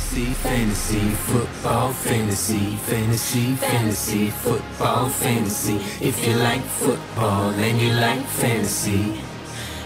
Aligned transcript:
Fantasy, 0.00 0.32
fantasy, 0.42 1.10
football, 1.28 1.92
fantasy, 1.92 2.76
fantasy, 2.88 3.54
fantasy, 3.56 4.30
football, 4.42 5.08
fantasy. 5.10 5.76
If 6.00 6.26
you 6.26 6.34
like 6.36 6.62
football 6.62 7.50
and 7.50 7.78
you 7.78 7.92
like 7.92 8.24
fantasy, 8.40 9.20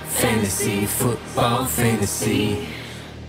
fantasy, 0.09 0.87
football, 0.87 1.67
fantasy. 1.67 2.57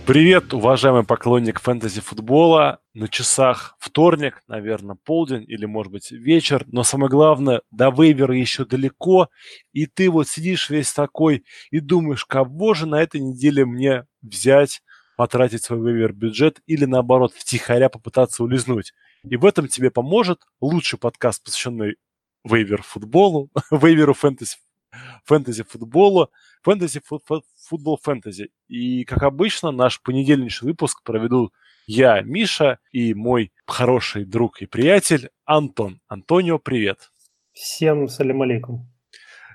Привет, 0.06 0.54
уважаемый 0.54 1.02
поклонник 1.02 1.60
фэнтези-футбола. 1.60 2.78
На 2.94 3.08
часах 3.08 3.76
вторник, 3.80 4.40
наверное, 4.46 4.96
полдень 5.04 5.44
или, 5.48 5.66
может 5.66 5.90
быть, 5.92 6.12
вечер. 6.12 6.64
Но 6.68 6.84
самое 6.84 7.10
главное, 7.10 7.62
до 7.72 7.90
вейвера 7.90 8.34
еще 8.34 8.64
далеко. 8.64 9.28
И 9.72 9.86
ты 9.86 10.08
вот 10.08 10.28
сидишь 10.28 10.70
весь 10.70 10.92
такой 10.92 11.44
и 11.72 11.80
думаешь, 11.80 12.24
кого 12.24 12.74
же 12.74 12.86
на 12.86 13.02
этой 13.02 13.20
неделе 13.20 13.66
мне 13.66 14.04
взять, 14.22 14.80
потратить 15.16 15.64
свой 15.64 15.80
вейвер-бюджет 15.80 16.60
или, 16.66 16.84
наоборот, 16.84 17.32
втихаря 17.34 17.88
попытаться 17.88 18.44
улизнуть. 18.44 18.92
И 19.24 19.36
в 19.36 19.44
этом 19.44 19.66
тебе 19.68 19.90
поможет 19.90 20.42
лучший 20.60 20.98
подкаст, 20.98 21.42
посвященный 21.42 21.96
вейвер-футболу, 22.44 23.50
вейверу 23.70 24.14
фэнтези 24.14 24.56
фэнтези-футбола, 25.24 26.30
фэнтези-футбол 26.62 27.98
фэнтези. 28.02 28.50
И, 28.68 29.04
как 29.04 29.22
обычно, 29.22 29.70
наш 29.70 30.00
понедельничный 30.00 30.68
выпуск 30.68 31.02
проведу 31.02 31.52
я, 31.86 32.20
Миша, 32.22 32.78
и 32.90 33.14
мой 33.14 33.52
хороший 33.66 34.24
друг 34.24 34.62
и 34.62 34.66
приятель 34.66 35.30
Антон. 35.44 36.00
Антонио, 36.08 36.58
привет. 36.58 37.12
Всем 37.52 38.08
салям 38.08 38.42
алейкум. 38.42 38.92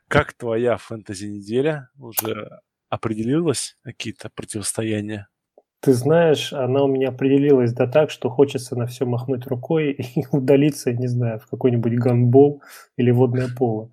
Как 0.08 0.34
твоя 0.34 0.78
фэнтези-неделя? 0.78 1.90
Уже 1.98 2.62
определилась 2.90 3.78
какие-то 3.84 4.30
противостояния? 4.30 5.28
Ты 5.82 5.94
знаешь, 5.94 6.54
она 6.54 6.84
у 6.84 6.88
меня 6.88 7.10
определилась 7.10 7.74
да 7.74 7.88
так, 7.88 8.12
что 8.12 8.30
хочется 8.30 8.76
на 8.76 8.86
все 8.86 9.06
махнуть 9.06 9.48
рукой 9.48 9.92
и 9.92 10.26
удалиться, 10.32 10.94
не 10.94 11.08
знаю, 11.08 11.40
в 11.40 11.48
какой-нибудь 11.48 11.94
гандбол 11.96 12.62
или 12.98 13.12
водное 13.12 13.50
поло. 13.58 13.90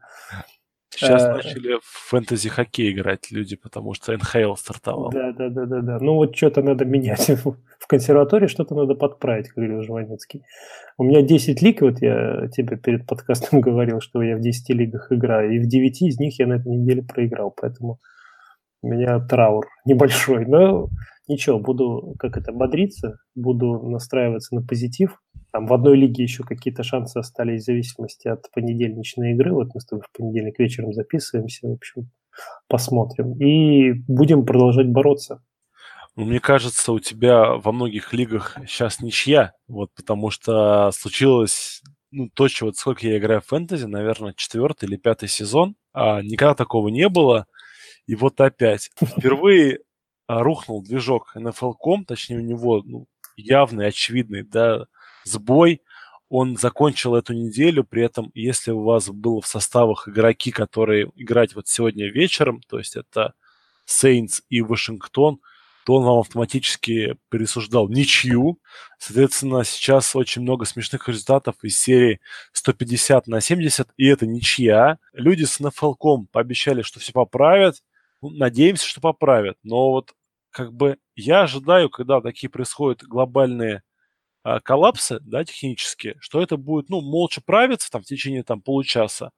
Сейчас 0.91 1.23
э, 1.23 1.33
начали 1.33 1.75
в 1.81 2.11
фэнтези-хоккей 2.11 2.93
играть 2.93 3.31
люди, 3.31 3.57
потому 3.57 3.95
что 3.95 4.12
НХЛ 4.12 4.55
стартовал. 4.55 5.11
Да, 5.11 5.33
да, 5.33 5.49
да, 5.49 5.67
да, 5.67 5.81
да. 5.81 5.99
Ну 6.01 6.15
вот 6.15 6.37
что-то 6.37 6.62
надо 6.62 6.85
менять. 6.85 7.29
В 7.79 7.87
консерватории 7.87 8.49
что-то 8.49 8.75
надо 8.75 8.95
подправить, 8.95 9.49
как 9.49 9.57
говорил 9.57 9.83
Жванецкий. 9.83 10.45
У 10.97 11.05
меня 11.05 11.23
10 11.23 11.62
лиг, 11.62 11.83
вот 11.83 12.03
я 12.03 12.49
тебе 12.49 12.77
перед 12.77 13.07
подкастом 13.07 13.61
говорил, 13.62 14.01
что 14.01 14.23
я 14.23 14.37
в 14.37 14.41
10 14.41 14.71
лигах 14.71 15.12
играю, 15.12 15.55
и 15.55 15.59
в 15.59 15.67
9 15.67 16.03
из 16.03 16.19
них 16.19 16.39
я 16.39 16.47
на 16.47 16.55
этой 16.55 16.73
неделе 16.73 17.03
проиграл, 17.03 17.55
поэтому 17.57 18.01
у 18.83 18.89
меня 18.89 19.21
траур 19.21 19.67
небольшой. 19.84 20.47
Но 20.47 20.89
ничего, 21.29 21.59
буду, 21.59 22.15
как 22.19 22.37
это, 22.37 22.53
бодриться, 22.53 23.19
буду 23.34 23.81
настраиваться 23.89 24.55
на 24.55 24.62
позитив. 24.62 25.21
Там 25.53 25.67
в 25.67 25.73
одной 25.73 25.97
лиге 25.97 26.23
еще 26.23 26.43
какие-то 26.45 26.83
шансы 26.83 27.19
остались 27.19 27.62
в 27.62 27.67
зависимости 27.67 28.29
от 28.29 28.51
понедельничной 28.53 29.33
игры. 29.33 29.53
Вот 29.53 29.69
мы 29.75 29.81
с 29.81 29.87
тобой 29.87 30.05
в 30.06 30.17
понедельник 30.17 30.59
вечером 30.59 30.93
записываемся, 30.93 31.69
в 31.69 31.73
общем, 31.73 32.11
посмотрим. 32.69 33.34
И 33.41 33.93
будем 34.09 34.45
продолжать 34.45 34.89
бороться. 34.89 35.43
Ну, 36.17 36.25
мне 36.25 36.41
кажется, 36.41 36.93
у 36.93 36.99
тебя 36.99 37.53
во 37.55 37.73
многих 37.73 38.12
лигах 38.12 38.59
сейчас 38.67 39.01
ничья, 39.01 39.53
вот, 39.69 39.91
потому 39.95 40.31
что 40.31 40.91
случилось 40.91 41.81
ну, 42.11 42.31
то, 42.34 42.49
вот 42.62 42.77
сколько 42.77 43.06
я 43.06 43.19
играю 43.19 43.41
в 43.41 43.47
фэнтези, 43.47 43.84
наверное, 43.84 44.34
четвертый 44.37 44.87
или 44.87 44.97
пятый 44.97 45.29
сезон, 45.29 45.77
а 45.93 46.23
никогда 46.23 46.55
такого 46.55 46.89
не 46.89 47.09
было. 47.09 47.47
И 48.06 48.15
вот 48.15 48.41
опять. 48.41 48.91
Впервые 49.01 49.81
рухнул 50.29 50.83
движок 50.83 51.33
NFL.com, 51.34 52.05
точнее 52.05 52.37
у 52.37 52.43
него 52.43 52.83
ну, 52.84 53.07
явный, 53.37 53.89
очевидный 53.89 54.43
да, 54.43 54.87
сбой. 55.25 55.83
Он 56.29 56.59
закончил 56.59 57.15
эту 57.15 57.33
неделю, 57.33 57.84
при 57.84 58.03
этом, 58.03 58.31
если 58.34 58.71
у 58.71 58.83
вас 58.83 59.09
было 59.09 59.41
в 59.41 59.47
составах 59.47 60.09
игроки, 60.09 60.50
которые 60.50 61.11
играть 61.16 61.55
вот 61.55 61.69
сегодня 61.69 62.11
вечером, 62.11 62.61
то 62.69 62.78
есть 62.78 62.97
это 62.97 63.33
Сейнс 63.87 64.43
и 64.50 64.61
Вашингтон, 64.61 65.41
то 65.87 65.94
он 65.94 66.05
вам 66.05 66.19
автоматически 66.19 67.16
присуждал 67.31 67.89
ничью. 67.89 68.59
Соответственно, 68.99 69.65
сейчас 69.65 70.15
очень 70.15 70.43
много 70.43 70.66
смешных 70.66 71.09
результатов 71.09 71.55
из 71.62 71.78
серии 71.78 72.21
150 72.53 73.27
на 73.27 73.41
70, 73.41 73.89
и 73.97 74.06
это 74.06 74.27
ничья. 74.27 74.99
Люди 75.15 75.45
с 75.45 75.59
NFL.com 75.59 76.27
пообещали, 76.27 76.83
что 76.83 77.00
все 77.00 77.12
поправят. 77.12 77.77
Ну, 78.21 78.28
надеемся, 78.28 78.87
что 78.87 79.00
поправят. 79.00 79.56
Но 79.62 79.93
вот 79.93 80.12
как 80.59 80.73
бы 80.73 80.99
я 81.15 81.43
ожидаю, 81.43 81.89
когда 81.89 82.21
такие 82.21 82.51
происходят 82.51 83.05
глобальные 83.05 83.85
а, 84.43 84.59
коллапсы, 84.59 85.21
да, 85.21 85.45
технические, 85.45 86.17
что 86.19 86.43
это 86.43 86.57
будет, 86.57 86.89
ну, 86.89 87.01
молча 87.01 87.41
правиться 87.41 87.89
там 87.89 88.03
в 88.03 88.07
течение 88.07 88.43
там 88.43 88.61
получаса, 88.61 89.31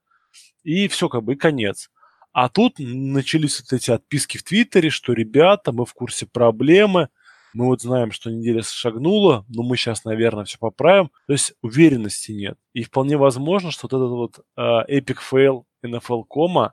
и 0.63 0.87
все, 0.87 1.09
как 1.09 1.21
бы, 1.21 1.33
и 1.33 1.35
конец. 1.35 1.91
А 2.33 2.49
тут 2.49 2.79
начались 2.79 3.59
вот 3.59 3.71
эти 3.71 3.91
отписки 3.91 4.39
в 4.39 4.43
Твиттере, 4.43 4.89
что, 4.89 5.13
ребята, 5.13 5.71
мы 5.71 5.85
в 5.85 5.93
курсе 5.93 6.25
проблемы, 6.25 7.09
мы 7.53 7.67
вот 7.67 7.83
знаем, 7.83 8.11
что 8.11 8.31
неделя 8.31 8.63
шагнула, 8.63 9.45
но 9.47 9.61
мы 9.61 9.77
сейчас, 9.77 10.03
наверное, 10.03 10.45
все 10.45 10.57
поправим. 10.57 11.11
То 11.27 11.33
есть 11.33 11.53
уверенности 11.61 12.31
нет. 12.31 12.57
И 12.73 12.81
вполне 12.81 13.15
возможно, 13.15 13.69
что 13.69 13.87
вот 13.91 13.93
этот 13.93 14.09
вот 14.09 14.45
uh, 14.57 14.89
epic 14.89 15.17
fail 15.31 15.65
NFL.com 15.85 16.71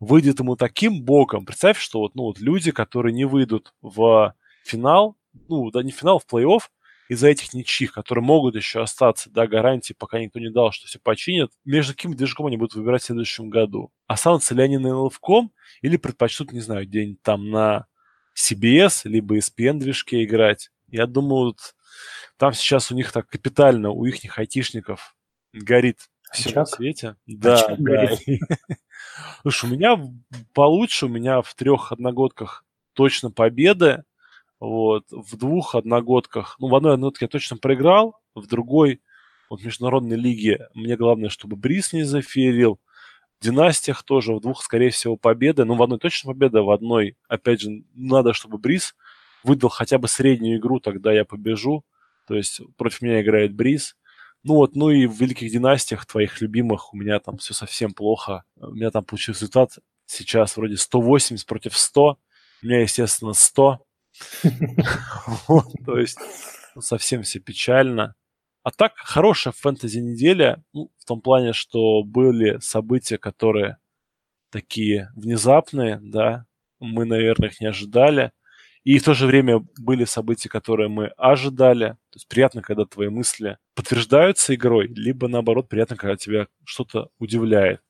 выйдет 0.00 0.40
ему 0.40 0.56
таким 0.56 1.02
боком. 1.02 1.44
Представь, 1.44 1.78
что 1.78 2.00
вот, 2.00 2.14
ну, 2.14 2.24
вот 2.24 2.40
люди, 2.40 2.72
которые 2.72 3.12
не 3.12 3.26
выйдут 3.26 3.74
в 3.82 4.34
финал, 4.64 5.16
ну, 5.48 5.70
да 5.70 5.82
не 5.82 5.92
финал, 5.92 6.18
в 6.18 6.32
плей-офф, 6.32 6.62
из-за 7.08 7.28
этих 7.28 7.52
ничьих, 7.54 7.92
которые 7.92 8.24
могут 8.24 8.54
еще 8.54 8.80
остаться, 8.82 9.30
да, 9.30 9.46
гарантии, 9.46 9.94
пока 9.98 10.20
никто 10.20 10.38
не 10.38 10.50
дал, 10.50 10.72
что 10.72 10.86
все 10.86 10.98
починят, 11.00 11.50
между 11.64 11.92
каким 11.92 12.14
движком 12.14 12.46
они 12.46 12.56
будут 12.56 12.74
выбирать 12.74 13.02
в 13.02 13.06
следующем 13.06 13.50
году? 13.50 13.92
Останутся 14.06 14.54
ли 14.54 14.62
они 14.62 14.78
на 14.78 14.88
LFCom 14.88 15.50
или 15.82 15.96
предпочтут, 15.96 16.52
не 16.52 16.60
знаю, 16.60 16.86
где-нибудь 16.86 17.22
там 17.22 17.50
на 17.50 17.86
CBS, 18.36 19.02
либо 19.04 19.36
ESPN 19.36 19.78
движке 19.78 20.24
играть? 20.24 20.70
Я 20.88 21.06
думаю, 21.06 21.46
вот 21.46 21.74
там 22.36 22.52
сейчас 22.52 22.90
у 22.92 22.94
них 22.94 23.10
так 23.12 23.26
капитально, 23.26 23.90
у 23.90 24.04
их 24.04 24.38
айтишников 24.38 25.16
горит 25.52 26.08
все 26.32 26.54
на 26.54 26.66
свете. 26.66 27.16
Да, 27.26 27.76
да. 27.78 28.10
Слушай, 29.42 29.70
у 29.70 29.72
меня 29.74 29.98
получше, 30.52 31.06
у 31.06 31.08
меня 31.08 31.42
в 31.42 31.54
трех 31.54 31.92
одногодках 31.92 32.64
точно 32.94 33.30
победы. 33.30 34.04
Вот, 34.58 35.06
в 35.10 35.38
двух 35.38 35.74
одногодках, 35.74 36.56
ну, 36.58 36.68
в 36.68 36.74
одной 36.74 36.94
одногодке 36.94 37.24
я 37.24 37.28
точно 37.30 37.56
проиграл, 37.56 38.20
в 38.34 38.46
другой, 38.46 39.00
вот 39.48 39.62
в 39.62 39.64
международной 39.64 40.16
лиге, 40.16 40.68
мне 40.74 40.96
главное, 40.96 41.30
чтобы 41.30 41.56
Брис 41.56 41.94
не 41.94 42.02
заферил. 42.02 42.78
В 43.40 43.44
династиях 43.44 44.02
тоже, 44.02 44.34
в 44.34 44.40
двух, 44.40 44.62
скорее 44.62 44.90
всего, 44.90 45.16
победы. 45.16 45.64
Ну, 45.64 45.76
в 45.76 45.82
одной 45.82 45.98
точно 45.98 46.32
победа, 46.32 46.62
в 46.62 46.70
одной, 46.70 47.16
опять 47.26 47.62
же, 47.62 47.84
надо, 47.94 48.34
чтобы 48.34 48.58
Брис 48.58 48.94
выдал 49.42 49.70
хотя 49.70 49.96
бы 49.96 50.08
среднюю 50.08 50.58
игру, 50.58 50.78
тогда 50.78 51.10
я 51.10 51.24
побежу. 51.24 51.84
То 52.26 52.34
есть 52.34 52.60
против 52.76 53.00
меня 53.00 53.22
играет 53.22 53.54
Бриз. 53.54 53.96
Ну 54.42 54.54
вот, 54.54 54.74
ну 54.74 54.90
и 54.90 55.06
в 55.06 55.12
великих 55.20 55.52
династиях 55.52 56.06
твоих 56.06 56.40
любимых 56.40 56.94
у 56.94 56.96
меня 56.96 57.20
там 57.20 57.36
все 57.38 57.52
совсем 57.52 57.92
плохо. 57.92 58.44
У 58.56 58.72
меня 58.72 58.90
там 58.90 59.04
получился 59.04 59.40
результат 59.40 59.78
сейчас 60.06 60.56
вроде 60.56 60.76
180 60.76 61.46
против 61.46 61.76
100. 61.76 62.18
У 62.62 62.66
меня, 62.66 62.80
естественно, 62.80 63.34
100. 63.34 63.78
То 65.86 65.98
есть 65.98 66.18
совсем 66.78 67.22
все 67.22 67.38
печально. 67.38 68.14
А 68.62 68.70
так, 68.70 68.92
хорошая 68.96 69.54
фэнтези-неделя, 69.56 70.62
ну, 70.72 70.90
в 70.98 71.04
том 71.06 71.20
плане, 71.22 71.52
что 71.52 72.02
были 72.02 72.58
события, 72.60 73.16
которые 73.18 73.78
такие 74.50 75.10
внезапные, 75.16 75.98
да, 76.02 76.46
мы, 76.78 77.04
наверное, 77.04 77.48
их 77.48 77.60
не 77.60 77.66
ожидали. 77.68 78.32
И 78.84 78.98
в 78.98 79.04
то 79.04 79.14
же 79.14 79.26
время 79.26 79.62
были 79.78 80.04
события, 80.04 80.48
которые 80.48 80.88
мы 80.88 81.08
ожидали. 81.16 81.90
То 82.10 82.16
есть 82.16 82.28
приятно, 82.28 82.62
когда 82.62 82.86
твои 82.86 83.08
мысли 83.08 83.58
подтверждаются 83.74 84.54
игрой, 84.54 84.88
либо 84.88 85.28
наоборот 85.28 85.68
приятно, 85.68 85.96
когда 85.96 86.16
тебя 86.16 86.46
что-то 86.64 87.08
удивляет. 87.18 87.80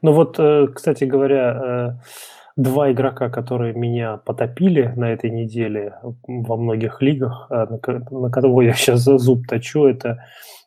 Ну 0.00 0.12
вот, 0.12 0.36
э, 0.38 0.68
кстати 0.74 1.04
говоря, 1.04 1.96
э, 1.96 2.00
два 2.56 2.92
игрока, 2.92 3.30
которые 3.30 3.74
меня 3.74 4.16
потопили 4.18 4.92
на 4.96 5.12
этой 5.12 5.30
неделе 5.30 5.94
во 6.26 6.56
многих 6.56 7.02
лигах, 7.02 7.48
э, 7.50 7.66
на 8.10 8.30
кого 8.30 8.62
я 8.62 8.74
сейчас 8.74 9.00
за 9.00 9.18
зуб 9.18 9.46
точу, 9.48 9.86
это 9.86 10.24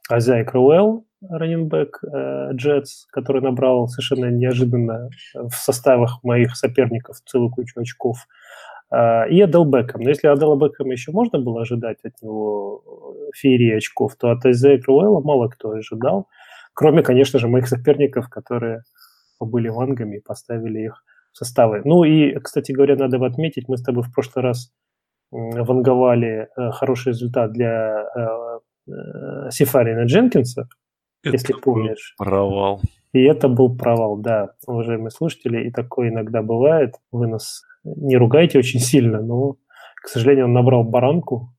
Азай 0.10 0.44
Круэлл, 0.44 1.06
раненбэк 1.22 2.04
Джетс, 2.54 3.06
который 3.12 3.42
набрал 3.42 3.88
совершенно 3.88 4.26
неожиданно 4.26 5.10
в 5.34 5.52
составах 5.52 6.24
моих 6.24 6.58
соперников 6.58 7.22
целую 7.26 7.52
кучу 7.52 7.80
очков– 7.80 8.28
и 8.92 9.42
Адел 9.42 9.66
Бекхэм. 9.66 10.02
Но 10.02 10.10
если 10.10 10.28
Адела 10.28 10.56
Бекхэма 10.56 10.92
еще 10.92 11.12
можно 11.12 11.40
было 11.40 11.62
ожидать 11.62 12.00
от 12.04 12.22
него 12.22 12.84
э, 12.86 13.32
феерии 13.36 13.78
очков, 13.78 14.16
то 14.18 14.32
от 14.32 14.46
Эзе 14.46 14.78
Круэлла 14.80 15.22
мало 15.22 15.48
кто 15.48 15.72
ожидал. 15.72 16.28
Кроме, 16.74 17.02
конечно 17.02 17.40
же, 17.40 17.48
моих 17.48 17.68
соперников, 17.68 18.30
которые 18.30 18.84
были 19.40 19.70
вангами 19.70 20.18
и 20.18 20.22
поставили 20.22 20.80
их 20.82 21.04
в 21.32 21.38
составы. 21.38 21.82
Ну 21.86 22.04
и, 22.04 22.38
кстати 22.40 22.74
говоря, 22.74 22.96
надо 22.96 23.26
отметить, 23.26 23.70
мы 23.70 23.78
с 23.78 23.84
тобой 23.84 24.04
в 24.04 24.14
прошлый 24.14 24.44
раз 24.44 24.72
ванговали 25.32 26.50
э, 26.58 26.72
хороший 26.72 27.10
результат 27.10 27.54
для 27.54 28.06
Сифарина 29.52 30.06
Дженкинса, 30.06 30.68
это 31.24 31.34
если 31.34 31.54
помнишь. 31.54 32.16
Провал. 32.18 32.82
И 33.14 33.22
это 33.24 33.50
был 33.50 33.76
провал, 33.76 34.18
да, 34.18 34.54
уважаемые 34.66 35.12
слушатели, 35.12 35.68
и 35.68 35.72
такое 35.72 36.10
иногда 36.10 36.42
бывает. 36.42 36.96
Вы 37.12 37.28
нас 37.28 37.64
не 37.84 38.16
ругайте 38.16 38.60
очень 38.60 38.80
сильно, 38.80 39.22
но, 39.22 39.58
к 40.02 40.08
сожалению, 40.08 40.46
он 40.46 40.54
набрал 40.54 40.84
баранку. 40.84 41.54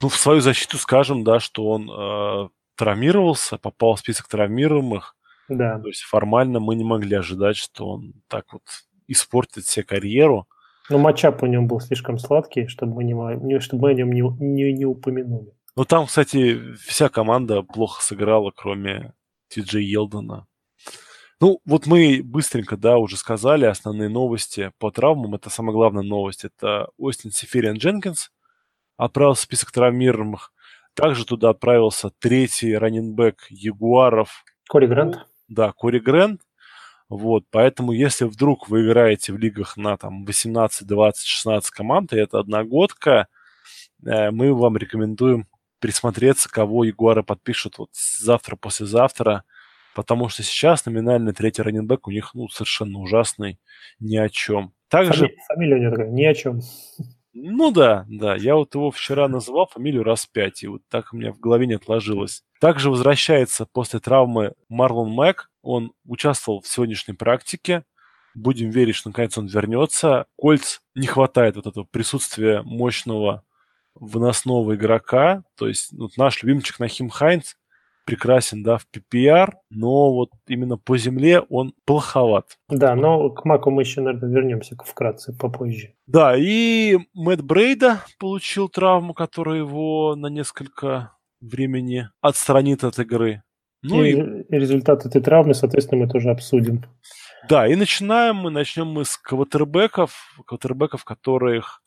Ну, 0.00 0.08
в 0.08 0.16
свою 0.16 0.40
защиту 0.40 0.78
скажем, 0.78 1.24
да, 1.24 1.40
что 1.40 1.68
он 1.68 1.90
э, 1.90 2.48
травмировался, 2.76 3.58
попал 3.58 3.94
в 3.94 4.00
список 4.00 4.28
травмируемых. 4.28 5.16
Да. 5.48 5.78
То 5.80 5.88
есть 5.88 6.02
формально 6.02 6.60
мы 6.60 6.74
не 6.74 6.84
могли 6.84 7.16
ожидать, 7.16 7.56
что 7.56 7.88
он 7.88 8.14
так 8.28 8.52
вот 8.52 8.62
испортит 9.08 9.66
себе 9.66 9.84
карьеру. 9.84 10.46
Но 10.88 10.98
матчап 10.98 11.42
у 11.42 11.46
него 11.46 11.64
был 11.64 11.80
слишком 11.80 12.18
сладкий, 12.18 12.66
чтобы 12.66 12.94
мы, 12.94 13.04
не, 13.04 13.60
чтобы 13.60 13.82
мы 13.82 13.90
о 13.90 13.94
нем 13.94 14.12
не, 14.12 14.22
не, 14.40 14.72
не 14.72 14.84
упомянули. 14.84 15.52
Ну, 15.76 15.84
там, 15.84 16.06
кстати, 16.06 16.74
вся 16.74 17.08
команда 17.08 17.62
плохо 17.62 18.02
сыграла, 18.02 18.52
кроме 18.54 19.14
Ти 19.48 19.60
Джей 19.60 19.84
Елдона. 19.84 20.46
Ну, 21.42 21.58
вот 21.64 21.86
мы 21.86 22.20
быстренько, 22.22 22.76
да, 22.76 22.98
уже 22.98 23.16
сказали 23.16 23.64
основные 23.64 24.08
новости 24.08 24.70
по 24.78 24.92
травмам. 24.92 25.34
Это 25.34 25.50
самая 25.50 25.72
главная 25.72 26.04
новость. 26.04 26.44
Это 26.44 26.90
Остин 26.98 27.32
Сефериан 27.32 27.78
Дженкинс 27.78 28.30
отправился 28.96 29.40
в 29.40 29.44
список 29.46 29.72
травмируемых. 29.72 30.52
Также 30.94 31.26
туда 31.26 31.50
отправился 31.50 32.10
третий 32.20 32.76
раненбэк 32.76 33.46
Ягуаров. 33.50 34.44
Кори 34.68 34.86
Грант. 34.86 35.26
Да, 35.48 35.72
Кори 35.72 35.98
Грант. 35.98 36.42
Вот, 37.08 37.42
поэтому 37.50 37.90
если 37.90 38.24
вдруг 38.24 38.68
вы 38.68 38.86
играете 38.86 39.32
в 39.32 39.36
лигах 39.36 39.76
на 39.76 39.96
там 39.96 40.24
18, 40.24 40.86
20, 40.86 41.26
16 41.26 41.70
команд, 41.72 42.12
и 42.12 42.18
это 42.18 42.38
одногодка, 42.38 43.26
э, 44.06 44.30
мы 44.30 44.54
вам 44.54 44.76
рекомендуем 44.76 45.48
присмотреться, 45.80 46.48
кого 46.48 46.84
Ягуары 46.84 47.24
подпишут 47.24 47.78
вот 47.78 47.90
завтра, 47.92 48.54
послезавтра, 48.54 49.42
потому 49.94 50.28
что 50.28 50.42
сейчас 50.42 50.86
номинальный 50.86 51.32
третий 51.32 51.62
раненбэк 51.62 52.08
у 52.08 52.10
них 52.10 52.34
ну, 52.34 52.48
совершенно 52.48 52.98
ужасный, 52.98 53.58
ни 54.00 54.16
о 54.16 54.28
чем. 54.28 54.72
Также... 54.88 55.26
Фами... 55.26 55.36
Фамилия 55.48 55.76
у 55.76 55.78
него 55.78 55.90
такая, 55.90 56.10
ни 56.10 56.24
о 56.24 56.34
чем. 56.34 56.60
Ну 57.34 57.70
да, 57.70 58.04
да, 58.08 58.36
я 58.36 58.56
вот 58.56 58.74
его 58.74 58.90
вчера 58.90 59.26
называл 59.26 59.66
фамилию 59.66 60.04
раз 60.04 60.26
пять, 60.26 60.62
и 60.62 60.68
вот 60.68 60.82
так 60.90 61.12
у 61.12 61.16
меня 61.16 61.32
в 61.32 61.40
голове 61.40 61.66
не 61.66 61.74
отложилось. 61.74 62.42
Также 62.60 62.90
возвращается 62.90 63.64
после 63.64 64.00
травмы 64.00 64.52
Марлон 64.68 65.10
Мэг, 65.10 65.50
он 65.62 65.92
участвовал 66.04 66.60
в 66.60 66.68
сегодняшней 66.68 67.14
практике, 67.14 67.84
будем 68.34 68.70
верить, 68.70 68.96
что 68.96 69.10
наконец 69.10 69.36
он 69.38 69.46
вернется. 69.46 70.26
Кольц 70.36 70.80
не 70.94 71.06
хватает 71.06 71.56
вот 71.56 71.66
этого 71.66 71.84
присутствия 71.84 72.62
мощного 72.62 73.44
выносного 73.94 74.74
игрока. 74.74 75.44
То 75.56 75.68
есть 75.68 75.92
вот 75.92 76.16
наш 76.16 76.42
любимчик 76.42 76.78
Нахим 76.78 77.10
Хайнц 77.10 77.54
прекрасен, 78.04 78.62
да, 78.62 78.78
в 78.78 78.86
PPR, 78.94 79.52
но 79.70 80.12
вот 80.12 80.30
именно 80.46 80.76
по 80.76 80.96
земле 80.96 81.40
он 81.40 81.74
плоховат. 81.84 82.58
Да, 82.68 82.94
но 82.94 83.30
к 83.30 83.44
Маку 83.44 83.70
мы 83.70 83.82
еще, 83.82 84.00
наверное, 84.00 84.30
вернемся 84.30 84.76
вкратце 84.84 85.32
попозже. 85.32 85.94
Да, 86.06 86.36
и 86.36 86.98
Мэтт 87.14 87.42
Брейда 87.42 88.00
получил 88.18 88.68
травму, 88.68 89.14
которая 89.14 89.58
его 89.58 90.14
на 90.16 90.26
несколько 90.26 91.16
времени 91.40 92.08
отстранит 92.20 92.84
от 92.84 92.98
игры. 92.98 93.42
Ну 93.82 94.04
и, 94.04 94.12
и 94.12 94.56
результат 94.56 95.04
этой 95.06 95.20
травмы, 95.20 95.54
соответственно, 95.54 96.04
мы 96.04 96.10
тоже 96.10 96.30
обсудим. 96.30 96.84
Да, 97.48 97.66
и 97.66 97.74
начинаем 97.74 98.36
мы, 98.36 98.50
начнем 98.50 98.86
мы 98.86 99.04
с 99.04 99.16
квотербеков, 99.16 100.12
квотербеков, 100.46 101.04
которых 101.04 101.81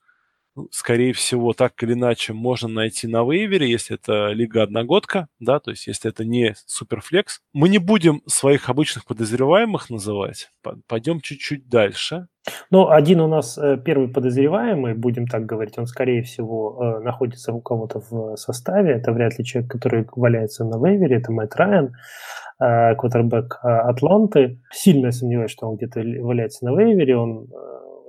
скорее 0.72 1.14
всего, 1.14 1.54
так 1.54 1.82
или 1.84 1.94
иначе 1.94 2.34
можно 2.34 2.68
найти 2.68 3.08
на 3.08 3.24
вейвере, 3.24 3.70
если 3.70 3.96
это 3.96 4.32
лига 4.32 4.64
одногодка, 4.64 5.28
да, 5.40 5.60
то 5.60 5.72
есть 5.72 5.88
если 5.88 6.10
это 6.10 6.26
не 6.26 6.56
суперфлекс. 6.66 7.42
Мы 7.54 7.70
не 7.70 7.78
будем 7.78 8.22
своих 8.26 8.70
обычных 8.70 9.06
подозреваемых 9.06 9.90
называть, 9.90 10.52
пойдем 10.88 11.20
чуть-чуть 11.22 11.68
дальше. 11.68 12.28
Ну, 12.70 12.90
один 12.90 13.22
у 13.22 13.28
нас 13.28 13.58
э, 13.58 13.78
первый 13.84 14.08
подозреваемый, 14.08 14.94
будем 14.94 15.26
так 15.26 15.46
говорить, 15.46 15.78
он, 15.78 15.88
скорее 15.88 16.22
всего, 16.22 16.78
э, 16.80 17.04
находится 17.04 17.52
у 17.54 17.60
кого-то 17.60 18.02
в 18.08 18.36
составе. 18.36 18.92
Это 18.94 19.12
вряд 19.14 19.38
ли 19.40 19.46
человек, 19.46 19.72
который 19.72 20.08
валяется 20.16 20.64
на 20.64 20.78
вейвере, 20.78 21.18
это 21.18 21.32
Мэтт 21.32 21.56
Райан, 21.56 21.94
э, 22.60 22.96
квотербек 22.96 23.60
Атланты. 23.64 24.62
Сильно 24.72 25.12
сомневаюсь, 25.12 25.52
что 25.52 25.68
он 25.68 25.78
где-то 25.78 26.02
валяется 26.22 26.66
на 26.66 26.80
вейвере, 26.80 27.18
он 27.18 27.48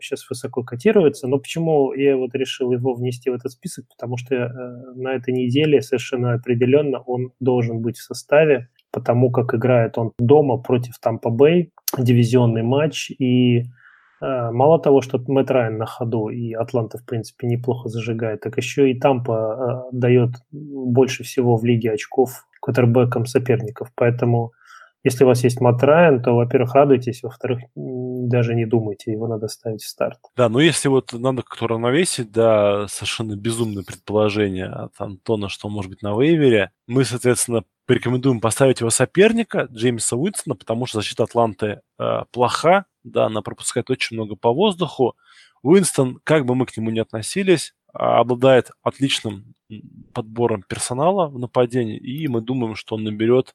сейчас 0.01 0.29
высоко 0.29 0.63
котируется. 0.63 1.29
Но 1.29 1.39
почему 1.39 1.93
я 1.93 2.17
вот 2.17 2.35
решил 2.35 2.73
его 2.73 2.95
внести 2.95 3.31
в 3.31 3.35
этот 3.35 3.53
список? 3.53 3.87
Потому 3.89 4.17
что 4.17 4.35
э, 4.35 4.49
на 4.95 5.15
этой 5.15 5.33
неделе 5.33 5.83
совершенно 5.83 6.35
определенно 6.35 7.01
он 7.01 7.33
должен 7.41 7.81
быть 7.81 7.99
в 7.99 8.03
составе, 8.03 8.69
потому 8.91 9.31
как 9.31 9.55
играет 9.55 9.99
он 9.99 10.13
дома 10.19 10.59
против 10.59 10.99
Тампа 10.99 11.31
Бэй, 11.31 11.73
дивизионный 11.99 12.63
матч, 12.63 13.11
и 13.11 13.61
э, 13.61 14.51
мало 14.51 14.81
того, 14.81 15.01
что 15.01 15.23
Мэтт 15.27 15.51
Райан 15.51 15.79
на 15.79 15.87
ходу, 15.87 16.29
и 16.29 16.53
Атланта, 16.53 16.99
в 16.99 17.05
принципе, 17.05 17.47
неплохо 17.47 17.89
зажигает, 17.89 18.41
так 18.41 18.57
еще 18.57 18.91
и 18.91 18.99
Тампа 18.99 19.87
э, 19.93 19.97
дает 19.97 20.31
больше 20.51 21.25
всего 21.25 21.57
в 21.57 21.65
лиге 21.65 21.93
очков 21.93 22.47
квотербекам 22.61 23.27
соперников. 23.27 23.93
Поэтому 23.95 24.53
если 25.07 25.23
у 25.23 25.29
вас 25.29 25.45
есть 25.45 25.61
Райан, 25.61 26.21
то, 26.21 26.33
во-первых, 26.33 26.75
радуйтесь, 26.75 27.23
во-вторых, 27.23 27.61
даже 27.77 28.57
не 28.57 28.67
думайте, 28.67 29.13
его 29.13 29.29
надо 29.29 29.47
ставить 29.47 29.85
в 29.85 29.89
старт. 29.89 30.19
Да, 30.37 30.49
ну 30.49 30.59
если 30.59 30.89
вот 30.89 31.13
надо 31.13 31.43
как-то 31.43 31.69
равновесить, 31.69 32.33
да, 32.33 32.89
совершенно 32.89 33.37
безумное 33.37 33.85
предположение 33.85 34.67
от 34.67 34.93
Антона, 34.99 35.49
что 35.49 35.69
может 35.69 35.91
быть 35.91 36.03
на 36.03 36.21
вейвере, 36.21 36.73
мы, 36.89 37.05
соответственно, 37.05 37.63
порекомендуем 37.87 38.41
поставить 38.41 38.81
его 38.81 38.91
соперника, 38.91 39.69
Джеймса 39.71 40.17
Уинстона, 40.17 40.57
потому 40.57 40.87
что 40.87 40.99
защита 40.99 41.23
Атланты 41.23 41.83
э, 42.01 42.23
плоха, 42.33 42.87
да, 43.05 43.27
она 43.27 43.43
пропускает 43.43 43.89
очень 43.91 44.17
много 44.17 44.35
по 44.35 44.53
воздуху. 44.53 45.15
Уинстон, 45.63 46.19
как 46.25 46.47
бы 46.47 46.57
мы 46.57 46.67
к 46.67 46.77
нему 46.77 46.91
ни 46.91 46.99
относились, 46.99 47.75
обладает 47.93 48.73
отличным 48.83 49.55
подбором 50.13 50.65
персонала 50.69 51.29
в 51.29 51.39
нападении, 51.39 51.97
и 51.97 52.27
мы 52.27 52.41
думаем, 52.41 52.75
что 52.75 52.97
он 52.97 53.05
наберет 53.05 53.55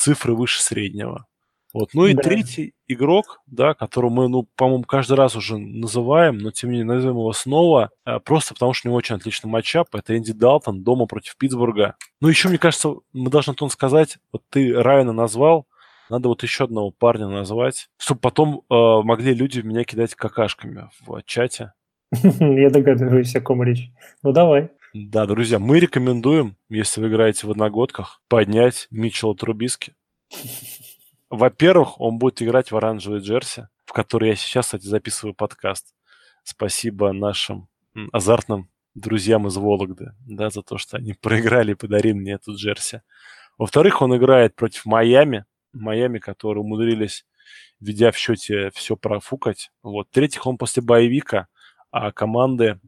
цифры 0.00 0.34
выше 0.34 0.62
среднего. 0.62 1.26
Вот. 1.72 1.90
Ну 1.92 2.06
и 2.06 2.14
да. 2.14 2.22
третий 2.22 2.72
игрок, 2.88 3.42
да, 3.46 3.74
которого 3.74 4.10
мы, 4.10 4.28
ну, 4.28 4.48
по-моему, 4.56 4.82
каждый 4.82 5.12
раз 5.12 5.36
уже 5.36 5.56
называем, 5.56 6.38
но 6.38 6.50
тем 6.50 6.70
не 6.70 6.78
менее 6.78 6.94
назовем 6.94 7.16
его 7.16 7.32
снова, 7.32 7.90
а, 8.04 8.18
просто 8.18 8.54
потому 8.54 8.72
что 8.72 8.88
у 8.88 8.90
него 8.90 8.96
очень 8.96 9.14
отличный 9.14 9.48
матчап. 9.48 9.94
Это 9.94 10.16
Энди 10.16 10.32
Далтон 10.32 10.82
дома 10.82 11.06
против 11.06 11.36
Питтсбурга. 11.36 11.94
Ну, 12.20 12.28
еще, 12.28 12.48
мне 12.48 12.58
кажется, 12.58 12.94
мы 13.12 13.30
должны, 13.30 13.50
Антон, 13.50 13.70
сказать, 13.70 14.18
вот 14.32 14.42
ты 14.50 14.72
Райана 14.72 15.12
назвал, 15.12 15.66
надо 16.08 16.28
вот 16.28 16.42
еще 16.42 16.64
одного 16.64 16.90
парня 16.90 17.28
назвать, 17.28 17.88
чтобы 17.98 18.20
потом 18.20 18.62
э, 18.68 18.74
могли 19.04 19.32
люди 19.32 19.60
меня 19.60 19.84
кидать 19.84 20.16
какашками 20.16 20.88
в 21.06 21.22
чате. 21.24 21.72
Я 22.12 22.70
догадываюсь, 22.70 23.36
о 23.36 23.40
ком 23.40 23.62
речь. 23.62 23.92
Ну, 24.24 24.32
давай. 24.32 24.70
Да, 24.92 25.24
друзья, 25.26 25.60
мы 25.60 25.78
рекомендуем, 25.78 26.56
если 26.68 27.00
вы 27.00 27.10
играете 27.10 27.46
в 27.46 27.50
одногодках, 27.52 28.20
поднять 28.26 28.88
Митчелла 28.90 29.36
Трубиски. 29.36 29.94
Во-первых, 31.28 32.00
он 32.00 32.18
будет 32.18 32.42
играть 32.42 32.72
в 32.72 32.76
оранжевой 32.76 33.20
джерси, 33.20 33.68
в 33.84 33.92
которой 33.92 34.30
я 34.30 34.34
сейчас, 34.34 34.66
кстати, 34.66 34.86
записываю 34.86 35.32
подкаст. 35.32 35.94
Спасибо 36.42 37.12
нашим 37.12 37.68
азартным 38.10 38.68
друзьям 38.96 39.46
из 39.46 39.56
Вологды, 39.56 40.12
да, 40.26 40.50
за 40.50 40.62
то, 40.62 40.76
что 40.76 40.96
они 40.96 41.12
проиграли 41.20 41.72
и 41.72 41.76
подарили 41.76 42.14
мне 42.14 42.32
эту 42.32 42.56
джерси. 42.56 43.02
Во-вторых, 43.58 44.02
он 44.02 44.16
играет 44.16 44.56
против 44.56 44.86
Майами, 44.86 45.44
Майами, 45.72 46.18
которые 46.18 46.62
умудрились, 46.62 47.24
ведя 47.78 48.10
в 48.10 48.16
счете, 48.16 48.72
все 48.74 48.96
профукать. 48.96 49.70
Вот. 49.84 50.08
В-третьих, 50.08 50.48
он 50.48 50.58
после 50.58 50.82
боевика, 50.82 51.46
а 51.92 52.10
команды 52.10 52.80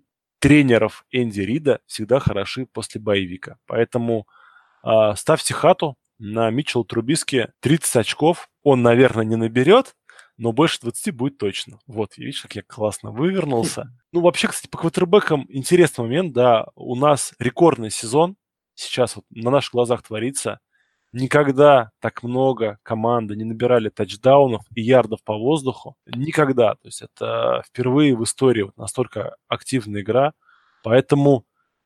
тренеров 0.43 1.05
Энди 1.13 1.41
Рида 1.41 1.79
всегда 1.87 2.19
хороши 2.19 2.67
после 2.67 3.01
боевика. 3.01 3.59
Поэтому 3.67 4.27
э, 4.85 5.15
ставьте 5.15 5.55
хату 5.55 5.95
на 6.19 6.51
Митчелл 6.51 6.85
Трубиски 6.85 7.53
30 7.61 7.97
очков. 7.97 8.49
Он, 8.65 8.83
наверное, 8.83 9.25
не 9.25 9.37
наберет, 9.37 9.95
но 10.37 10.51
больше 10.51 10.81
20 10.81 11.15
будет 11.15 11.39
точно. 11.39 11.79
Вот, 11.87 12.17
видишь, 12.17 12.43
как 12.43 12.57
я 12.57 12.63
классно 12.63 13.13
вывернулся. 13.13 13.97
Ну, 14.11 14.21
вообще, 14.21 14.49
кстати, 14.49 14.69
по 14.69 14.79
квотербекам 14.79 15.47
интересный 15.49 16.03
момент, 16.03 16.33
да, 16.33 16.67
у 16.75 16.97
нас 16.97 17.35
рекордный 17.39 17.91
сезон 17.91 18.37
сейчас 18.75 19.15
вот 19.15 19.25
на 19.31 19.53
наших 19.53 19.73
глазах 19.73 20.03
творится. 20.03 20.59
Никогда 21.13 21.91
так 22.01 22.23
много 22.23 22.79
команды 22.83 23.37
не 23.37 23.45
набирали 23.45 23.91
тачдаунов 23.91 24.63
и 24.75 24.81
ярдов 24.81 25.23
по 25.23 25.37
воздуху. 25.37 25.97
Никогда. 26.07 26.75
То 26.77 26.89
есть 26.89 27.03
это 27.03 27.63
впервые 27.67 28.17
в 28.17 28.25
истории 28.25 28.63
вот 28.63 28.77
настолько 28.79 29.37
активная 29.47 30.01
игра. 30.01 30.33
Поэтому 30.83 31.45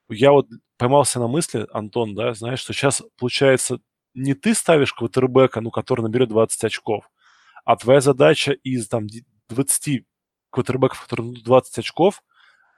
я 0.09 0.31
вот 0.31 0.47
поймался 0.79 1.19
на 1.19 1.27
мысли, 1.27 1.67
Антон, 1.73 2.15
да, 2.15 2.35
знаешь, 2.35 2.61
что 2.61 2.73
сейчас 2.73 3.03
получается 3.19 3.81
не 4.15 4.35
ты 4.35 4.55
ставишь 4.55 4.95
квотербека, 4.95 5.61
ну, 5.61 5.71
который 5.71 6.03
наберет 6.03 6.29
20 6.31 6.65
очков, 6.65 7.11
а 7.65 7.77
твоя 7.77 8.01
задача 8.01 8.53
из 8.53 8.89
там 8.89 9.07
20 9.49 10.05
квотербеков, 10.51 11.03
которые 11.03 11.27
наберут 11.27 11.45
20 11.45 11.79
очков, 11.79 12.23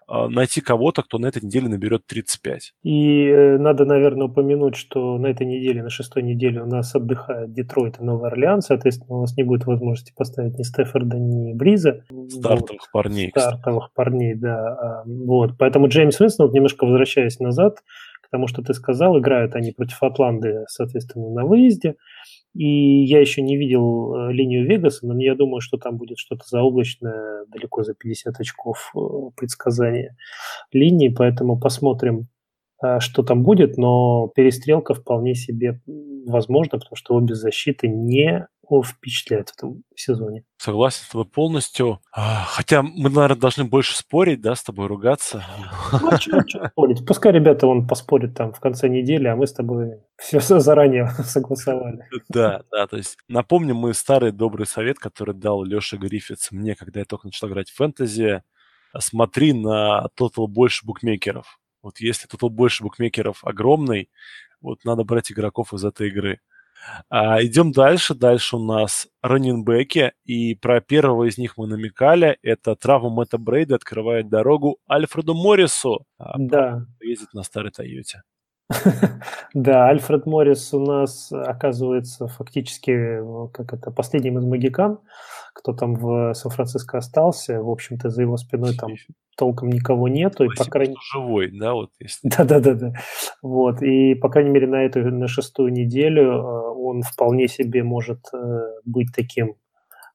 найти 0.09 0.61
кого-то, 0.61 1.03
кто 1.03 1.19
на 1.19 1.27
этой 1.27 1.43
неделе 1.43 1.69
наберет 1.69 2.07
35. 2.07 2.73
И 2.83 3.27
э, 3.27 3.59
надо, 3.59 3.85
наверное, 3.85 4.27
упомянуть, 4.27 4.77
что 4.77 5.19
на 5.19 5.27
этой 5.27 5.47
неделе, 5.47 5.83
на 5.83 5.91
шестой 5.91 6.23
неделе 6.23 6.63
у 6.63 6.67
нас 6.67 6.95
отдыхает 6.95 7.53
Детройт 7.53 8.01
и 8.01 8.05
Новый 8.05 8.31
Орлеан, 8.31 8.63
соответственно, 8.63 9.19
у 9.19 9.21
нас 9.21 9.37
не 9.37 9.43
будет 9.43 9.67
возможности 9.67 10.13
поставить 10.17 10.59
ни 10.59 10.63
Стефорда, 10.63 11.19
ни 11.19 11.53
Бриза. 11.53 12.05
Стартовых 12.29 12.83
вот. 12.83 12.91
парней. 12.93 13.31
Стартовых 13.31 13.85
кстати. 13.85 13.95
парней, 13.95 14.35
да. 14.35 14.57
А, 14.57 15.03
вот. 15.07 15.59
Поэтому 15.59 15.89
Джеймс 15.89 16.21
Уинстон, 16.21 16.47
вот 16.47 16.55
немножко 16.55 16.85
возвращаясь 16.87 17.39
назад, 17.39 17.79
к 18.23 18.31
тому, 18.31 18.47
что 18.47 18.63
ты 18.63 18.75
сказал, 18.75 19.19
играют 19.19 19.55
они 19.55 19.73
против 19.73 20.03
Атланты, 20.03 20.65
соответственно, 20.69 21.31
на 21.31 21.45
выезде. 21.45 21.97
И 22.55 23.05
я 23.05 23.21
еще 23.21 23.43
не 23.43 23.57
видел 23.57 24.15
э, 24.15 24.33
линию 24.33 24.67
Вегаса, 24.67 25.07
но 25.07 25.21
я 25.21 25.35
думаю, 25.35 25.61
что 25.61 25.77
там 25.77 25.97
будет 25.97 26.19
что-то 26.19 26.45
заоблачное, 26.47 27.45
далеко 27.47 27.83
за 27.83 27.95
50 27.95 28.41
очков 28.41 28.91
э, 28.97 28.99
предсказания 29.37 30.17
линии, 30.73 31.09
поэтому 31.09 31.59
посмотрим, 31.59 32.29
э, 32.83 33.01
что 33.01 33.23
там 33.23 33.43
будет, 33.43 33.77
но 33.77 34.29
перестрелка 34.35 34.95
вполне 34.95 35.35
себе 35.35 35.81
возможна, 36.27 36.79
потому 36.79 36.97
что 36.97 37.15
обе 37.15 37.35
защиты 37.35 37.89
не 37.89 38.49
впечатляет 38.85 39.51
в 39.51 39.55
этом 39.55 39.85
сезоне. 39.95 40.45
Согласен 40.59 41.05
с 41.05 41.09
тобой 41.09 41.27
полностью. 41.27 42.01
А, 42.13 42.45
хотя 42.45 42.83
мы, 42.83 43.11
наверное, 43.11 43.37
должны 43.37 43.65
больше 43.65 43.97
спорить, 43.97 44.41
да, 44.41 44.55
с 44.55 44.63
тобой 44.63 44.87
ругаться. 44.87 45.45
Ну, 45.93 46.09
а 46.09 46.19
что, 46.19 46.43
что 46.47 46.69
спорить? 46.69 47.07
Пускай 47.07 47.33
ребята 47.33 47.67
он 47.67 47.87
поспорит 47.87 48.35
там 48.35 48.53
в 48.53 48.61
конце 48.61 48.89
недели, 48.89 49.27
а 49.27 49.37
мы 49.37 49.47
с 49.47 49.53
тобой 49.53 50.01
все 50.19 50.41
заранее 50.41 51.09
согласовали. 51.25 52.07
Да, 52.29 52.63
да, 52.71 52.87
то 52.87 52.97
есть 52.97 53.17
напомним 53.29 53.77
мы 53.77 53.95
старый 53.95 54.33
добрый 54.33 54.67
совет, 54.67 54.99
который 54.99 55.35
дал 55.35 55.65
Леша 55.65 55.97
Гриффитс 55.97 56.51
мне, 56.51 56.75
когда 56.75 57.01
я 57.01 57.07
только 57.07 57.27
начал 57.27 57.49
играть 57.49 57.71
в 57.71 57.77
фэнтези. 57.77 58.43
Смотри 58.99 59.53
на 59.53 60.09
тотал 60.15 60.47
больше 60.47 60.87
букмекеров. 60.87 61.59
Вот 61.83 62.01
если 62.01 62.27
тотал 62.27 62.51
больше 62.51 62.83
букмекеров 62.83 63.45
огромный, 63.45 64.11
вот 64.61 64.85
надо 64.85 65.05
брать 65.05 65.31
игроков 65.31 65.73
из 65.73 65.85
этой 65.85 66.09
игры. 66.09 66.41
А, 67.09 67.43
идем 67.43 67.73
дальше. 67.73 68.15
Дальше 68.15 68.57
у 68.57 68.65
нас 68.65 69.09
раннинбеки. 69.23 70.13
И 70.25 70.55
про 70.55 70.81
первого 70.81 71.25
из 71.29 71.39
них 71.39 71.57
мы 71.57 71.67
намекали. 71.67 72.39
Это 72.43 72.75
травма 72.77 73.11
Мэтта 73.11 73.39
Брейда 73.39 73.77
открывает 73.77 74.29
дорогу 74.29 74.79
Альфреду 74.91 75.35
Моррису. 75.35 76.05
А, 76.19 76.35
да. 76.39 76.87
Ездит 77.01 77.33
на 77.35 77.43
старой 77.43 77.71
Тойоте. 77.71 78.23
Да, 79.55 79.89
Альфред 79.89 80.27
Моррис 80.27 80.73
у 80.75 80.81
нас 80.81 81.33
оказывается 81.33 82.29
фактически 82.29 83.19
как 83.53 83.73
это 83.73 83.91
последним 83.91 84.39
из 84.39 84.45
магикан, 84.45 84.99
кто 85.59 85.73
там 85.73 85.95
в 85.95 86.35
Сан-Франциско 86.35 86.99
остался. 86.99 87.61
В 87.61 87.69
общем-то, 87.69 88.11
за 88.11 88.23
его 88.23 88.37
спиной 88.37 88.77
там 88.77 88.93
толком 89.37 89.71
никого 89.71 90.07
нету. 90.09 90.45
И, 90.45 90.49
по 90.57 90.65
крайней... 90.65 90.95
живой, 91.13 91.51
да, 91.51 91.75
вот 91.75 91.91
если... 91.99 92.29
Да-да-да. 92.39 92.93
Вот, 93.43 93.83
и, 93.83 94.15
по 94.15 94.29
крайней 94.29 94.51
мере, 94.51 94.69
на 94.69 94.85
эту, 94.85 95.01
на 95.01 95.27
шестую 95.27 95.73
неделю 95.73 96.23
э, 96.23 96.75
он 96.77 97.03
вполне 97.03 97.49
себе 97.49 97.83
может 97.83 98.21
э, 98.33 98.61
быть 98.85 99.09
таким 99.15 99.57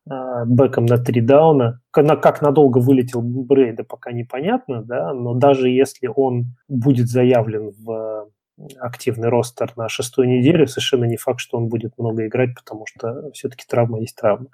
э, 0.09 0.45
бэком 0.45 0.85
на 0.85 0.97
три 0.97 1.19
дауна. 1.19 1.81
Как 1.91 2.41
надолго 2.41 2.77
вылетел 2.77 3.21
Брейда, 3.21 3.83
пока 3.83 4.13
непонятно, 4.13 4.81
да, 4.81 5.13
но 5.13 5.33
даже 5.33 5.69
если 5.69 6.07
он 6.07 6.55
будет 6.69 7.09
заявлен 7.09 7.71
в 7.77 8.29
активный 8.79 9.29
ростер 9.29 9.73
на 9.75 9.89
шестую 9.89 10.27
неделю, 10.27 10.67
совершенно 10.67 11.05
не 11.05 11.17
факт, 11.17 11.39
что 11.39 11.57
он 11.57 11.67
будет 11.67 11.97
много 11.97 12.27
играть, 12.27 12.55
потому 12.55 12.85
что 12.85 13.31
все-таки 13.31 13.65
травма 13.67 13.99
есть 13.99 14.15
травма. 14.15 14.47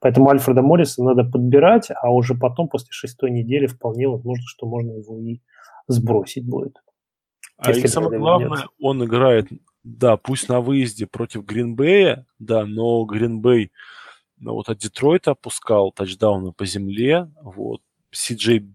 Поэтому 0.00 0.30
Альфреда 0.30 0.62
Морриса 0.62 1.02
надо 1.02 1.24
подбирать, 1.24 1.88
а 1.94 2.10
уже 2.10 2.34
потом, 2.34 2.68
после 2.68 2.88
шестой 2.90 3.30
недели, 3.30 3.66
вполне 3.66 4.08
возможно, 4.08 4.44
что 4.46 4.66
можно 4.66 4.92
его 4.92 5.18
и 5.18 5.40
сбросить 5.86 6.46
будет. 6.46 6.82
А 7.56 7.70
и 7.70 7.86
самое 7.86 8.18
главное, 8.18 8.58
нет. 8.58 8.66
он 8.80 9.04
играет, 9.04 9.48
да, 9.84 10.16
пусть 10.16 10.48
на 10.48 10.60
выезде 10.60 11.06
против 11.06 11.44
Гринбея, 11.44 12.26
да, 12.38 12.66
но 12.66 13.04
Гринбей 13.04 13.70
ну, 14.38 14.54
вот 14.54 14.68
от 14.68 14.78
Детройта 14.78 15.32
пропускал 15.32 15.92
тачдауны 15.92 16.52
по 16.52 16.66
земле, 16.66 17.30
вот, 17.40 17.80
Си 18.10 18.34
Джей 18.34 18.66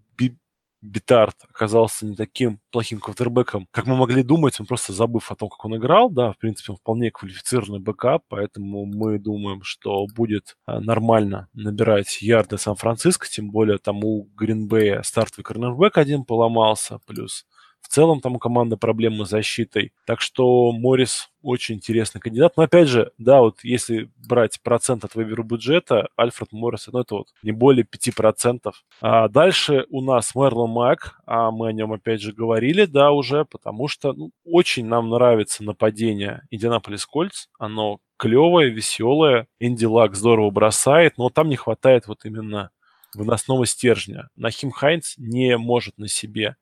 Бетард 0.82 1.36
оказался 1.48 2.06
не 2.06 2.16
таким 2.16 2.60
плохим 2.70 3.00
квотербеком, 3.00 3.68
как 3.70 3.86
мы 3.86 3.96
могли 3.96 4.22
думать, 4.22 4.58
он 4.60 4.66
просто 4.66 4.92
забыв 4.92 5.30
о 5.30 5.36
том, 5.36 5.48
как 5.48 5.64
он 5.64 5.76
играл, 5.76 6.10
да, 6.10 6.32
в 6.32 6.38
принципе, 6.38 6.72
он 6.72 6.78
вполне 6.78 7.10
квалифицированный 7.10 7.80
backup, 7.80 8.24
поэтому 8.28 8.86
мы 8.86 9.18
думаем, 9.18 9.62
что 9.62 10.06
будет 10.14 10.56
а, 10.66 10.80
нормально 10.80 11.48
набирать 11.52 12.22
ярды 12.22 12.56
Сан-Франциско, 12.56 13.28
тем 13.28 13.50
более 13.50 13.78
там 13.78 14.04
у 14.04 14.28
Гринбея 14.36 15.02
стартовый 15.02 15.44
корнербэк 15.44 15.98
один 15.98 16.24
поломался, 16.24 16.98
плюс 17.06 17.46
в 17.80 17.88
целом 17.88 18.20
там 18.20 18.36
у 18.36 18.38
команды 18.38 18.76
проблемы 18.76 19.26
с 19.26 19.30
защитой. 19.30 19.92
Так 20.06 20.20
что 20.20 20.72
Моррис 20.72 21.30
очень 21.42 21.76
интересный 21.76 22.20
кандидат. 22.20 22.56
Но 22.56 22.64
опять 22.64 22.88
же, 22.88 23.12
да, 23.18 23.40
вот 23.40 23.60
если 23.62 24.10
брать 24.28 24.60
процент 24.62 25.04
от 25.04 25.14
выбора 25.14 25.42
бюджета, 25.42 26.08
Альфред 26.16 26.52
Моррис, 26.52 26.88
ну 26.92 27.00
это 27.00 27.16
вот 27.16 27.28
не 27.42 27.52
более 27.52 27.84
5%. 27.84 28.72
А 29.00 29.28
дальше 29.28 29.86
у 29.90 30.02
нас 30.02 30.34
Мерлон 30.34 30.70
Мак, 30.70 31.20
а 31.26 31.50
мы 31.50 31.68
о 31.68 31.72
нем 31.72 31.92
опять 31.92 32.20
же 32.20 32.32
говорили, 32.32 32.84
да, 32.84 33.10
уже, 33.12 33.44
потому 33.44 33.88
что 33.88 34.12
ну, 34.12 34.30
очень 34.44 34.86
нам 34.86 35.08
нравится 35.08 35.64
нападение 35.64 36.42
Индианаполис 36.50 37.06
Кольц. 37.06 37.46
Оно 37.58 37.98
клевое, 38.16 38.70
веселое. 38.70 39.46
Инди 39.58 39.86
Лак 39.86 40.14
здорово 40.14 40.50
бросает, 40.50 41.16
но 41.16 41.30
там 41.30 41.48
не 41.48 41.56
хватает 41.56 42.06
вот 42.06 42.24
именно 42.24 42.70
выносного 43.14 43.66
стержня. 43.66 44.28
Нахим 44.36 44.70
Хайнц 44.70 45.14
не 45.16 45.56
может 45.56 45.98
на 45.98 46.06
себе 46.06 46.56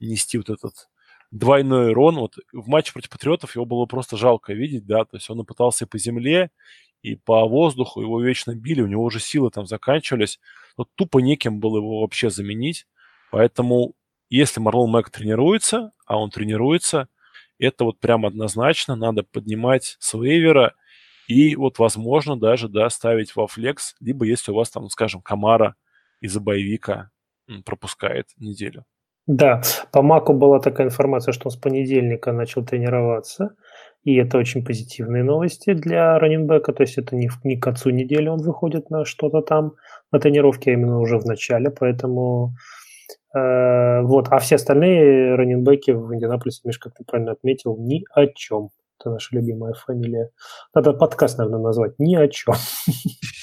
нести 0.00 0.38
вот 0.38 0.50
этот 0.50 0.88
двойной 1.30 1.90
урон. 1.90 2.16
Вот 2.16 2.36
в 2.52 2.68
матче 2.68 2.92
против 2.92 3.10
Патриотов 3.10 3.54
его 3.54 3.64
было 3.64 3.86
просто 3.86 4.16
жалко 4.16 4.52
видеть, 4.52 4.86
да, 4.86 5.04
то 5.04 5.16
есть 5.16 5.28
он 5.30 5.44
пытался 5.44 5.84
и 5.84 5.88
по 5.88 5.98
земле, 5.98 6.50
и 7.02 7.16
по 7.16 7.46
воздуху, 7.46 8.02
его 8.02 8.20
вечно 8.20 8.54
били, 8.54 8.82
у 8.82 8.86
него 8.86 9.04
уже 9.04 9.20
силы 9.20 9.50
там 9.50 9.66
заканчивались. 9.66 10.38
Вот 10.76 10.88
тупо 10.94 11.18
неким 11.20 11.60
было 11.60 11.78
его 11.78 12.00
вообще 12.00 12.30
заменить. 12.30 12.86
Поэтому 13.30 13.94
если 14.28 14.60
Марлон 14.60 14.90
Мэг 14.90 15.10
тренируется, 15.10 15.92
а 16.06 16.18
он 16.18 16.30
тренируется, 16.30 17.08
это 17.58 17.84
вот 17.84 18.00
прям 18.00 18.26
однозначно 18.26 18.96
надо 18.96 19.22
поднимать 19.22 19.96
с 19.98 20.14
вейвера 20.14 20.74
и 21.26 21.54
вот, 21.56 21.78
возможно, 21.78 22.36
даже, 22.38 22.68
да, 22.68 22.90
ставить 22.90 23.36
во 23.36 23.46
флекс, 23.46 23.94
либо 24.00 24.24
если 24.24 24.50
у 24.50 24.56
вас 24.56 24.70
там, 24.70 24.88
скажем, 24.90 25.22
Камара 25.22 25.76
из-за 26.20 26.40
боевика 26.40 27.10
пропускает 27.64 28.28
неделю. 28.36 28.84
Да, 29.32 29.62
по 29.92 30.02
Маку 30.02 30.32
была 30.32 30.58
такая 30.58 30.88
информация, 30.88 31.30
что 31.30 31.46
он 31.46 31.50
с 31.52 31.56
понедельника 31.56 32.32
начал 32.32 32.64
тренироваться, 32.64 33.50
и 34.02 34.16
это 34.16 34.38
очень 34.38 34.64
позитивные 34.64 35.22
новости 35.22 35.72
для 35.72 36.18
раненбека, 36.18 36.72
то 36.72 36.82
есть 36.82 36.98
это 36.98 37.14
не, 37.14 37.30
не 37.44 37.56
к 37.56 37.62
концу 37.62 37.90
недели 37.90 38.26
он 38.26 38.40
выходит 38.40 38.90
на 38.90 39.04
что-то 39.04 39.40
там, 39.40 39.74
на 40.10 40.18
тренировке, 40.18 40.72
а 40.72 40.74
именно 40.74 40.98
уже 40.98 41.16
в 41.16 41.26
начале, 41.26 41.70
поэтому 41.70 42.56
э, 43.32 44.00
вот, 44.02 44.26
а 44.30 44.40
все 44.40 44.56
остальные 44.56 45.36
раненбеки 45.36 45.92
в 45.92 46.12
Индианаполисе, 46.12 46.62
Миш, 46.64 46.80
как 46.80 46.94
ты 46.94 47.04
правильно 47.04 47.30
отметил, 47.30 47.76
ни 47.78 48.02
о 48.12 48.26
чем. 48.26 48.70
Это 48.98 49.10
наша 49.10 49.36
любимая 49.36 49.74
фамилия. 49.74 50.30
Надо 50.74 50.92
подкаст, 50.92 51.38
наверное, 51.38 51.62
назвать 51.62 51.92
«Ни 51.98 52.16
о 52.16 52.26
чем» 52.26 52.54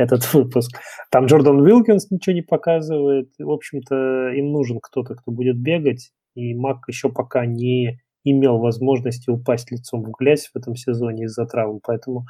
этот 0.00 0.32
выпуск. 0.32 0.78
Там 1.10 1.26
Джордан 1.26 1.60
Уилкинс 1.60 2.10
ничего 2.10 2.34
не 2.34 2.42
показывает. 2.42 3.30
В 3.38 3.50
общем-то, 3.50 4.30
им 4.30 4.52
нужен 4.52 4.80
кто-то, 4.80 5.14
кто 5.14 5.30
будет 5.30 5.56
бегать. 5.58 6.10
И 6.34 6.54
Мак 6.54 6.84
еще 6.88 7.10
пока 7.10 7.46
не 7.46 8.00
имел 8.24 8.58
возможности 8.58 9.30
упасть 9.30 9.70
лицом 9.70 10.02
в 10.02 10.10
грязь 10.18 10.50
в 10.52 10.56
этом 10.56 10.76
сезоне 10.76 11.24
из-за 11.24 11.46
травм. 11.46 11.80
Поэтому 11.82 12.26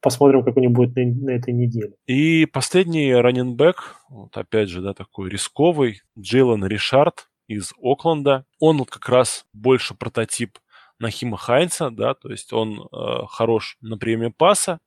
посмотрим, 0.00 0.44
как 0.44 0.56
у 0.56 0.60
него 0.60 0.72
будет 0.72 0.94
на, 0.96 1.04
на 1.04 1.30
этой 1.30 1.54
неделе. 1.54 1.94
И 2.06 2.46
последний 2.46 3.14
раненбэк, 3.14 3.96
вот 4.10 4.36
опять 4.36 4.68
же, 4.68 4.82
да, 4.82 4.94
такой 4.94 5.30
рисковый, 5.30 6.00
Джейлон 6.18 6.64
Ришард 6.66 7.28
из 7.48 7.72
Окленда. 7.82 8.44
Он 8.60 8.78
вот 8.78 8.90
как 8.90 9.08
раз 9.08 9.44
больше 9.52 9.94
прототип 9.94 10.58
Нахима 10.98 11.36
Хайнца, 11.36 11.90
да, 11.90 12.14
то 12.14 12.30
есть 12.30 12.52
он 12.52 12.80
э, 12.80 12.86
хорош 13.28 13.76
на 13.80 13.98
приеме 13.98 14.30
паса, 14.30 14.78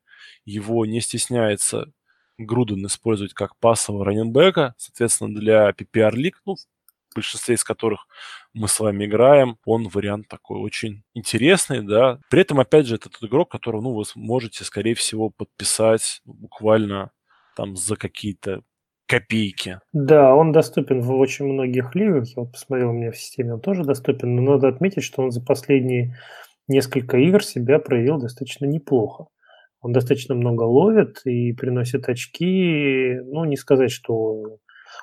его 0.46 0.86
не 0.86 1.02
стесняется 1.02 1.92
Груден 2.38 2.86
использовать 2.86 3.34
как 3.34 3.58
пассового 3.58 4.06
раненбека, 4.06 4.76
соответственно, 4.78 5.34
для 5.34 5.70
PPR-лиг, 5.72 6.42
ну, 6.46 6.56
в 6.56 7.16
большинстве 7.16 7.56
из 7.56 7.64
которых 7.64 8.08
мы 8.54 8.68
с 8.68 8.80
вами 8.80 9.06
играем, 9.06 9.58
он 9.66 9.88
вариант 9.88 10.28
такой 10.28 10.60
очень 10.60 11.04
интересный, 11.14 11.82
да. 11.82 12.20
При 12.30 12.42
этом, 12.42 12.60
опять 12.60 12.88
же, 12.88 12.96
это 12.96 13.10
тот 13.10 13.28
игрок, 13.30 13.52
которого, 13.52 13.82
ну, 13.82 13.94
вы 13.94 14.04
можете, 14.16 14.64
скорее 14.64 14.96
всего, 14.96 15.30
подписать 15.30 16.22
буквально 16.26 17.12
там 17.56 17.78
за 17.78 17.96
какие-то 17.96 18.62
копейки. 19.08 19.80
Да, 19.94 20.36
он 20.36 20.52
доступен 20.52 21.02
в 21.02 21.12
очень 21.14 21.46
многих 21.46 21.96
лигах. 21.96 22.28
Я 22.28 22.44
вот 22.44 22.52
посмотрел, 22.52 22.90
у 22.90 22.94
меня 22.94 23.12
в 23.12 23.18
системе 23.18 23.54
он 23.54 23.62
тоже 23.62 23.84
доступен, 23.84 24.36
но 24.36 24.54
надо 24.54 24.68
отметить, 24.68 25.04
что 25.04 25.22
он 25.22 25.32
за 25.32 25.42
последние 25.42 26.18
несколько 26.68 27.18
игр 27.18 27.44
себя 27.44 27.80
проявил 27.80 28.18
достаточно 28.18 28.66
неплохо. 28.66 29.28
Он 29.86 29.92
достаточно 29.92 30.34
много 30.34 30.64
ловит 30.64 31.22
и 31.26 31.54
приносит 31.54 32.10
очки. 32.10 33.20
Ну, 33.24 33.46
не 33.46 33.56
сказать, 33.56 33.92
что 33.92 34.58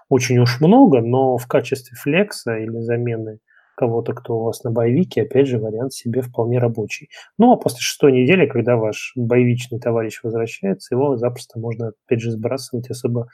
очень 0.09 0.39
уж 0.39 0.61
много, 0.61 1.01
но 1.01 1.37
в 1.37 1.47
качестве 1.47 1.97
флекса 1.97 2.59
или 2.59 2.81
замены 2.81 3.39
кого-то, 3.77 4.13
кто 4.13 4.41
у 4.41 4.43
вас 4.43 4.65
на 4.65 4.73
боевике, 4.73 5.23
опять 5.23 5.47
же, 5.47 5.61
вариант 5.61 5.93
себе 5.93 6.21
вполне 6.21 6.59
рабочий. 6.59 7.11
Ну, 7.39 7.53
а 7.53 7.57
после 7.57 7.79
шестой 7.79 8.11
недели, 8.11 8.47
когда 8.47 8.77
ваш 8.77 9.13
боевичный 9.15 9.79
товарищ 9.79 10.19
возвращается, 10.25 10.97
его 10.97 11.17
запросто 11.17 11.61
можно, 11.61 11.93
опять 12.05 12.21
же, 12.21 12.33
сбрасывать, 12.33 12.91
особо 12.91 13.29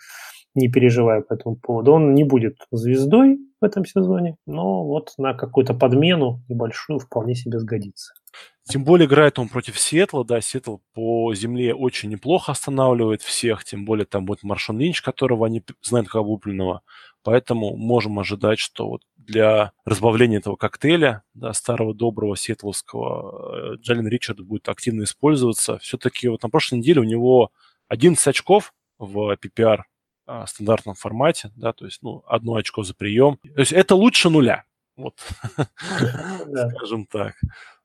не 0.59 0.69
переживая 0.69 1.23
по 1.23 1.35
этому 1.35 1.57
поводу. 1.57 1.93
Он 1.93 2.15
не 2.15 2.25
будет 2.25 2.57
звездой 2.71 3.39
в 3.61 3.65
этом 3.65 3.85
сезоне, 3.85 4.37
но 4.47 4.85
вот 4.85 5.13
на 5.19 5.35
какую-то 5.35 5.75
подмену 5.75 6.43
небольшую 6.49 6.99
вполне 6.99 7.35
себе 7.35 7.59
сгодится. 7.59 8.13
Тем 8.69 8.85
более 8.85 9.07
играет 9.07 9.39
он 9.39 9.49
против 9.49 9.79
Сиэтла, 9.79 10.25
да, 10.25 10.43
Сиэтл 10.43 10.77
по 10.93 11.35
земле 11.35 11.75
очень 11.75 12.11
неплохо 12.11 12.53
останавливает 12.53 13.23
всех, 13.23 13.65
тем 13.65 13.87
более 13.87 14.05
там 14.05 14.27
будет 14.27 14.43
Маршан 14.43 14.79
Линч, 14.79 15.01
которого 15.01 15.47
они 15.47 15.65
знают 15.83 16.09
как 16.09 16.17
облупленного. 16.17 16.83
Поэтому 17.23 17.77
можем 17.77 18.19
ожидать, 18.19 18.59
что 18.59 18.89
вот 18.89 19.03
для 19.17 19.73
разбавления 19.85 20.39
этого 20.39 20.57
коктейля, 20.57 21.23
да, 21.35 21.53
старого 21.55 21.95
доброго 21.95 22.37
сиэтловского, 22.37 23.75
э, 23.75 23.77
Джалин 23.77 24.07
Ричард 24.07 24.41
будет 24.41 24.69
активно 24.69 25.05
использоваться. 25.05 25.79
Все-таки 25.79 26.29
вот 26.29 26.43
на 26.43 26.51
прошлой 26.51 26.79
неделе 26.79 27.01
у 27.01 27.05
него 27.05 27.51
11 27.89 28.27
очков 28.27 28.73
в 28.99 29.37
PPR 29.37 29.83
а, 30.29 30.47
стандартном 30.47 30.95
формате, 30.95 31.51
да, 31.57 31.73
то 31.73 31.87
есть, 31.87 32.01
ну, 32.03 32.23
одно 32.27 32.57
очко 32.57 32.83
за 32.83 32.95
прием. 32.95 33.39
То 33.39 33.61
есть 33.61 33.73
это 33.73 33.95
лучше 33.95 34.29
нуля, 34.29 34.65
вот, 34.97 35.15
скажем 36.77 37.07
так. 37.07 37.35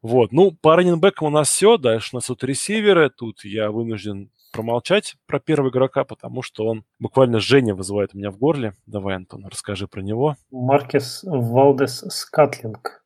Вот, 0.02 0.34
ну, 0.34 0.52
по 0.52 0.76
раненбекам 0.76 1.30
у 1.30 1.32
нас 1.32 1.48
все, 1.50 1.78
дальше 1.78 2.10
у 2.12 2.18
нас 2.18 2.26
тут 2.26 2.44
ресиверы, 2.44 3.10
тут 3.10 3.46
я 3.46 3.72
вынужден 3.72 4.30
промолчать 4.52 5.16
про 5.26 5.40
первого 5.40 5.70
игрока, 5.70 6.04
потому 6.04 6.42
что 6.42 6.66
он 6.68 6.84
буквально 7.00 7.40
Женя 7.40 7.74
вызывает 7.74 8.14
у 8.14 8.18
меня 8.18 8.30
в 8.30 8.38
горле. 8.38 8.74
Давай, 8.86 9.16
Антон, 9.16 9.48
расскажи 9.48 9.88
про 9.88 10.02
него. 10.02 10.36
Маркес 10.52 11.22
Валдес 11.24 12.04
Скатлинг. 12.10 13.03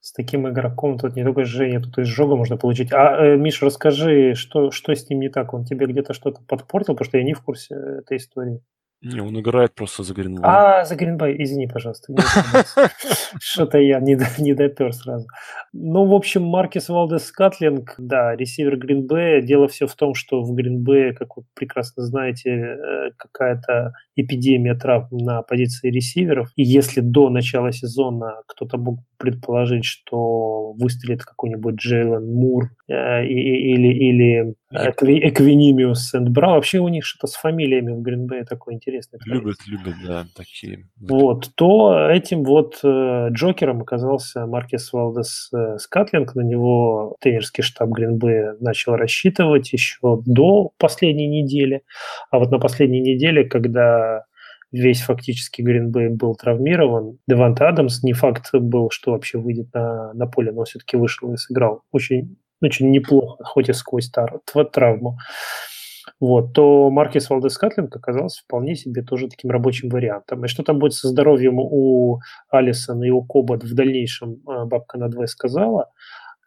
С 0.00 0.12
таким 0.12 0.48
игроком 0.48 0.98
тут 0.98 1.16
не 1.16 1.24
только 1.24 1.44
Женя, 1.44 1.80
тут 1.80 1.98
и 1.98 2.02
изжога 2.02 2.36
можно 2.36 2.56
получить. 2.56 2.92
А, 2.92 3.16
э, 3.24 3.36
Миш, 3.36 3.62
расскажи, 3.62 4.34
что, 4.34 4.70
что 4.70 4.94
с 4.94 5.08
ним 5.08 5.20
не 5.20 5.28
так? 5.28 5.52
Он 5.54 5.64
тебе 5.64 5.86
где-то 5.86 6.14
что-то 6.14 6.40
подпортил, 6.46 6.94
потому 6.94 7.06
что 7.06 7.18
я 7.18 7.24
не 7.24 7.34
в 7.34 7.42
курсе 7.42 7.74
этой 7.74 8.18
истории. 8.18 8.62
Не, 9.00 9.20
он 9.20 9.38
играет 9.38 9.74
просто 9.74 10.02
за 10.02 10.12
Гринбай. 10.12 10.42
А, 10.44 10.84
за 10.84 10.96
Гринбай, 10.96 11.36
извини, 11.38 11.68
пожалуйста. 11.68 12.12
Что-то 13.40 13.78
я 13.78 14.00
не, 14.00 14.18
не 14.38 14.54
допер 14.54 14.92
сразу. 14.92 15.28
Ну, 15.72 16.04
в 16.04 16.14
общем, 16.14 16.42
Маркис 16.42 16.88
Валдес 16.88 17.26
Скатлинг, 17.26 17.94
да, 17.98 18.34
ресивер 18.34 18.76
Гринбэя. 18.76 19.40
Дело 19.40 19.68
все 19.68 19.86
в 19.86 19.94
том, 19.94 20.14
что 20.14 20.42
в 20.42 20.52
Гринбэе, 20.52 21.12
как 21.12 21.36
вы 21.36 21.44
прекрасно 21.54 22.02
знаете, 22.02 22.50
э, 22.50 23.10
какая-то 23.16 23.92
эпидемия 24.20 24.74
травм 24.74 25.16
на 25.16 25.42
позиции 25.42 25.90
ресиверов. 25.90 26.50
И 26.56 26.62
если 26.62 27.00
до 27.00 27.30
начала 27.30 27.72
сезона 27.72 28.42
кто-то 28.46 28.78
мог 28.78 29.00
предположить, 29.18 29.84
что 29.84 30.72
выстрелит 30.72 31.22
какой-нибудь 31.24 31.76
Джейлен 31.76 32.32
Мур 32.32 32.70
э, 32.88 33.26
или, 33.26 33.88
или 33.88 34.54
Эквинимиус 34.70 36.10
Сент 36.10 36.28
Бра. 36.28 36.50
Вообще 36.50 36.78
у 36.78 36.88
них 36.88 37.04
что-то 37.04 37.26
с 37.26 37.36
фамилиями 37.36 37.92
в 37.92 38.02
Гринбэе 38.02 38.44
такое 38.44 38.74
интересное. 38.74 39.18
Любят, 39.24 39.56
любят, 39.66 39.94
да, 40.06 40.26
такие. 40.36 40.86
Вот, 41.00 41.50
то 41.54 42.08
этим 42.10 42.44
вот 42.44 42.78
э, 42.84 43.28
Джокером 43.30 43.82
оказался 43.82 44.46
Маркес 44.46 44.92
Валдес 44.92 45.50
э, 45.54 45.78
Скатлинг. 45.78 46.34
На 46.34 46.42
него 46.42 47.16
тренерский 47.20 47.62
штаб 47.62 47.88
Гринбэя 47.90 48.56
начал 48.60 48.94
рассчитывать 48.94 49.72
еще 49.72 50.20
до 50.26 50.72
последней 50.78 51.28
недели. 51.28 51.82
А 52.30 52.38
вот 52.38 52.50
на 52.50 52.58
последней 52.58 53.00
неделе, 53.00 53.44
когда 53.44 54.07
весь 54.72 55.00
фактически 55.00 55.62
Гринбей 55.62 56.08
был 56.08 56.34
травмирован. 56.34 57.18
Девант 57.26 57.60
Адамс 57.60 58.02
не 58.02 58.12
факт 58.12 58.50
был, 58.52 58.90
что 58.90 59.12
вообще 59.12 59.38
выйдет 59.38 59.72
на, 59.72 60.12
на 60.14 60.26
поле, 60.26 60.52
но 60.52 60.64
все-таки 60.64 60.96
вышел 60.96 61.32
и 61.32 61.36
сыграл 61.36 61.82
очень, 61.92 62.36
очень 62.62 62.90
неплохо, 62.90 63.42
хоть 63.44 63.68
и 63.68 63.72
сквозь 63.72 64.10
тар, 64.10 64.40
травму. 64.72 65.18
Вот, 66.20 66.52
то 66.52 66.90
Маркис 66.90 67.30
Валдес 67.30 67.52
Скатлинг 67.52 67.94
оказался 67.94 68.42
вполне 68.42 68.74
себе 68.74 69.02
тоже 69.02 69.28
таким 69.28 69.50
рабочим 69.50 69.88
вариантом. 69.88 70.44
И 70.44 70.48
что 70.48 70.62
там 70.62 70.78
будет 70.78 70.94
со 70.94 71.08
здоровьем 71.08 71.58
у 71.58 72.20
Алисона 72.50 73.04
и 73.04 73.10
у 73.10 73.22
Кобот 73.22 73.62
в 73.62 73.74
дальнейшем, 73.74 74.42
а, 74.46 74.64
бабка 74.64 74.98
на 74.98 75.08
двое 75.08 75.28
сказала. 75.28 75.90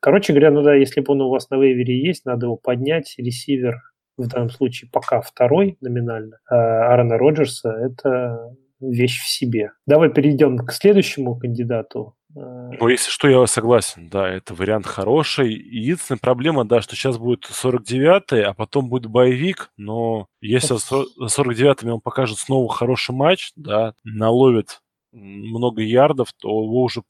Короче 0.02 0.34
говоря, 0.34 0.52
ну 0.52 0.64
да, 0.64 0.74
если 0.74 1.02
бы 1.02 1.14
он 1.14 1.22
у 1.22 1.30
вас 1.30 1.50
на 1.52 1.56
вейвере 1.56 2.06
есть, 2.06 2.26
надо 2.26 2.48
его 2.48 2.58
поднять, 2.58 3.14
ресивер 3.18 3.91
в 4.18 4.28
данном 4.28 4.50
случае 4.50 4.90
пока 4.92 5.22
второй 5.22 5.78
номинально, 5.82 6.38
э, 6.50 6.56
Аарона 6.56 7.18
Роджерса, 7.18 7.70
это 7.72 8.56
вещь 8.80 9.22
в 9.22 9.30
себе. 9.30 9.72
Давай 9.86 10.10
перейдем 10.10 10.58
к 10.58 10.72
следующему 10.72 11.38
кандидату. 11.38 12.16
Ну, 12.34 12.88
если 12.88 13.12
что, 13.12 13.28
я 13.28 13.46
согласен, 13.46 14.08
да, 14.10 14.30
это 14.30 14.54
вариант 14.54 14.86
хороший. 14.86 15.54
Единственная 15.54 16.20
проблема, 16.20 16.64
да, 16.64 16.82
что 16.82 16.96
сейчас 16.96 17.18
будет 17.18 17.44
49-й, 17.44 18.44
а 18.44 18.54
потом 18.54 18.90
будет 18.90 19.08
боевик, 19.08 19.70
но 19.76 20.28
если 20.40 20.76
за 20.78 21.06
49-ми 21.42 21.92
он 21.92 22.02
покажет 22.02 22.38
снова 22.38 22.72
хороший 22.72 23.14
матч, 23.14 23.52
да, 23.58 23.94
наловит 24.06 24.80
много 25.12 25.82
ярдов, 25.82 26.32
то 26.34 26.48
его 26.48 26.84
уже 26.84 27.04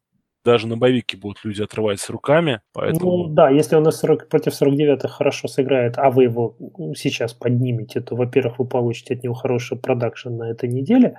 даже 0.43 0.67
на 0.67 0.77
боевике 0.77 1.17
будут 1.17 1.43
люди 1.43 1.61
отрывать 1.61 2.09
руками, 2.09 2.61
поэтому... 2.73 3.27
Ну 3.27 3.33
да, 3.33 3.49
если 3.49 3.75
он 3.75 3.83
на 3.83 3.91
40, 3.91 4.27
против 4.27 4.53
49 4.55 5.09
хорошо 5.09 5.47
сыграет, 5.47 5.97
а 5.97 6.09
вы 6.09 6.23
его 6.23 6.55
сейчас 6.95 7.33
поднимете, 7.33 8.01
то, 8.01 8.15
во-первых, 8.15 8.59
вы 8.59 8.65
получите 8.65 9.13
от 9.13 9.23
него 9.23 9.33
хороший 9.33 9.77
продакшн 9.77 10.29
на 10.29 10.49
этой 10.51 10.69
неделе, 10.69 11.17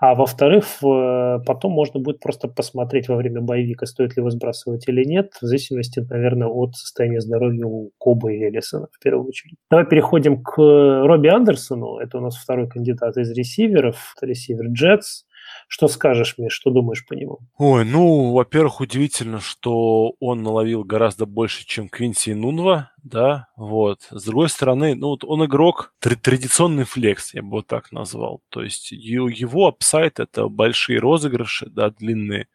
а 0.00 0.14
во-вторых, 0.14 0.66
потом 0.80 1.72
можно 1.72 2.00
будет 2.00 2.20
просто 2.20 2.48
посмотреть 2.48 3.08
во 3.08 3.16
время 3.16 3.40
боевика, 3.40 3.86
стоит 3.86 4.16
ли 4.16 4.20
его 4.20 4.30
сбрасывать 4.30 4.88
или 4.88 5.04
нет, 5.04 5.32
в 5.40 5.46
зависимости, 5.46 6.00
наверное, 6.00 6.48
от 6.48 6.74
состояния 6.74 7.20
здоровья 7.20 7.66
у 7.66 7.92
Коба 7.98 8.32
и 8.32 8.48
Элисона 8.48 8.88
в 8.92 8.98
первую 8.98 9.28
очередь. 9.28 9.56
Давай 9.70 9.86
переходим 9.86 10.42
к 10.42 10.56
Робби 10.58 11.28
Андерсону, 11.28 11.98
это 11.98 12.18
у 12.18 12.20
нас 12.20 12.36
второй 12.36 12.68
кандидат 12.68 13.16
из 13.16 13.30
ресиверов, 13.30 14.14
это 14.16 14.26
ресивер 14.26 14.66
Джетс, 14.68 15.24
что 15.68 15.88
скажешь 15.88 16.36
мне, 16.38 16.48
что 16.48 16.70
думаешь 16.70 17.04
по 17.06 17.14
нему? 17.14 17.40
Ой, 17.58 17.84
ну, 17.84 18.32
во-первых, 18.32 18.80
удивительно, 18.80 19.40
что 19.40 20.14
он 20.20 20.42
наловил 20.42 20.84
гораздо 20.84 21.26
больше, 21.26 21.66
чем 21.66 21.88
Квинси 21.88 22.30
и 22.30 22.34
Нунва, 22.34 22.92
да, 23.02 23.48
вот. 23.56 24.06
С 24.10 24.24
другой 24.24 24.48
стороны, 24.48 24.94
ну, 24.94 25.08
вот 25.08 25.24
он 25.24 25.44
игрок, 25.44 25.92
традиционный 26.00 26.84
флекс, 26.84 27.34
я 27.34 27.42
бы 27.42 27.50
вот 27.50 27.66
так 27.66 27.90
назвал. 27.92 28.42
То 28.48 28.62
есть 28.62 28.92
его 28.92 29.66
апсайт– 29.66 30.20
это 30.20 30.48
большие 30.48 31.00
розыгрыши, 31.00 31.66
да, 31.68 31.90
длинные 31.90 32.48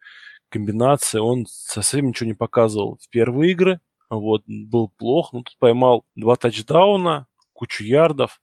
комбинации. 0.48 1.18
Он 1.18 1.46
совсем 1.48 2.08
ничего 2.08 2.28
не 2.28 2.34
показывал 2.34 2.98
в 3.00 3.08
первые 3.10 3.52
игры, 3.52 3.80
вот, 4.08 4.42
был 4.46 4.88
плох, 4.88 5.32
но 5.32 5.42
тут 5.42 5.56
поймал 5.58 6.04
два 6.14 6.36
тачдауна, 6.36 7.26
кучу 7.52 7.84
ярдов. 7.84 8.40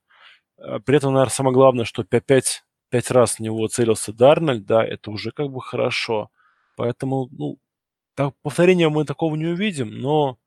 А 0.58 0.78
при 0.80 0.96
этом, 0.96 1.12
наверное, 1.12 1.32
самое 1.32 1.54
главное, 1.54 1.84
что 1.84 2.04
5 2.04 2.64
пять 2.90 3.10
раз 3.10 3.36
в 3.36 3.40
него 3.40 3.66
целился 3.68 4.12
Дарнольд, 4.12 4.66
да, 4.66 4.84
это 4.84 5.10
уже 5.10 5.30
как 5.32 5.50
бы 5.50 5.60
хорошо. 5.60 6.30
Поэтому, 6.76 7.28
ну, 7.32 7.58
так, 8.14 8.34
повторения 8.42 8.88
мы 8.88 9.04
такого 9.04 9.36
не 9.36 9.46
увидим, 9.46 9.98
но 9.98 10.38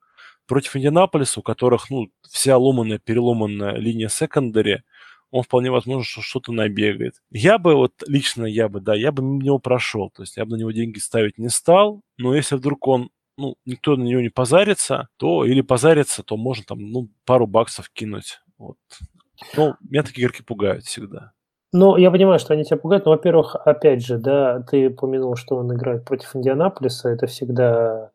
против 0.48 0.76
Индианаполиса, 0.76 1.40
у 1.40 1.44
которых, 1.44 1.90
ну, 1.90 2.10
вся 2.30 2.58
ломанная, 2.58 3.00
переломанная 3.00 3.76
линия 3.76 4.10
секондари, 4.10 4.84
он 5.32 5.44
вполне 5.44 5.72
возможно, 5.72 6.04
что 6.04 6.22
что-то 6.22 6.52
набегает. 6.52 7.16
Я 7.32 7.58
бы, 7.58 7.76
вот 7.76 8.04
лично 8.08 8.46
я 8.46 8.70
бы, 8.70 8.82
да, 8.82 8.94
я 8.94 9.12
бы 9.12 9.24
мимо 9.24 9.44
него 9.44 9.60
прошел. 9.60 10.12
То 10.12 10.22
есть 10.24 10.38
я 10.38 10.46
бы 10.46 10.52
на 10.52 10.60
него 10.60 10.72
деньги 10.72 11.00
ставить 11.00 11.40
не 11.40 11.50
стал, 11.50 12.02
но 12.18 12.36
если 12.36 12.56
вдруг 12.56 12.88
он 12.88 13.10
ну, 13.38 13.56
никто 13.66 13.96
на 13.96 14.04
него 14.04 14.22
не 14.22 14.30
позарится, 14.30 15.10
то 15.18 15.46
или 15.46 15.62
позарится, 15.62 16.24
то 16.24 16.38
можно 16.38 16.64
там, 16.66 16.92
ну, 16.92 17.10
пару 17.26 17.48
баксов 17.48 17.90
кинуть. 17.90 18.40
Вот. 18.58 18.78
Ну, 19.58 19.76
меня 19.82 20.04
такие 20.04 20.26
игроки 20.26 20.44
пугают 20.44 20.86
всегда. 20.86 21.34
Ну, 21.76 21.98
я 21.98 22.12
понимаю, 22.12 22.38
что 22.38 22.54
они 22.54 22.64
тебя 22.64 22.78
пугают, 22.78 23.06
но, 23.06 23.12
во-первых, 23.14 23.56
опять 23.56 24.06
же, 24.06 24.20
да, 24.20 24.62
ты 24.70 24.90
упомянул, 24.90 25.36
что 25.36 25.56
он 25.56 25.74
играет 25.74 26.06
против 26.06 26.36
Индианаполиса, 26.36 27.10
это 27.10 27.26
всегда, 27.26 28.12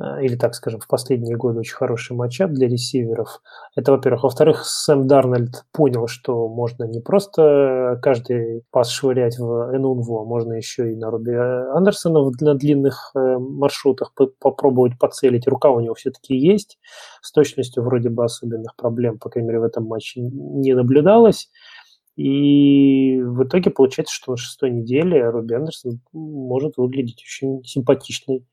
э, 0.00 0.24
или 0.24 0.36
так 0.36 0.54
скажем, 0.56 0.80
в 0.80 0.88
последние 0.88 1.36
годы 1.36 1.60
очень 1.60 1.76
хороший 1.76 2.16
матчап 2.16 2.50
для 2.50 2.68
ресиверов. 2.68 3.40
Это, 3.76 3.92
во-первых. 3.92 4.24
Во-вторых, 4.24 4.64
Сэм 4.66 5.06
Дарнольд 5.06 5.64
понял, 5.72 6.08
что 6.08 6.48
можно 6.48 6.84
не 6.84 7.00
просто 7.00 8.00
каждый 8.02 8.64
пас 8.72 8.90
швырять 8.90 9.38
в 9.38 9.76
Энунву, 9.76 10.20
а 10.20 10.24
можно 10.24 10.54
еще 10.54 10.92
и 10.92 10.96
на 10.96 11.10
Руби 11.10 11.34
Андерсона 11.34 12.30
на 12.40 12.54
длинных 12.54 13.12
э, 13.14 13.38
маршрутах 13.38 14.12
попробовать 14.40 14.98
поцелить. 14.98 15.46
Рука 15.46 15.70
у 15.70 15.80
него 15.80 15.94
все-таки 15.94 16.34
есть. 16.36 16.78
С 17.22 17.30
точностью 17.32 17.84
вроде 17.84 18.08
бы 18.10 18.24
особенных 18.24 18.74
проблем, 18.76 19.18
по 19.20 19.30
крайней 19.30 19.48
мере, 19.48 19.60
в 19.60 19.64
этом 19.64 19.84
матче 19.86 20.20
не 20.20 20.74
наблюдалось. 20.74 21.50
И 22.16 23.20
в 23.22 23.44
итоге 23.44 23.70
получается, 23.70 24.14
что 24.14 24.32
на 24.32 24.36
шестой 24.36 24.70
неделе 24.70 25.28
Робби 25.30 25.54
Андерсон 25.54 26.00
может 26.12 26.76
выглядеть 26.76 27.22
очень 27.22 27.64
симпатичной 27.64 28.44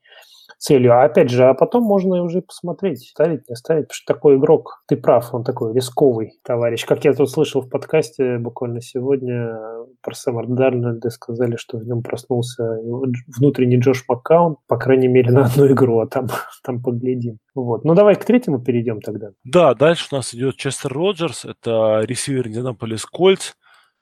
целью. 0.58 0.94
А 0.94 1.04
опять 1.04 1.30
же, 1.30 1.46
а 1.46 1.54
потом 1.54 1.84
можно 1.84 2.22
уже 2.24 2.42
посмотреть, 2.42 3.08
ставить, 3.08 3.50
не 3.50 3.56
ставить, 3.56 3.88
потому 3.88 3.96
что 3.96 4.14
такой 4.14 4.38
игрок, 4.38 4.84
ты 4.88 4.98
прав, 4.98 5.34
он 5.34 5.44
такой 5.44 5.74
рисковый 5.74 6.40
товарищ. 6.44 6.86
Как 6.86 7.06
я 7.06 7.14
тут 7.14 7.30
слышал 7.30 7.62
в 7.62 7.70
подкасте 7.70 8.38
буквально 8.38 8.82
сегодня 8.82 9.58
про 10.02 10.16
Сэма 10.16 10.46
Дарнольда 10.46 11.10
сказали, 11.10 11.56
что 11.56 11.78
в 11.78 11.86
нем 11.86 12.02
проснулся 12.02 12.80
внутренний 13.38 13.78
Джош 13.80 14.06
Маккаун, 14.08 14.58
по 14.68 14.78
крайней 14.78 15.08
мере, 15.08 15.32
на 15.32 15.46
одну 15.46 15.68
игру, 15.68 16.00
а 16.00 16.08
там, 16.08 16.28
там 16.64 16.82
поглядим. 16.82 17.40
Вот. 17.56 17.84
Ну, 17.84 17.94
давай 17.96 18.16
к 18.16 18.26
третьему 18.26 18.60
перейдем 18.60 19.02
тогда. 19.02 19.30
Да, 19.44 19.74
дальше 19.74 20.08
у 20.12 20.16
нас 20.16 20.34
идет 20.34 20.56
Честер 20.56 20.94
Роджерс, 20.94 21.46
это 21.46 22.02
ресивер 22.04 22.48
Индианаполис 22.48 23.06
Кольц. 23.06 23.54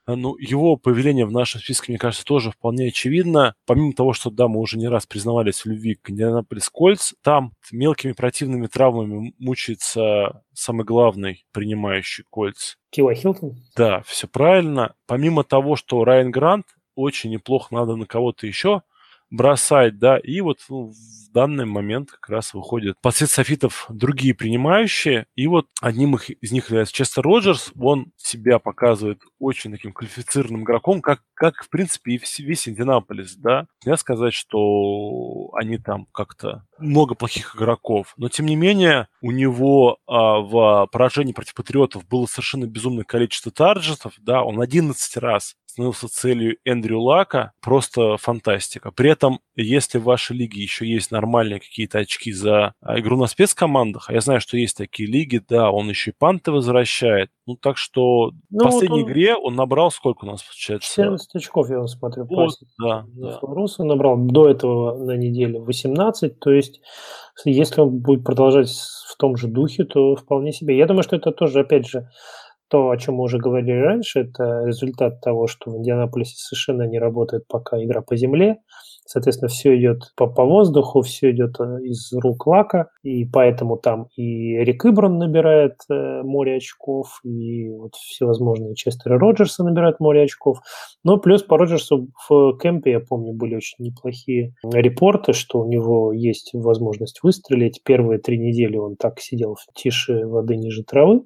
А, 0.08 0.16
ну, 0.16 0.38
его 0.38 0.76
появление 0.76 1.26
в 1.26 1.32
нашем 1.32 1.60
списке, 1.60 1.92
мне 1.92 1.98
кажется, 1.98 2.24
тоже 2.24 2.50
вполне 2.50 2.86
очевидно. 2.86 3.54
Помимо 3.66 3.92
того, 3.92 4.14
что, 4.14 4.30
да, 4.30 4.48
мы 4.48 4.58
уже 4.58 4.78
не 4.78 4.88
раз 4.88 5.04
признавались 5.04 5.60
в 5.60 5.66
любви 5.66 5.96
к 5.96 6.08
Индианаполис 6.08 6.70
Кольц, 6.70 7.12
там 7.22 7.52
мелкими 7.70 8.12
противными 8.12 8.68
травмами 8.68 9.34
мучается 9.38 10.42
самый 10.54 10.86
главный 10.86 11.44
принимающий 11.52 12.24
Кольц. 12.30 12.76
Кива 12.88 13.14
Хилтон? 13.14 13.56
Да, 13.76 14.00
все 14.06 14.26
правильно. 14.26 14.94
Помимо 15.06 15.44
того, 15.44 15.76
что 15.76 16.02
Райан 16.06 16.30
Грант 16.30 16.64
очень 16.94 17.28
неплохо 17.28 17.74
надо 17.74 17.94
на 17.94 18.06
кого-то 18.06 18.46
еще 18.46 18.80
бросать, 19.30 19.98
да, 19.98 20.18
и 20.18 20.40
вот 20.40 20.58
ну, 20.68 20.92
в 20.92 21.32
данный 21.32 21.66
момент 21.66 22.10
как 22.10 22.28
раз 22.30 22.54
выходят 22.54 22.96
под 23.00 23.14
цвет 23.14 23.30
софитов 23.30 23.86
другие 23.88 24.34
принимающие, 24.34 25.26
и 25.34 25.46
вот 25.46 25.66
одним 25.80 26.16
из 26.16 26.52
них 26.52 26.68
является 26.68 26.94
Честер 26.94 27.22
Роджерс, 27.22 27.72
он 27.78 28.12
себя 28.16 28.58
показывает 28.58 29.20
очень 29.38 29.70
таким 29.70 29.92
квалифицированным 29.92 30.64
игроком, 30.64 31.00
как, 31.00 31.20
как 31.34 31.62
в 31.62 31.68
принципе, 31.68 32.12
и 32.12 32.20
весь 32.38 32.68
Индианаполис, 32.68 33.36
да. 33.36 33.66
Нельзя 33.84 33.96
сказать, 33.98 34.34
что 34.34 35.50
они 35.54 35.78
там 35.78 36.06
как-то 36.12 36.64
много 36.78 37.14
плохих 37.14 37.54
игроков, 37.56 38.14
но 38.16 38.28
тем 38.28 38.46
не 38.46 38.56
менее 38.56 39.08
у 39.20 39.30
него 39.30 39.98
а, 40.06 40.38
в 40.40 40.88
поражении 40.90 41.32
против 41.32 41.54
Патриотов 41.54 42.06
было 42.06 42.26
совершенно 42.26 42.66
безумное 42.66 43.04
количество 43.04 43.52
тарджетов, 43.52 44.14
да, 44.18 44.42
он 44.42 44.60
11 44.60 45.16
раз 45.18 45.56
становился 45.78 46.08
целью 46.08 46.56
Эндрю 46.64 47.00
Лака. 47.00 47.52
Просто 47.62 48.16
фантастика. 48.16 48.90
При 48.90 49.10
этом, 49.10 49.38
если 49.54 49.98
в 49.98 50.04
вашей 50.04 50.36
лиге 50.36 50.60
еще 50.60 50.84
есть 50.86 51.12
нормальные 51.12 51.60
какие-то 51.60 51.98
очки 51.98 52.32
за 52.32 52.74
а, 52.80 52.98
игру 52.98 53.16
на 53.16 53.28
спецкомандах, 53.28 54.10
а 54.10 54.12
я 54.12 54.20
знаю, 54.20 54.40
что 54.40 54.56
есть 54.56 54.76
такие 54.76 55.08
лиги, 55.08 55.40
да, 55.48 55.70
он 55.70 55.88
еще 55.88 56.10
и 56.10 56.14
панты 56.18 56.50
возвращает. 56.50 57.30
Ну, 57.46 57.54
так 57.56 57.76
что 57.76 58.32
ну, 58.50 58.58
в 58.58 58.62
последней 58.64 59.02
вот 59.02 59.06
он... 59.06 59.12
игре 59.12 59.36
он 59.36 59.54
набрал 59.54 59.92
сколько 59.92 60.24
у 60.24 60.28
нас 60.28 60.42
получается? 60.42 60.88
14 60.88 61.34
очков, 61.36 61.70
я 61.70 61.86
смотрю. 61.86 62.24
Вот, 62.24 62.50
да, 62.82 63.04
да. 63.14 63.38
Рус 63.40 63.78
он 63.78 63.86
набрал 63.86 64.16
до 64.16 64.48
этого 64.48 64.98
на 64.98 65.16
неделе 65.16 65.60
18, 65.60 66.40
то 66.40 66.50
есть 66.50 66.80
если 67.44 67.80
он 67.80 68.00
будет 68.00 68.24
продолжать 68.24 68.68
в 68.68 69.16
том 69.16 69.36
же 69.36 69.46
духе, 69.46 69.84
то 69.84 70.16
вполне 70.16 70.52
себе. 70.52 70.76
Я 70.76 70.86
думаю, 70.86 71.04
что 71.04 71.14
это 71.14 71.30
тоже, 71.30 71.60
опять 71.60 71.86
же, 71.86 72.08
то, 72.68 72.90
о 72.90 72.96
чем 72.96 73.14
мы 73.14 73.24
уже 73.24 73.38
говорили 73.38 73.78
раньше, 73.78 74.20
это 74.20 74.64
результат 74.64 75.20
того, 75.20 75.46
что 75.46 75.70
в 75.70 75.76
Индианаполисе 75.78 76.34
совершенно 76.36 76.82
не 76.82 76.98
работает 76.98 77.46
пока 77.48 77.82
игра 77.82 78.02
по 78.02 78.16
земле. 78.16 78.58
Соответственно, 79.10 79.48
все 79.48 79.74
идет 79.78 80.12
по, 80.16 80.26
по 80.26 80.44
воздуху, 80.44 81.00
все 81.00 81.30
идет 81.30 81.58
э, 81.60 81.78
из 81.82 82.12
рук 82.12 82.46
Лака, 82.46 82.90
и 83.02 83.24
поэтому 83.24 83.78
там 83.78 84.08
и 84.16 84.58
Рик 84.58 84.84
Ибран 84.84 85.16
набирает 85.16 85.76
э, 85.88 86.20
море 86.22 86.56
очков, 86.56 87.20
и 87.24 87.70
вот 87.70 87.94
всевозможные 87.94 88.74
Честеры 88.74 89.18
Роджерса 89.18 89.64
набирают 89.64 89.98
море 89.98 90.24
очков. 90.24 90.58
Но 91.04 91.16
плюс 91.16 91.42
по 91.42 91.56
Роджерсу 91.56 92.08
в 92.28 92.58
кемпе, 92.58 92.90
я 92.90 93.00
помню, 93.00 93.32
были 93.32 93.56
очень 93.56 93.82
неплохие 93.82 94.52
репорты, 94.62 95.32
что 95.32 95.60
у 95.60 95.66
него 95.66 96.12
есть 96.12 96.50
возможность 96.52 97.22
выстрелить. 97.22 97.80
Первые 97.82 98.18
три 98.18 98.36
недели 98.36 98.76
он 98.76 98.96
так 98.96 99.20
сидел 99.20 99.54
в 99.54 99.64
тише 99.72 100.26
воды 100.26 100.56
ниже 100.56 100.84
травы, 100.84 101.22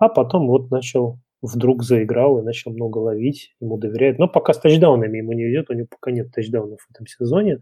а 0.00 0.08
потом 0.08 0.48
вот 0.48 0.72
начал 0.72 1.20
вдруг 1.42 1.82
заиграл 1.82 2.38
и 2.38 2.42
начал 2.42 2.72
много 2.72 2.98
ловить, 2.98 3.54
ему 3.60 3.78
доверяют. 3.78 4.18
Но 4.18 4.28
пока 4.28 4.52
с 4.52 4.58
тачдаунами 4.58 5.18
ему 5.18 5.32
не 5.32 5.50
идет, 5.50 5.70
у 5.70 5.74
него 5.74 5.86
пока 5.90 6.10
нет 6.10 6.32
тачдаунов 6.32 6.80
в 6.80 6.90
этом 6.90 7.06
сезоне. 7.06 7.60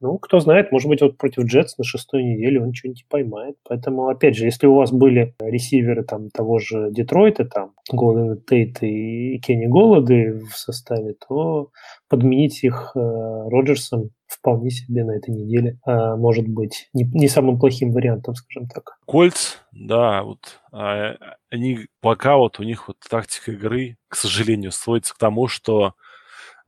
Ну, 0.00 0.18
кто 0.18 0.38
знает, 0.38 0.70
может 0.70 0.88
быть, 0.88 1.00
вот 1.00 1.18
против 1.18 1.44
Джетс 1.44 1.76
на 1.76 1.84
шестой 1.84 2.22
неделе 2.22 2.62
он 2.62 2.72
что-нибудь 2.72 3.06
поймает. 3.08 3.56
Поэтому, 3.68 4.08
опять 4.08 4.36
же, 4.36 4.44
если 4.44 4.66
у 4.66 4.74
вас 4.74 4.92
были 4.92 5.34
ресиверы 5.40 6.04
там 6.04 6.30
того 6.30 6.58
же 6.58 6.90
Детройта, 6.92 7.44
там 7.44 7.72
Голден 7.90 8.40
Тейт 8.42 8.82
и 8.82 9.38
Кенни 9.38 9.66
Голоды 9.66 10.40
в 10.50 10.56
составе, 10.56 11.14
то 11.28 11.70
подменить 12.08 12.62
их 12.62 12.92
э, 12.94 12.98
Роджерсом 12.98 14.10
вполне 14.28 14.70
себе 14.70 15.04
на 15.04 15.12
этой 15.12 15.34
неделе 15.34 15.78
э, 15.86 16.14
может 16.16 16.46
быть 16.46 16.88
не, 16.92 17.04
не 17.04 17.28
самым 17.28 17.58
плохим 17.58 17.92
вариантом, 17.92 18.34
скажем 18.34 18.68
так. 18.68 18.98
Кольц, 19.06 19.56
да, 19.72 20.22
вот 20.22 20.60
э, 20.72 21.14
они 21.50 21.86
пока 22.00 22.36
вот 22.36 22.60
у 22.60 22.62
них 22.62 22.88
вот 22.88 22.98
тактика 23.08 23.52
игры, 23.52 23.96
к 24.08 24.14
сожалению, 24.14 24.70
сводится 24.70 25.14
к 25.14 25.18
тому, 25.18 25.48
что 25.48 25.94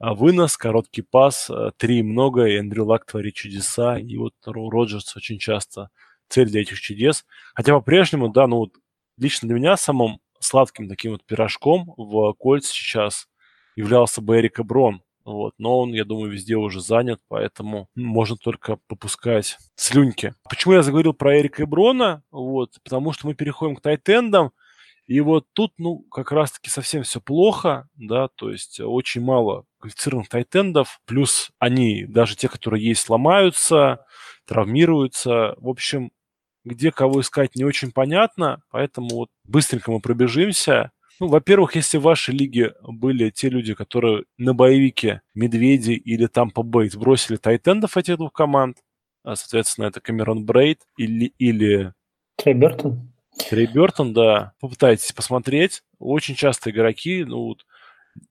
вынос, 0.01 0.57
короткий 0.57 1.03
пас, 1.03 1.51
э, 1.51 1.73
три 1.77 2.03
много, 2.03 2.47
и 2.47 2.57
Эндрю 2.57 2.87
Лак 2.87 3.05
творит 3.05 3.35
чудеса, 3.35 3.99
и 3.99 4.17
вот 4.17 4.35
Роджерс 4.47 5.15
очень 5.17 5.39
часто 5.39 5.91
цель 6.29 6.49
для 6.49 6.63
этих 6.63 6.81
чудес. 6.81 7.27
Хотя 7.55 7.75
по-прежнему, 7.75 8.31
да, 8.31 8.47
ну 8.47 8.57
вот 8.57 8.73
лично 9.19 9.49
для 9.49 9.57
меня 9.57 9.77
самым 9.77 10.21
сладким 10.39 10.89
таким 10.89 11.13
вот 11.13 11.25
пирожком 11.25 11.93
в 11.97 12.33
Кольц 12.35 12.69
сейчас 12.69 13.29
являлся 13.77 14.23
бы 14.23 14.39
Эрика 14.39 14.65
Брон. 14.65 15.03
Вот, 15.23 15.55
но 15.59 15.81
он, 15.81 15.93
я 15.93 16.07
думаю, 16.07 16.33
везде 16.33 16.57
уже 16.57 16.81
занят, 16.81 17.21
поэтому 17.29 17.89
можно 17.95 18.37
только 18.37 18.79
попускать 18.89 19.59
слюньки. 19.75 20.35
Почему 20.49 20.75
я 20.75 20.83
заговорил 20.83 21.13
про 21.13 21.39
Эрика 21.39 21.63
и 21.63 21.67
Брона? 21.67 22.23
Вот, 22.31 22.79
потому 22.83 23.13
что 23.13 23.27
мы 23.27 23.35
переходим 23.35 23.77
к 23.77 23.83
тайтендам, 23.83 24.51
и 25.07 25.21
вот 25.21 25.45
тут, 25.53 25.73
ну, 25.77 25.99
как 26.11 26.33
раз-таки 26.33 26.71
совсем 26.71 27.03
все 27.03 27.21
плохо, 27.21 27.89
да, 27.97 28.29
то 28.29 28.51
есть 28.51 28.81
очень 28.81 29.21
мало 29.21 29.67
квалифицированных 29.81 30.29
тайтендов, 30.29 31.01
плюс 31.07 31.51
они, 31.59 32.05
даже 32.05 32.37
те, 32.37 32.49
которые 32.49 32.85
есть, 32.85 33.09
ломаются, 33.09 34.05
травмируются. 34.47 35.55
В 35.59 35.69
общем, 35.69 36.13
где 36.65 36.93
кого 36.93 37.21
искать 37.21 37.57
не 37.57 37.65
очень 37.65 37.93
понятно, 37.93 38.63
поэтому 38.71 39.09
вот 39.11 39.29
быстренько 39.45 39.91
мы 39.91 40.01
пробежимся. 40.01 40.93
Ну, 41.19 41.29
во-первых, 41.29 41.75
если 41.75 41.99
в 41.99 42.03
вашей 42.03 42.35
лиге 42.35 42.75
были 42.83 43.31
те 43.31 43.49
люди, 43.51 43.75
которые 43.75 44.25
на 44.39 44.55
боевике 44.55 45.21
Медведи 45.35 45.93
или 45.93 46.27
Тампа 46.27 46.63
Бэй 46.63 46.89
сбросили 46.89 47.37
тайтендов 47.37 47.97
этих 47.97 48.17
двух 48.17 48.33
команд, 48.33 48.79
а, 49.23 49.37
соответственно, 49.37 49.87
это 49.87 50.01
Камерон 50.01 50.45
Брейд 50.45 50.81
или... 50.97 51.33
или... 51.39 51.93
Трей 52.37 52.55
Бертон. 52.55 53.13
Трей 53.49 53.67
Бертон, 53.67 54.15
да. 54.15 54.53
Попытайтесь 54.61 55.13
посмотреть. 55.13 55.83
Очень 55.99 56.37
часто 56.37 56.71
игроки, 56.71 57.25
ну, 57.25 57.49
вот, 57.49 57.67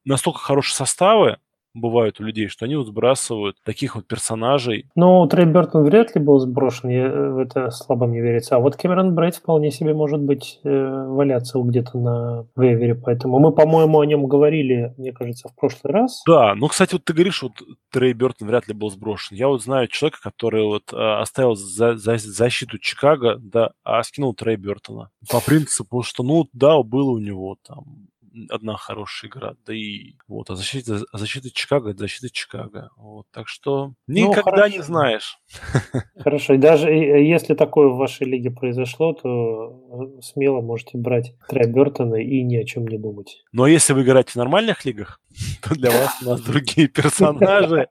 настолько 0.05 0.39
хорошие 0.39 0.75
составы, 0.75 1.37
бывают 1.73 2.19
у 2.19 2.23
людей, 2.23 2.47
что 2.47 2.65
они 2.65 2.75
вот 2.75 2.87
сбрасывают 2.87 3.57
таких 3.63 3.95
вот 3.95 4.07
персонажей. 4.07 4.89
Ну, 4.95 5.25
Трей 5.27 5.45
Бертон 5.45 5.83
вряд 5.83 6.15
ли 6.15 6.21
был 6.21 6.39
сброшен, 6.39 6.89
я, 6.89 7.09
в 7.09 7.37
это 7.37 7.69
слабо 7.71 8.07
мне 8.07 8.21
верится. 8.21 8.55
А 8.55 8.59
вот 8.59 8.75
Кэмерон 8.75 9.15
Брейд 9.15 9.35
вполне 9.35 9.71
себе 9.71 9.93
может 9.93 10.19
быть 10.19 10.59
э, 10.63 10.69
валяться 10.69 11.59
где-то 11.59 11.97
на 11.97 12.47
вейвере, 12.55 12.95
поэтому 12.95 13.39
мы, 13.39 13.51
по-моему, 13.51 13.99
о 13.99 14.05
нем 14.05 14.27
говорили, 14.27 14.93
мне 14.97 15.11
кажется, 15.11 15.47
в 15.47 15.55
прошлый 15.55 15.93
раз. 15.93 16.21
Да, 16.27 16.55
ну, 16.55 16.67
кстати, 16.67 16.93
вот 16.93 17.05
ты 17.05 17.13
говоришь, 17.13 17.41
вот 17.41 17.53
Трей 17.91 18.13
Бертон 18.13 18.47
вряд 18.47 18.67
ли 18.67 18.73
был 18.73 18.89
сброшен. 18.89 19.37
Я 19.37 19.47
вот 19.47 19.63
знаю 19.63 19.87
человека, 19.87 20.19
который 20.21 20.63
вот 20.63 20.91
э, 20.91 20.95
оставил 20.95 21.55
за, 21.55 21.95
за 21.95 22.17
защиту 22.17 22.77
Чикаго, 22.79 23.37
да, 23.39 23.71
а 23.83 24.03
скинул 24.03 24.33
Трей 24.33 24.55
Бертона. 24.55 25.09
По 25.29 25.39
принципу, 25.39 26.01
что, 26.01 26.23
ну, 26.23 26.47
да, 26.53 26.81
было 26.81 27.11
у 27.11 27.19
него 27.19 27.57
там 27.65 28.09
одна 28.49 28.75
хорошая 28.75 29.29
игра. 29.29 29.53
Да 29.65 29.73
и 29.73 30.15
вот, 30.27 30.49
а 30.49 30.55
защита, 30.55 31.01
а 31.11 31.17
защита 31.17 31.49
Чикаго 31.51 31.93
защита 31.93 32.29
Чикаго. 32.29 32.89
Вот, 32.95 33.27
так 33.31 33.47
что 33.47 33.93
ну, 34.07 34.29
никогда 34.29 34.67
ну, 34.67 34.73
не 34.73 34.81
знаешь. 34.81 35.37
Хорошо. 36.19 36.53
И 36.53 36.57
даже 36.57 36.89
если 36.91 37.53
такое 37.55 37.89
в 37.89 37.97
вашей 37.97 38.27
лиге 38.27 38.51
произошло, 38.51 39.13
то 39.13 40.17
э, 40.17 40.21
смело 40.21 40.61
можете 40.61 40.97
брать 40.97 41.33
Трей 41.47 41.67
Бертона 41.67 42.15
и 42.15 42.43
ни 42.43 42.57
о 42.57 42.65
чем 42.65 42.87
не 42.87 42.97
думать. 42.97 43.43
Но 43.51 43.67
если 43.67 43.93
вы 43.93 44.03
играете 44.03 44.31
в 44.33 44.35
нормальных 44.35 44.85
лигах, 44.85 45.19
то 45.61 45.75
для 45.75 45.91
вас 45.91 46.17
у 46.21 46.25
нас 46.25 46.41
другие 46.41 46.87
персонажи. 46.89 47.87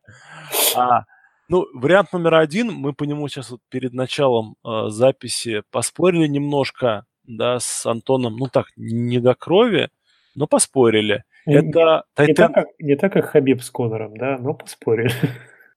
А, 0.76 1.04
ну, 1.48 1.66
вариант 1.72 2.12
номер 2.12 2.34
один, 2.34 2.72
мы 2.72 2.92
по 2.92 3.04
нему 3.04 3.26
сейчас 3.28 3.50
вот 3.50 3.60
перед 3.70 3.94
началом 3.94 4.56
э, 4.64 4.88
записи 4.88 5.62
поспорили 5.70 6.26
немножко, 6.26 7.06
да, 7.24 7.58
с 7.58 7.86
Антоном, 7.86 8.36
ну 8.36 8.48
так, 8.48 8.66
не 8.76 9.18
до 9.18 9.34
крови, 9.34 9.88
но 10.38 10.46
поспорили. 10.46 11.24
Это 11.46 12.04
не, 12.18 12.34
так, 12.34 12.54
как, 12.54 12.66
не 12.78 12.96
так, 12.96 13.12
как 13.12 13.24
Хабиб 13.26 13.62
с 13.62 13.70
Конором, 13.70 14.16
да, 14.16 14.38
но 14.38 14.54
поспорили. 14.54 15.10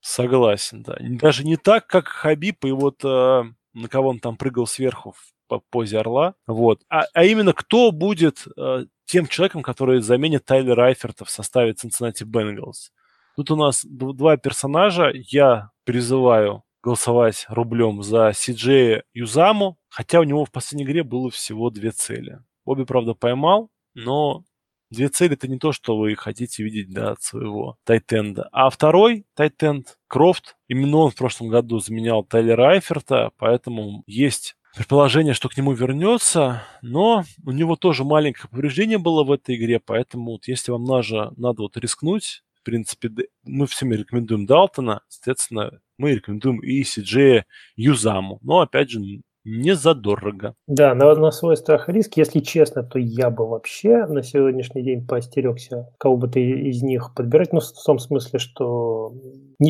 Согласен, 0.02 0.84
да. 0.84 0.97
Даже 1.00 1.43
не 1.43 1.58
так, 1.58 1.88
как 1.88 2.08
Хабиб 2.08 2.63
и 2.65 2.71
вот 2.71 3.04
э, 3.04 3.43
на 3.74 3.88
кого 3.89 4.10
он 4.10 4.19
там 4.19 4.38
прыгал 4.38 4.67
сверху 4.67 5.12
в 5.12 5.32
по 5.47 5.60
позе 5.60 6.00
орла. 6.00 6.36
Вот. 6.47 6.82
А, 6.89 7.04
а 7.13 7.26
именно 7.26 7.52
кто 7.52 7.91
будет 7.91 8.45
э, 8.56 8.86
тем 9.04 9.28
человеком, 9.28 9.63
который 9.63 10.00
заменит 10.00 10.45
Тайлера 10.45 10.86
Айферта 10.86 11.26
в 11.26 11.30
составе 11.30 11.74
Cincinnati 11.74 12.24
Bengals. 12.24 12.91
Тут 13.36 13.52
у 13.52 13.58
нас 13.58 13.84
два 13.84 14.38
персонажа. 14.38 15.12
Я 15.13 15.71
призываю 15.84 16.63
голосовать 16.82 17.45
рублем 17.50 18.02
за 18.02 18.32
Сиджея 18.34 19.04
Юзаму, 19.13 19.78
хотя 19.89 20.21
у 20.21 20.24
него 20.24 20.45
в 20.45 20.52
последней 20.52 20.86
игре 20.86 21.04
было 21.04 21.30
всего 21.30 21.69
две 21.69 21.91
цели. 21.91 22.39
Обе, 22.63 22.86
правда, 22.86 23.13
поймал, 23.13 23.69
но 23.93 24.45
две 24.91 25.10
цели 25.10 25.34
это 25.34 25.47
не 25.47 25.58
то, 25.58 25.71
что 25.71 25.97
вы 25.97 26.15
хотите 26.15 26.63
видеть 26.63 26.93
да, 26.93 27.12
от 27.12 27.21
своего 27.23 27.77
тайтенда. 27.86 28.49
А 28.51 28.69
второй 28.69 29.25
тайтенд, 29.36 29.97
Крофт, 30.08 30.58
именно 30.67 30.97
он 30.97 31.12
в 31.12 31.15
прошлом 31.15 31.47
году 31.49 31.80
заменял 31.80 32.23
Тайлера 32.23 32.71
Айферта, 32.71 33.32
поэтому 33.38 34.04
есть 34.06 34.56
предположение, 34.75 35.34
что 35.34 35.49
к 35.49 35.58
нему 35.58 35.73
вернется, 35.73 36.63
но 36.82 37.23
у 37.45 37.51
него 37.51 37.75
тоже 37.75 38.04
маленькое 38.04 38.49
повреждение 38.49 38.97
было 38.97 39.23
в 39.23 39.32
этой 39.32 39.56
игре, 39.56 39.80
поэтому 39.80 40.34
вот 40.34 40.47
если 40.47 40.71
вам 40.71 40.84
надо, 40.84 41.32
надо 41.38 41.63
вот 41.63 41.77
рискнуть, 41.77 42.43
в 42.62 42.63
принципе, 42.63 43.10
мы 43.43 43.65
всем 43.65 43.91
рекомендуем 43.91 44.45
Далтона, 44.45 45.01
соответственно, 45.08 45.80
мы 45.97 46.13
рекомендуем 46.13 46.60
и 46.60 46.84
CJ 46.84 47.43
Юзаму. 47.75 48.39
Но, 48.43 48.60
опять 48.60 48.91
же, 48.91 48.99
не 49.43 49.75
задорого. 49.75 50.54
Да, 50.67 50.93
на, 50.93 51.13
на 51.15 51.32
свой 51.32 51.58
страх 51.58 51.89
и 51.89 51.91
риск, 51.91 52.17
если 52.17 52.39
честно, 52.39 52.84
то 52.84 52.99
я 52.99 53.30
бы 53.30 53.47
вообще 53.47 54.06
на 54.06 54.21
сегодняшний 54.21 54.84
день 54.84 55.06
поостерегся 55.06 55.89
кого 55.97 56.17
бы 56.17 56.27
ты 56.27 56.41
из 56.41 56.84
них 56.84 57.13
подбирать, 57.15 57.51
ну, 57.54 57.60
в 57.60 57.84
том 57.86 57.97
смысле, 57.97 58.39
что, 58.39 59.13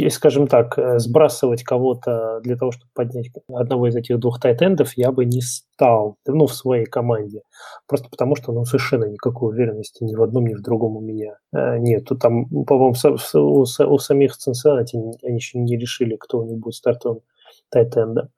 скажем 0.10 0.48
так, 0.48 0.78
э, 0.78 1.00
сбрасывать 1.00 1.64
кого-то 1.64 2.42
для 2.44 2.58
того, 2.58 2.72
чтобы 2.72 2.90
поднять 2.94 3.30
одного 3.54 3.88
из 3.88 3.96
этих 3.96 4.20
двух 4.20 4.40
тайтендов, 4.40 4.94
я 4.98 5.12
бы 5.12 5.26
не 5.26 5.42
стал, 5.42 6.18
ну, 6.26 6.48
в 6.48 6.54
своей 6.54 6.86
команде. 6.86 7.42
Просто 7.88 8.10
потому, 8.10 8.36
что, 8.36 8.52
ну, 8.52 8.66
совершенно 8.66 9.06
никакой 9.06 9.54
уверенности 9.54 10.04
ни 10.04 10.16
в 10.16 10.22
одном, 10.22 10.48
ни 10.48 10.54
в 10.54 10.62
другом 10.62 10.98
у 10.98 11.02
меня 11.02 11.38
э, 11.54 11.78
нету. 11.78 12.18
Там, 12.18 12.46
по-моему, 12.66 12.96
у, 13.34 13.62
у 13.62 13.98
самих 14.00 14.34
Cincinnati 14.34 14.96
они 15.24 15.36
еще 15.36 15.60
не 15.60 15.78
решили, 15.78 16.18
кто 16.18 16.40
у 16.40 16.44
них 16.44 16.58
будет 16.58 16.76
стартовым 16.76 17.22
тайтендом. 17.70 18.30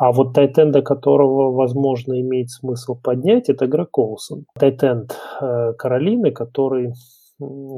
А 0.00 0.12
вот 0.12 0.32
тайтенда, 0.32 0.80
которого, 0.80 1.52
возможно, 1.52 2.18
имеет 2.22 2.48
смысл 2.48 2.94
поднять, 2.94 3.50
это 3.50 3.66
Грег 3.66 3.98
Олсон. 3.98 4.46
Тайтенд 4.58 5.14
э, 5.42 5.74
Каролины, 5.74 6.30
который 6.30 6.94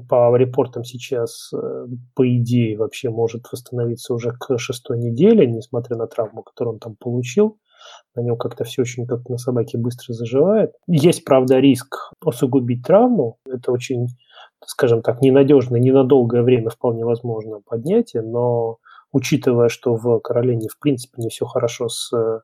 по 0.08 0.36
репортам 0.36 0.84
сейчас, 0.84 1.50
э, 1.52 1.86
по 2.14 2.38
идее, 2.38 2.78
вообще 2.78 3.10
может 3.10 3.46
восстановиться 3.50 4.14
уже 4.14 4.30
к 4.38 4.56
шестой 4.56 4.98
неделе, 4.98 5.48
несмотря 5.48 5.96
на 5.96 6.06
травму, 6.06 6.44
которую 6.44 6.74
он 6.74 6.78
там 6.78 6.94
получил. 6.94 7.58
На 8.14 8.20
нем 8.20 8.36
как-то 8.36 8.62
все 8.62 8.82
очень 8.82 9.08
как 9.08 9.28
на 9.28 9.36
собаке 9.36 9.76
быстро 9.76 10.12
заживает. 10.12 10.74
Есть, 10.86 11.24
правда, 11.24 11.58
риск 11.58 12.12
усугубить 12.24 12.84
травму. 12.86 13.38
Это 13.52 13.72
очень, 13.72 14.06
скажем 14.64 15.02
так, 15.02 15.22
ненадежное, 15.22 15.80
ненадолгое 15.80 16.42
время 16.42 16.70
вполне 16.70 17.04
возможно 17.04 17.58
поднятие, 17.66 18.22
но 18.22 18.78
учитывая, 19.12 19.68
что 19.68 19.94
в 19.94 20.20
Каролине 20.20 20.68
в 20.68 20.78
принципе 20.78 21.22
не 21.22 21.28
все 21.28 21.46
хорошо 21.46 21.88
с 21.88 22.12
э, 22.16 22.40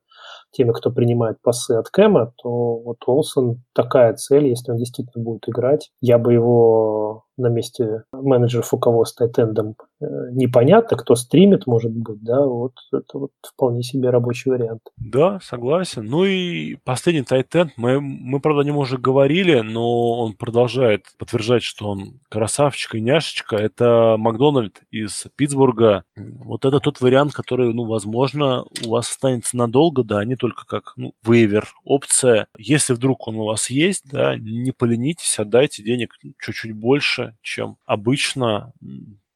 теми, 0.53 0.73
кто 0.73 0.91
принимает 0.91 1.41
пасы 1.43 1.73
от 1.73 1.89
Кэма, 1.91 2.33
то 2.37 2.79
вот 2.79 2.99
Олсон 3.07 3.63
такая 3.75 4.15
цель, 4.15 4.49
если 4.49 4.71
он 4.73 4.79
действительно 4.79 5.25
будет 5.25 5.49
играть. 5.49 5.91
Я 6.01 6.19
бы 6.19 6.33
его 6.33 7.25
на 7.39 7.49
месте 7.49 8.05
менеджеров, 8.13 8.73
с 9.05 9.15
тайтендом 9.15 9.77
э, 10.01 10.07
непонятно, 10.33 10.97
кто 10.97 11.15
стримит, 11.15 11.67
может 11.67 11.93
быть, 11.93 12.23
да, 12.23 12.45
вот 12.45 12.75
это 12.93 13.19
вот 13.19 13.31
вполне 13.43 13.83
себе 13.83 14.11
рабочий 14.11 14.51
вариант. 14.51 14.83
Да, 14.97 15.39
согласен. 15.43 16.05
Ну 16.05 16.25
и 16.25 16.77
последний 16.85 17.23
тайтенд, 17.23 17.73
мы, 17.77 18.01
мы, 18.01 18.41
правда, 18.41 18.63
о 18.63 18.65
нем 18.65 18.77
уже 18.77 18.99
говорили, 18.99 19.61
но 19.61 20.21
он 20.21 20.35
продолжает 20.35 21.07
подтверждать, 21.19 21.63
что 21.63 21.89
он 21.89 22.21
красавчик 22.29 22.97
и 22.97 23.01
няшечка. 23.01 23.57
Это 23.57 24.17
Макдональд 24.19 24.81
из 24.91 25.27
Питтсбурга. 25.37 26.05
Вот 26.17 26.65
это 26.65 26.81
тот 26.81 27.01
вариант, 27.01 27.33
который, 27.33 27.73
ну, 27.73 27.85
возможно, 27.85 28.65
у 28.85 28.91
вас 28.91 29.11
останется 29.11 29.57
надолго, 29.57 30.03
да, 30.03 30.25
не 30.25 30.37
только 30.37 30.67
как, 30.67 30.93
ну, 30.97 31.13
вейвер, 31.25 31.69
опция. 31.85 32.47
Если 32.57 32.93
вдруг 32.93 33.29
он 33.29 33.37
у 33.37 33.45
вас 33.45 33.71
есть, 33.71 34.05
да, 34.11 34.37
не 34.37 34.73
поленитесь, 34.73 35.39
отдайте 35.39 35.83
денег 35.83 36.15
чуть-чуть 36.41 36.73
больше, 36.73 37.28
чем 37.43 37.77
обычно. 37.85 38.73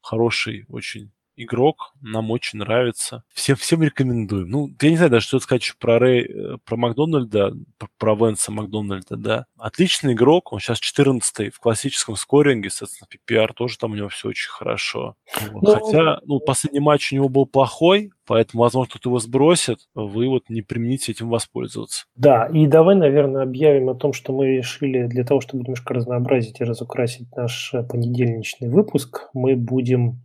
Хороший 0.01 0.65
очень 0.69 1.13
игрок, 1.45 1.93
нам 2.01 2.31
очень 2.31 2.59
нравится. 2.59 3.25
Всем, 3.33 3.57
всем 3.57 3.83
рекомендуем. 3.83 4.49
Ну, 4.49 4.71
я 4.81 4.91
не 4.91 4.97
знаю 4.97 5.11
даже, 5.11 5.27
что 5.27 5.41
сказать 5.41 5.73
про, 5.79 5.99
Рэй, 5.99 6.25
э, 6.25 6.57
про 6.65 6.77
Макдональда, 6.77 7.55
про 7.99 8.15
Венса 8.15 8.53
Макдональда, 8.53 9.17
да. 9.17 9.47
Отличный 9.59 10.15
игрок, 10.15 10.53
он 10.53 10.61
сейчас 10.61 10.79
14 10.79 11.55
в 11.55 11.61
классическом 11.61 12.17
скоринге, 12.17 12.71
соответственно, 12.71 13.09
PPR 13.13 13.53
тоже 13.55 13.79
там 13.79 13.93
у 13.93 13.95
него 13.95 14.09
все 14.09 14.29
очень 14.29 14.51
хорошо. 14.51 15.17
Вот. 15.51 15.63
Ну, 15.63 15.73
Хотя, 15.73 16.21
ну, 16.25 16.41
последний 16.41 16.81
матч 16.81 17.13
у 17.13 17.17
него 17.17 17.29
был 17.29 17.47
плохой, 17.47 18.13
поэтому, 18.27 18.63
возможно, 18.63 18.91
кто-то 18.91 19.09
его 19.09 19.19
сбросит, 19.19 19.81
вы 19.95 20.29
вот 20.29 20.49
не 20.49 20.63
примените 20.63 21.13
этим 21.13 21.29
воспользоваться. 21.29 22.05
Да, 22.17 22.47
и 22.47 22.67
давай, 22.67 22.95
наверное, 22.95 23.43
объявим 23.43 23.91
о 23.91 23.95
том, 23.95 24.13
что 24.13 24.33
мы 24.33 24.57
решили 24.57 25.07
для 25.07 25.25
того, 25.25 25.41
чтобы 25.41 25.65
немножко 25.65 25.95
разнообразить 25.95 26.61
и 26.61 26.65
разукрасить 26.65 27.35
наш 27.37 27.73
э, 27.75 27.83
понедельничный 27.83 28.69
выпуск, 28.69 29.29
мы 29.35 29.57
будем 29.57 30.23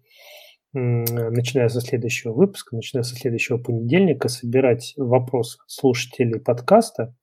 начиная 0.73 1.69
со 1.69 1.81
следующего 1.81 2.33
выпуска, 2.33 2.75
начиная 2.75 3.03
со 3.03 3.15
следующего 3.15 3.57
понедельника, 3.57 4.27
собирать 4.29 4.93
вопросы 4.97 5.59
слушателей 5.67 6.39
подкаста. 6.39 7.15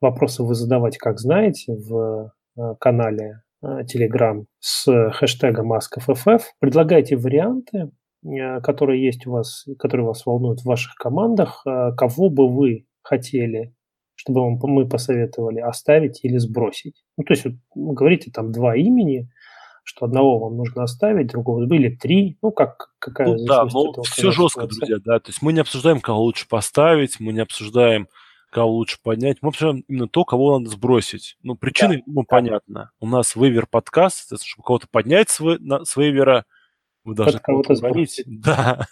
Вопросы 0.00 0.42
вы 0.42 0.54
задавать, 0.54 0.98
как 0.98 1.20
знаете, 1.20 1.74
в 1.74 2.32
э, 2.56 2.74
канале 2.80 3.42
э, 3.62 3.82
Telegram 3.82 4.44
с 4.58 5.10
хэштегом 5.12 5.72
AskFFF. 5.72 6.42
Предлагайте 6.58 7.16
варианты, 7.16 7.92
э, 8.24 8.60
которые 8.60 9.04
есть 9.04 9.26
у 9.26 9.32
вас, 9.32 9.64
которые 9.78 10.06
вас 10.06 10.26
волнуют 10.26 10.60
в 10.60 10.66
ваших 10.66 10.96
командах. 10.96 11.62
Кого 11.64 12.30
бы 12.30 12.48
вы 12.48 12.86
хотели, 13.02 13.74
чтобы 14.16 14.50
мы 14.68 14.88
посоветовали 14.88 15.60
оставить 15.60 16.24
или 16.24 16.38
сбросить? 16.38 17.04
Ну, 17.16 17.22
то 17.22 17.32
есть, 17.34 17.44
вот, 17.44 17.54
говорите 17.94 18.32
там 18.32 18.50
два 18.50 18.76
имени– 18.76 19.28
что 19.84 20.06
одного 20.06 20.38
вам 20.38 20.56
нужно 20.56 20.84
оставить, 20.84 21.28
другого 21.28 21.64
или 21.64 21.94
три, 21.94 22.38
ну 22.42 22.52
как 22.52 22.92
какая 22.98 23.28
ну, 23.28 23.44
да, 23.44 23.64
ну 23.64 23.92
все 24.02 24.30
жестко, 24.30 24.66
друзья, 24.66 24.98
да, 25.04 25.18
то 25.18 25.30
есть 25.30 25.42
мы 25.42 25.52
не 25.52 25.60
обсуждаем, 25.60 26.00
кого 26.00 26.22
лучше 26.22 26.46
поставить, 26.48 27.18
мы 27.20 27.32
не 27.32 27.40
обсуждаем, 27.40 28.08
кого 28.50 28.72
лучше 28.72 28.98
поднять, 29.02 29.38
мы 29.40 29.48
обсуждаем 29.48 29.84
именно 29.88 30.08
то, 30.08 30.24
кого 30.24 30.58
надо 30.58 30.70
сбросить. 30.70 31.36
Ну, 31.42 31.56
причины, 31.56 31.96
да, 31.98 32.02
ну, 32.06 32.20
да. 32.20 32.26
понятно. 32.28 32.90
У 33.00 33.06
нас 33.06 33.34
вейвер 33.34 33.66
подкаст, 33.66 34.38
чтобы 34.44 34.64
кого-то 34.64 34.86
поднять 34.90 35.30
с, 35.30 35.40
на, 35.40 35.84
с 35.84 35.96
вейвера, 35.96 36.44
вы 37.04 37.14
должны 37.14 37.40
кого-то 37.40 37.74
сбросить. 37.74 38.26
Да. 38.26 38.86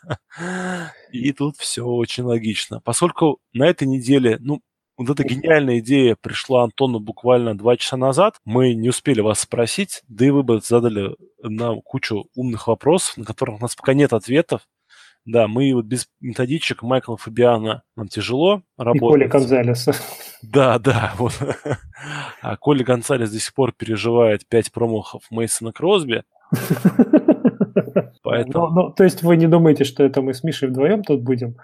И 1.12 1.32
тут 1.32 1.56
все 1.58 1.84
очень 1.84 2.24
логично. 2.24 2.80
Поскольку 2.80 3.38
на 3.52 3.66
этой 3.66 3.86
неделе, 3.86 4.38
ну, 4.40 4.60
вот 5.00 5.18
эта 5.18 5.24
гениальная 5.26 5.78
идея 5.78 6.14
пришла 6.20 6.64
Антону 6.64 7.00
буквально 7.00 7.56
два 7.56 7.76
часа 7.78 7.96
назад. 7.96 8.36
Мы 8.44 8.74
не 8.74 8.90
успели 8.90 9.22
вас 9.22 9.40
спросить, 9.40 10.02
да 10.08 10.26
и 10.26 10.30
вы 10.30 10.42
бы 10.42 10.60
задали 10.60 11.16
нам 11.42 11.80
кучу 11.80 12.26
умных 12.34 12.66
вопросов, 12.66 13.16
на 13.16 13.24
которых 13.24 13.56
у 13.56 13.62
нас 13.62 13.74
пока 13.74 13.94
нет 13.94 14.12
ответов. 14.12 14.60
Да, 15.24 15.48
мы 15.48 15.72
вот 15.74 15.86
без 15.86 16.06
методичек 16.20 16.82
Майкла 16.82 17.16
Фабиана 17.16 17.82
нам 17.96 18.08
тяжело 18.08 18.62
работать. 18.76 19.02
И 19.02 19.08
Коля 19.08 19.28
Гонзалеса. 19.28 19.94
Да, 20.42 20.78
да, 20.78 21.12
вот. 21.16 21.32
А 22.42 22.56
Коля 22.56 22.84
Гонсалес 22.84 23.30
до 23.30 23.38
сих 23.38 23.54
пор 23.54 23.72
переживает 23.72 24.46
пять 24.48 24.72
промахов 24.72 25.22
Мейсона 25.30 25.72
Кросби. 25.72 26.24
Поэтому... 28.22 28.68
Ну, 28.68 28.74
ну, 28.74 28.90
то 28.90 29.04
есть 29.04 29.22
вы 29.22 29.36
не 29.36 29.46
думаете, 29.46 29.84
что 29.84 30.02
это 30.02 30.20
мы 30.20 30.34
с 30.34 30.42
Мишей 30.42 30.68
вдвоем 30.68 31.02
тут 31.04 31.22
будем 31.22 31.56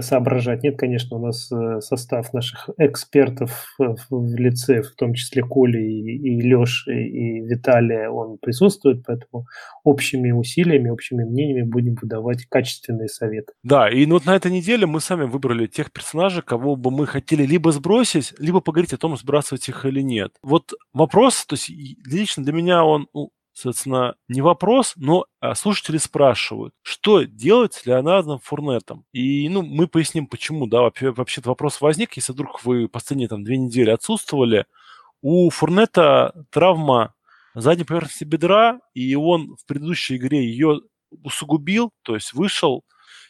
соображать. 0.00 0.62
Нет, 0.62 0.78
конечно, 0.78 1.16
у 1.16 1.26
нас 1.26 1.50
э, 1.52 1.80
состав 1.80 2.32
наших 2.32 2.70
экспертов 2.78 3.76
в 3.78 4.34
лице, 4.36 4.82
в 4.82 4.94
том 4.94 5.14
числе 5.14 5.42
Коли 5.42 5.78
и, 5.78 6.16
и 6.16 6.40
Леши, 6.40 6.92
и 6.92 7.40
Виталия, 7.40 8.08
он 8.08 8.38
присутствует, 8.38 9.04
поэтому 9.06 9.46
общими 9.84 10.30
усилиями, 10.30 10.90
общими 10.90 11.24
мнениями 11.24 11.62
будем 11.62 11.96
выдавать 12.00 12.46
качественные 12.46 13.08
советы. 13.08 13.52
Да, 13.62 13.88
и 13.88 14.06
вот 14.06 14.26
на 14.26 14.36
этой 14.36 14.50
неделе 14.50 14.86
мы 14.86 15.00
сами 15.00 15.24
выбрали 15.24 15.66
тех 15.66 15.92
персонажей, 15.92 16.42
кого 16.42 16.76
бы 16.76 16.90
мы 16.90 17.06
хотели 17.06 17.44
либо 17.44 17.72
сбросить, 17.72 18.34
либо 18.38 18.60
поговорить 18.60 18.92
о 18.92 18.98
том, 18.98 19.16
сбрасывать 19.16 19.68
их 19.68 19.84
или 19.84 20.00
нет. 20.00 20.32
Вот 20.42 20.72
вопрос, 20.92 21.44
то 21.46 21.54
есть 21.54 21.70
лично 22.06 22.44
для 22.44 22.52
меня 22.52 22.84
он 22.84 23.08
ну, 23.14 23.30
соответственно, 23.52 24.14
не 24.28 24.40
вопрос, 24.40 24.94
но 24.96 25.26
а, 25.40 25.54
слушатели 25.54 25.98
спрашивают, 25.98 26.74
что 26.82 27.22
делать 27.22 27.74
с 27.74 27.86
Леонардом 27.86 28.38
Фурнетом? 28.40 29.04
И, 29.12 29.48
ну, 29.48 29.62
мы 29.62 29.86
поясним, 29.88 30.26
почему, 30.26 30.66
да, 30.66 30.82
вообще, 30.82 31.10
вообще-то 31.10 31.50
вопрос 31.50 31.80
возник, 31.80 32.14
если 32.14 32.32
вдруг 32.32 32.64
вы 32.64 32.88
последние 32.88 33.28
там 33.28 33.44
две 33.44 33.58
недели 33.58 33.90
отсутствовали, 33.90 34.66
у 35.20 35.50
Фурнета 35.50 36.46
травма 36.50 37.14
задней 37.54 37.84
поверхности 37.84 38.24
бедра, 38.24 38.80
и 38.94 39.14
он 39.14 39.56
в 39.56 39.66
предыдущей 39.66 40.16
игре 40.16 40.44
ее 40.44 40.80
усугубил, 41.22 41.90
то 42.02 42.14
есть 42.14 42.32
вышел, 42.32 42.84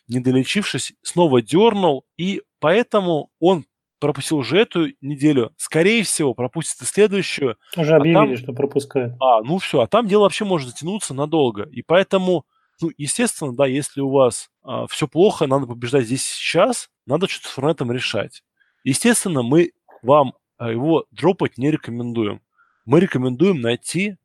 не 0.09 0.21
долечившись, 0.21 0.93
снова 1.03 1.43
дернул, 1.43 2.05
и 2.17 2.43
поэтому 2.61 3.31
он 3.41 3.67
пропустил 4.07 4.38
уже 4.38 4.59
эту 4.59 4.88
неделю, 5.01 5.53
скорее 5.57 6.03
всего, 6.03 6.35
пропустит 6.35 6.81
и 6.83 6.85
следующую. 6.85 7.57
Уже 7.77 7.95
а 7.95 7.97
объявили, 7.97 8.35
там... 8.35 8.37
что 8.37 8.53
пропускают. 8.53 9.15
А, 9.21 9.43
ну 9.43 9.59
все, 9.59 9.81
а 9.81 9.87
там 9.87 10.07
дело 10.09 10.23
вообще 10.23 10.45
может 10.45 10.69
затянуться 10.69 11.15
надолго. 11.15 11.65
И 11.65 11.83
поэтому 11.83 12.45
Ну, 12.81 12.91
естественно, 12.99 13.55
да, 13.55 13.67
если 13.67 14.01
у 14.01 14.11
вас 14.11 14.51
а, 14.65 14.87
все 14.88 15.07
плохо, 15.07 15.47
надо 15.47 15.67
побеждать 15.67 16.07
здесь 16.07 16.25
сейчас, 16.25 16.91
надо 17.07 17.29
что-то 17.29 17.49
с 17.49 17.53
Форнетом 17.53 17.93
решать. 17.93 18.43
Естественно, 18.83 19.43
мы 19.43 19.73
вам 20.03 20.35
а, 20.59 20.71
его 20.73 21.07
дропать 21.12 21.59
не 21.59 21.71
рекомендуем. 21.71 22.41
Мы 22.85 22.99
рекомендуем 22.99 23.61
найти 23.61 24.17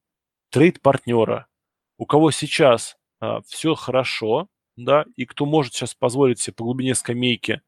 трейд-партнера, 0.50 1.46
у 2.00 2.06
кого 2.06 2.32
сейчас 2.32 2.98
а, 3.20 3.42
все 3.42 3.76
хорошо, 3.76 4.48
да, 4.76 5.06
и 5.16 5.26
кто 5.26 5.46
может 5.46 5.74
сейчас 5.74 5.94
позволить 5.94 6.40
себе 6.40 6.56
по 6.56 6.64
глубине 6.64 6.96
скамейки, 6.96 7.62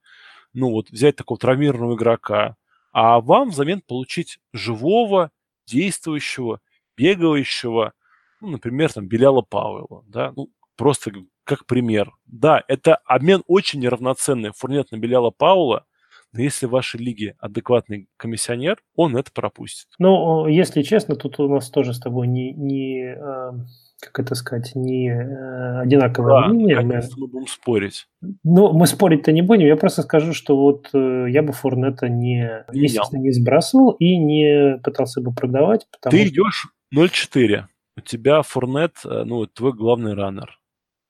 ну 0.54 0.72
вот, 0.72 0.90
взять 0.90 1.16
такого 1.16 1.40
травмированного 1.40 1.96
игрока, 1.96 2.56
а 2.92 3.20
вам 3.22 3.50
взамен 3.50 3.82
получить 3.82 4.40
живого, 4.54 5.32
действующего, 5.68 6.62
бегающего, 6.98 7.94
ну, 8.42 8.50
например, 8.50 8.92
там, 8.92 9.08
Беляла 9.08 9.42
Пауэлла, 9.42 10.04
да, 10.08 10.34
ну, 10.36 10.50
просто 10.76 11.12
как 11.44 11.66
пример. 11.66 12.12
Да, 12.26 12.64
это 12.68 12.96
обмен 13.06 13.44
очень 13.48 13.80
неравноценный. 13.80 14.52
Фурнет 14.56 14.92
на 14.92 14.98
Беляла 14.98 15.32
Паула, 15.32 15.86
но 16.32 16.42
если 16.42 16.68
в 16.68 16.72
вашей 16.72 17.00
лиге 17.00 17.36
адекватный 17.40 18.08
комиссионер, 18.18 18.78
он 18.96 19.18
это 19.18 19.32
пропустит. 19.32 19.88
Ну, 19.98 20.48
если 20.48 20.84
честно, 20.84 21.16
тут 21.16 21.40
у 21.40 21.50
нас 21.50 21.70
тоже 21.70 21.94
с 21.94 22.00
тобой 22.00 22.28
не, 22.28 22.54
не 22.54 23.16
а, 23.16 23.54
как 24.00 24.20
это 24.20 24.36
сказать, 24.36 24.72
не 24.76 25.10
э, 25.10 25.82
одинаковое 25.82 26.42
да, 26.42 26.48
мнение. 26.48 26.82
Мы... 26.82 27.02
мы 27.18 27.28
будем 27.28 27.48
спорить. 27.48 28.08
Ну, 28.44 28.72
мы 28.72 28.88
спорить-то 28.88 29.32
не 29.32 29.42
будем. 29.42 29.68
Я 29.68 29.76
просто 29.76 30.04
скажу, 30.04 30.34
что 30.34 30.58
вот 30.58 30.90
э, 30.94 31.26
я 31.30 31.44
бы 31.44 31.52
Форнета 31.52 32.08
не, 32.08 32.64
не, 32.72 32.82
естественно, 32.82 33.22
не 33.22 33.32
сбрасывал 33.32 33.92
и 33.92 34.18
не 34.18 34.80
пытался 34.84 35.22
бы 35.22 35.34
продавать. 35.34 35.86
Ты 36.02 36.26
что... 36.26 36.28
идешь 36.28 36.68
0.4. 36.96 37.66
У 37.98 38.02
тебя 38.02 38.42
Форнет, 38.42 38.96
э, 39.04 39.24
ну, 39.26 39.46
твой 39.46 39.74
главный 39.74 40.14
раннер. 40.14 40.60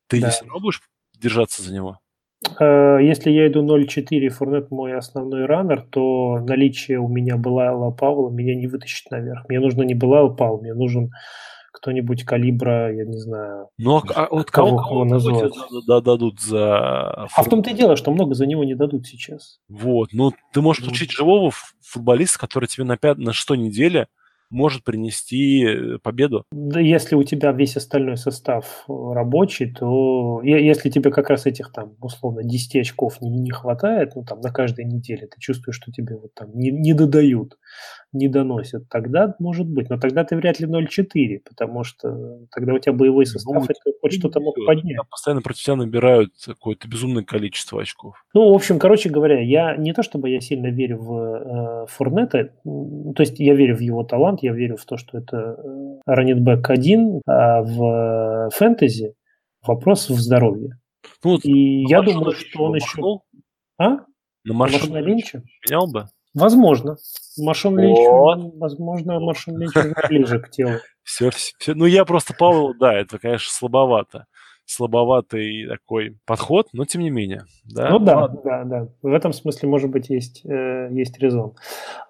Ты 0.08 0.22
да. 0.22 0.32
не 0.42 0.60
будешь 0.60 0.82
держаться 1.20 1.62
за 1.62 1.74
него? 1.74 2.00
Э, 2.60 2.98
если 3.02 3.30
я 3.30 3.48
иду 3.48 3.64
0.4, 3.64 4.30
Форнет 4.30 4.72
мой 4.72 4.96
основной 4.96 5.46
раннер, 5.46 5.82
то 5.82 6.40
наличие 6.40 7.00
у 7.00 7.08
меня 7.08 7.38
была 7.38 7.92
Паула 7.92 8.32
меня 8.32 8.56
не 8.56 8.68
вытащит 8.68 9.12
наверх. 9.12 9.48
Мне 9.48 9.60
нужно 9.60 9.84
не 9.84 9.94
была 9.94 10.28
Паула, 10.30 10.62
мне 10.62 10.74
нужен 10.74 11.12
кто-нибудь 11.80 12.24
калибра, 12.24 12.94
я 12.94 13.06
не 13.06 13.18
знаю. 13.18 13.70
Ну, 13.78 13.98
а, 13.98 14.26
а 14.26 14.28
вот 14.30 14.52
кого, 14.52 14.78
кого, 14.78 14.84
кого 14.84 15.06
назвать? 15.06 15.54
Да, 15.88 16.02
дадут 16.02 16.40
за... 16.42 17.26
А 17.26 17.44
в 17.44 17.50
том-то 17.50 17.72
и 17.72 17.74
дело, 17.74 17.96
что 17.96 18.12
много 18.12 18.36
за 18.36 18.46
него 18.46 18.64
не 18.64 18.76
дадут 18.76 19.08
сейчас. 19.08 19.60
Вот, 19.70 20.10
ну 20.14 20.32
ты 20.54 20.62
можешь 20.62 20.84
получить 20.84 21.12
живого 21.12 21.52
футболиста, 21.82 22.40
который 22.40 22.68
тебе 22.68 22.84
на, 22.84 22.98
пят... 22.98 23.18
на 23.18 23.34
шестой 23.34 23.58
неделе 23.58 24.08
может 24.50 24.84
принести 24.84 25.64
э, 25.64 25.98
победу. 26.00 26.46
Да, 26.52 26.80
если 26.80 27.16
у 27.16 27.24
тебя 27.24 27.52
весь 27.52 27.78
остальной 27.78 28.18
состав 28.18 28.84
э, 28.88 28.92
рабочий, 29.14 29.72
то 29.72 30.42
если 30.44 30.90
тебе 30.90 31.12
как 31.12 31.30
раз 31.30 31.46
этих 31.46 31.72
там, 31.72 31.94
условно, 32.02 32.44
10 32.44 32.78
очков 32.78 33.22
не, 33.22 33.30
не 33.30 33.52
хватает, 33.52 34.16
ну 34.16 34.24
там 34.24 34.42
на 34.42 34.52
каждой 34.52 34.86
неделе, 34.86 35.28
ты 35.28 35.40
чувствуешь, 35.40 35.76
что 35.76 35.92
тебе 35.92 36.18
вот 36.18 36.34
там 36.34 36.50
не, 36.54 36.72
не 36.72 36.94
додают, 36.94 37.58
не 38.12 38.28
доносят, 38.28 38.90
тогда 38.90 39.36
может 39.40 39.68
быть. 39.68 39.90
Но 39.90 39.98
тогда 39.98 40.24
ты 40.24 40.36
вряд 40.36 40.60
ли 40.60 40.68
0,4, 40.68 41.42
потому 41.48 41.84
что 41.84 42.40
тогда 42.52 42.74
у 42.74 42.80
тебя 42.80 42.94
боевой 42.94 43.26
ну, 43.26 43.32
состав, 43.32 43.56
ну, 43.56 43.64
это 43.64 43.98
хоть 44.02 44.14
что-то 44.14 44.40
мог 44.40 44.56
поднять. 44.66 44.98
Постоянно 45.10 45.42
против 45.42 45.64
тебя 45.64 45.76
набирают 45.76 46.34
какое-то 46.44 46.88
безумное 46.88 47.24
количество 47.24 47.82
очков. 47.82 48.16
Ну, 48.34 48.52
в 48.52 48.56
общем, 48.56 48.80
короче 48.80 49.10
говоря, 49.10 49.40
я 49.40 49.76
не 49.76 49.94
то 49.94 50.04
чтобы 50.04 50.30
я 50.30 50.42
сильно 50.42 50.68
верю 50.68 50.98
в 50.98 51.84
э, 51.84 51.86
Форнета, 51.88 52.52
то 52.64 53.22
есть 53.22 53.40
я 53.40 53.54
верю 53.54 53.76
в 53.76 53.82
его 53.82 54.04
талант, 54.04 54.42
я 54.42 54.54
верю 54.54 54.78
в 54.78 54.86
то, 54.86 54.98
что 54.98 55.18
это 55.18 55.58
раннитбэк 56.06 56.70
один, 56.70 57.22
а 57.28 57.62
в 57.62 58.50
фэнтези 58.52 59.14
вопрос 59.66 60.10
в 60.10 60.20
здоровье. 60.20 60.80
Ну, 61.24 61.32
вот 61.32 61.46
и 61.46 61.84
я 61.88 62.02
думаю, 62.02 62.34
что 62.34 62.64
он 62.64 62.76
еще... 62.76 63.20
А? 63.78 64.00
На 64.44 64.54
Маршана 64.54 64.98
Линча? 64.98 65.44
Менял 65.66 65.88
бы? 65.92 66.10
Возможно. 66.34 66.98
Машин 67.38 67.78
Линч, 67.78 68.00
возможно, 68.58 69.20
Машин 69.20 69.58
Линч 69.58 69.74
ближе 70.08 70.40
к 70.40 70.50
телу. 70.50 70.78
Все, 71.04 71.32
все, 71.32 71.54
все. 71.58 71.74
Ну, 71.74 71.86
я 71.86 72.06
просто 72.06 72.36
Павел, 72.38 72.74
да, 72.80 72.94
это, 72.94 73.18
конечно, 73.18 73.52
слабовато. 73.52 74.26
Слабоватый 74.66 75.68
такой 75.68 76.18
подход, 76.26 76.68
но 76.74 76.86
тем 76.86 77.02
не 77.02 77.10
менее. 77.10 77.46
Да? 77.66 77.90
Ну 77.90 77.98
да, 77.98 78.20
Ладно. 78.20 78.42
да, 78.44 78.64
да. 78.64 78.88
В 79.02 79.12
этом 79.12 79.34
смысле, 79.34 79.68
может 79.68 79.90
быть, 79.90 80.10
есть, 80.10 80.46
э, 80.46 80.90
есть 80.92 81.18
резон. 81.18 81.56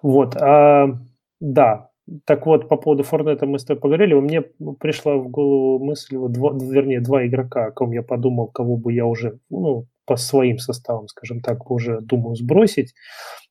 Вот. 0.02 0.36
А, 0.36 0.98
да, 1.40 1.88
так 2.26 2.46
вот, 2.46 2.68
по 2.68 2.76
поводу 2.76 3.02
Форнета 3.02 3.46
мы 3.46 3.58
с 3.58 3.64
тобой 3.64 3.80
поговорили. 3.80 4.14
Меня 4.14 4.42
пришла 4.78 5.16
в 5.16 5.28
голову 5.28 5.82
мысль, 5.82 6.16
вот 6.16 6.32
два, 6.32 6.52
вернее, 6.52 7.00
два 7.00 7.26
игрока, 7.26 7.66
о 7.66 7.70
ком 7.70 7.92
я 7.92 8.02
подумал, 8.02 8.48
кого 8.48 8.76
бы 8.76 8.92
я 8.92 9.06
уже, 9.06 9.38
ну, 9.48 9.86
по 10.04 10.16
своим 10.16 10.58
составам, 10.58 11.08
скажем 11.08 11.40
так, 11.40 11.70
уже 11.70 12.00
думаю 12.00 12.34
сбросить. 12.34 12.94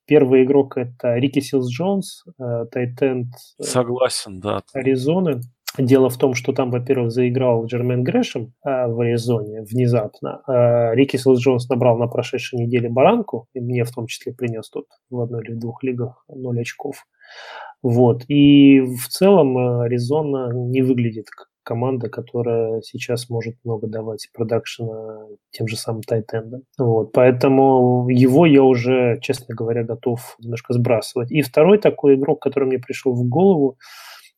Первый 0.10 0.43
игрок 0.43 0.76
это 0.76 1.17
Рики 1.17 1.39
Силс 1.39 1.69
Джонс, 1.69 2.24
э, 2.39 2.65
тайтенд 2.72 3.28
э, 3.60 3.63
Согласен, 3.63 4.39
да. 4.39 4.63
Аризоны. 4.74 5.41
Дело 5.78 6.10
в 6.10 6.17
том, 6.17 6.34
что 6.34 6.52
там, 6.52 6.72
во-первых, 6.72 7.12
заиграл 7.12 7.67
Джермен 7.67 8.04
Грэшем 8.04 8.54
э, 8.65 8.88
в 8.88 9.02
Аризоне 9.02 9.62
внезапно. 9.62 10.41
Э, 10.48 10.95
Рики 10.95 11.15
Силс 11.15 11.39
Джонс 11.39 11.69
набрал 11.69 12.00
на 12.00 12.08
прошедшей 12.08 12.58
неделе 12.58 12.89
баранку, 12.89 13.48
и 13.54 13.60
мне 13.60 13.84
в 13.84 13.91
том 13.91 14.08
числе 14.08 14.34
принес 14.34 14.67
тут 14.72 14.88
в 15.12 15.19
одной 15.19 15.43
или 15.43 15.54
двух 15.54 15.84
лигах 15.84 16.26
0 16.28 16.60
очков. 16.60 17.06
Вот. 17.84 18.24
И 18.28 18.82
в 18.82 19.08
целом 19.10 19.58
э, 19.60 19.84
Аризона 19.84 20.52
не 20.54 20.82
выглядит 20.82 21.28
команда, 21.69 22.10
которая 22.10 22.82
сейчас 22.82 23.29
может 23.29 23.53
много 23.63 23.86
давать 23.86 24.27
продакшена 24.34 25.27
тем 25.51 25.67
же 25.67 25.75
самым 25.77 26.01
тайтендам. 26.01 26.62
Вот, 26.79 27.12
поэтому 27.12 28.10
его 28.10 28.47
я 28.47 28.63
уже, 28.63 29.19
честно 29.21 29.53
говоря, 29.53 29.84
готов 29.84 30.36
немножко 30.39 30.73
сбрасывать. 30.73 31.32
И 31.32 31.43
второй 31.43 31.77
такой 31.77 32.15
игрок, 32.15 32.41
который 32.41 32.65
мне 32.65 32.79
пришел 32.79 33.13
в 33.13 33.23
голову, 33.29 33.77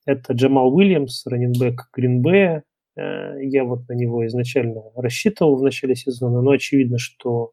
это 0.05 0.33
Джамал 0.33 0.75
Уильямс, 0.75 1.25
раненбэк 1.25 1.87
Гринбея. 1.95 2.63
Э, 2.97 3.41
я 3.41 3.63
вот 3.63 3.87
на 3.87 3.93
него 3.93 4.27
изначально 4.27 4.81
рассчитывал 4.97 5.55
в 5.55 5.63
начале 5.63 5.95
сезона, 5.95 6.41
но 6.41 6.51
очевидно, 6.51 6.97
что 6.97 7.51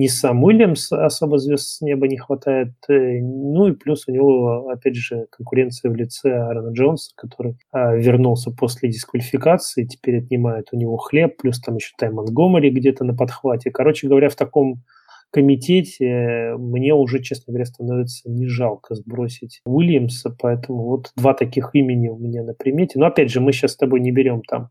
ни 0.00 0.06
сам 0.06 0.42
Уильямс 0.42 0.92
особо 0.92 1.38
звезд 1.38 1.68
с 1.68 1.80
неба 1.82 2.08
не 2.08 2.16
хватает. 2.16 2.72
Э, 2.88 3.20
ну 3.20 3.68
и 3.68 3.72
плюс 3.72 4.08
у 4.08 4.12
него, 4.12 4.68
опять 4.70 4.96
же, 4.96 5.26
конкуренция 5.30 5.90
в 5.90 5.94
лице 5.94 6.32
Аарона 6.32 6.72
Джонса, 6.72 7.12
который 7.16 7.58
а, 7.70 7.94
вернулся 7.94 8.50
после 8.50 8.88
дисквалификации, 8.88 9.84
теперь 9.84 10.18
отнимает 10.18 10.68
у 10.72 10.78
него 10.78 10.96
хлеб, 10.96 11.36
плюс 11.36 11.60
там 11.60 11.76
еще 11.76 11.92
Тай 11.98 12.10
Монгомери 12.10 12.70
где-то 12.70 13.04
на 13.04 13.14
подхвате. 13.14 13.70
Короче 13.70 14.08
говоря, 14.08 14.30
в 14.30 14.36
таком 14.36 14.82
комитете 15.30 16.54
мне 16.58 16.94
уже, 16.94 17.20
честно 17.22 17.52
говоря, 17.52 17.66
становится 17.66 18.28
не 18.28 18.46
жалко 18.46 18.94
сбросить 18.94 19.60
Уильямса, 19.64 20.34
поэтому 20.36 20.84
вот 20.84 21.12
два 21.14 21.34
таких 21.34 21.70
имени 21.74 22.08
у 22.08 22.18
меня 22.18 22.42
на 22.42 22.54
примете. 22.54 22.98
Но 22.98 23.06
опять 23.06 23.30
же, 23.30 23.40
мы 23.40 23.52
сейчас 23.52 23.72
с 23.72 23.76
тобой 23.76 24.00
не 24.00 24.12
берем 24.12 24.42
там 24.42 24.70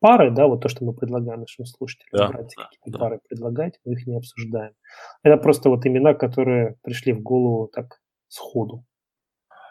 пары, 0.00 0.30
да, 0.30 0.46
вот 0.46 0.62
то, 0.62 0.68
что 0.68 0.84
мы 0.84 0.92
предлагаем 0.92 1.40
нашим 1.40 1.64
слушателям, 1.66 2.10
да, 2.12 2.28
брать 2.28 2.52
да, 2.56 2.64
какие-то 2.64 2.90
да. 2.90 2.98
пары 2.98 3.20
предлагать, 3.28 3.80
мы 3.84 3.92
их 3.94 4.06
не 4.06 4.16
обсуждаем. 4.16 4.72
Это 5.22 5.36
просто 5.36 5.70
вот 5.70 5.86
имена, 5.86 6.14
которые 6.14 6.76
пришли 6.82 7.12
в 7.12 7.20
голову 7.20 7.68
так 7.68 8.00
сходу. 8.28 8.84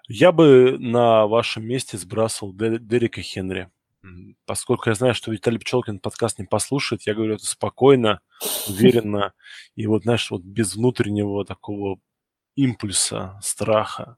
Я 0.08 0.32
бы 0.32 0.78
на 0.80 1.28
вашем 1.28 1.66
месте 1.66 1.98
сбрасывал 1.98 2.54
Дерека 2.54 3.22
Хенри. 3.22 3.70
Поскольку 4.46 4.90
я 4.90 4.96
знаю, 4.96 5.14
что 5.14 5.32
Виталий 5.32 5.60
Пчелкин 5.60 6.00
подкаст 6.00 6.40
не 6.40 6.46
послушает, 6.46 7.02
я 7.02 7.14
говорю 7.14 7.36
это 7.36 7.46
спокойно, 7.46 8.22
уверенно, 8.70 9.34
и 9.76 9.86
вот, 9.86 10.04
знаешь, 10.04 10.32
вот 10.32 10.44
без 10.44 10.76
внутреннего 10.76 11.44
такого 11.44 12.00
импульса, 12.56 13.38
страха. 13.42 14.18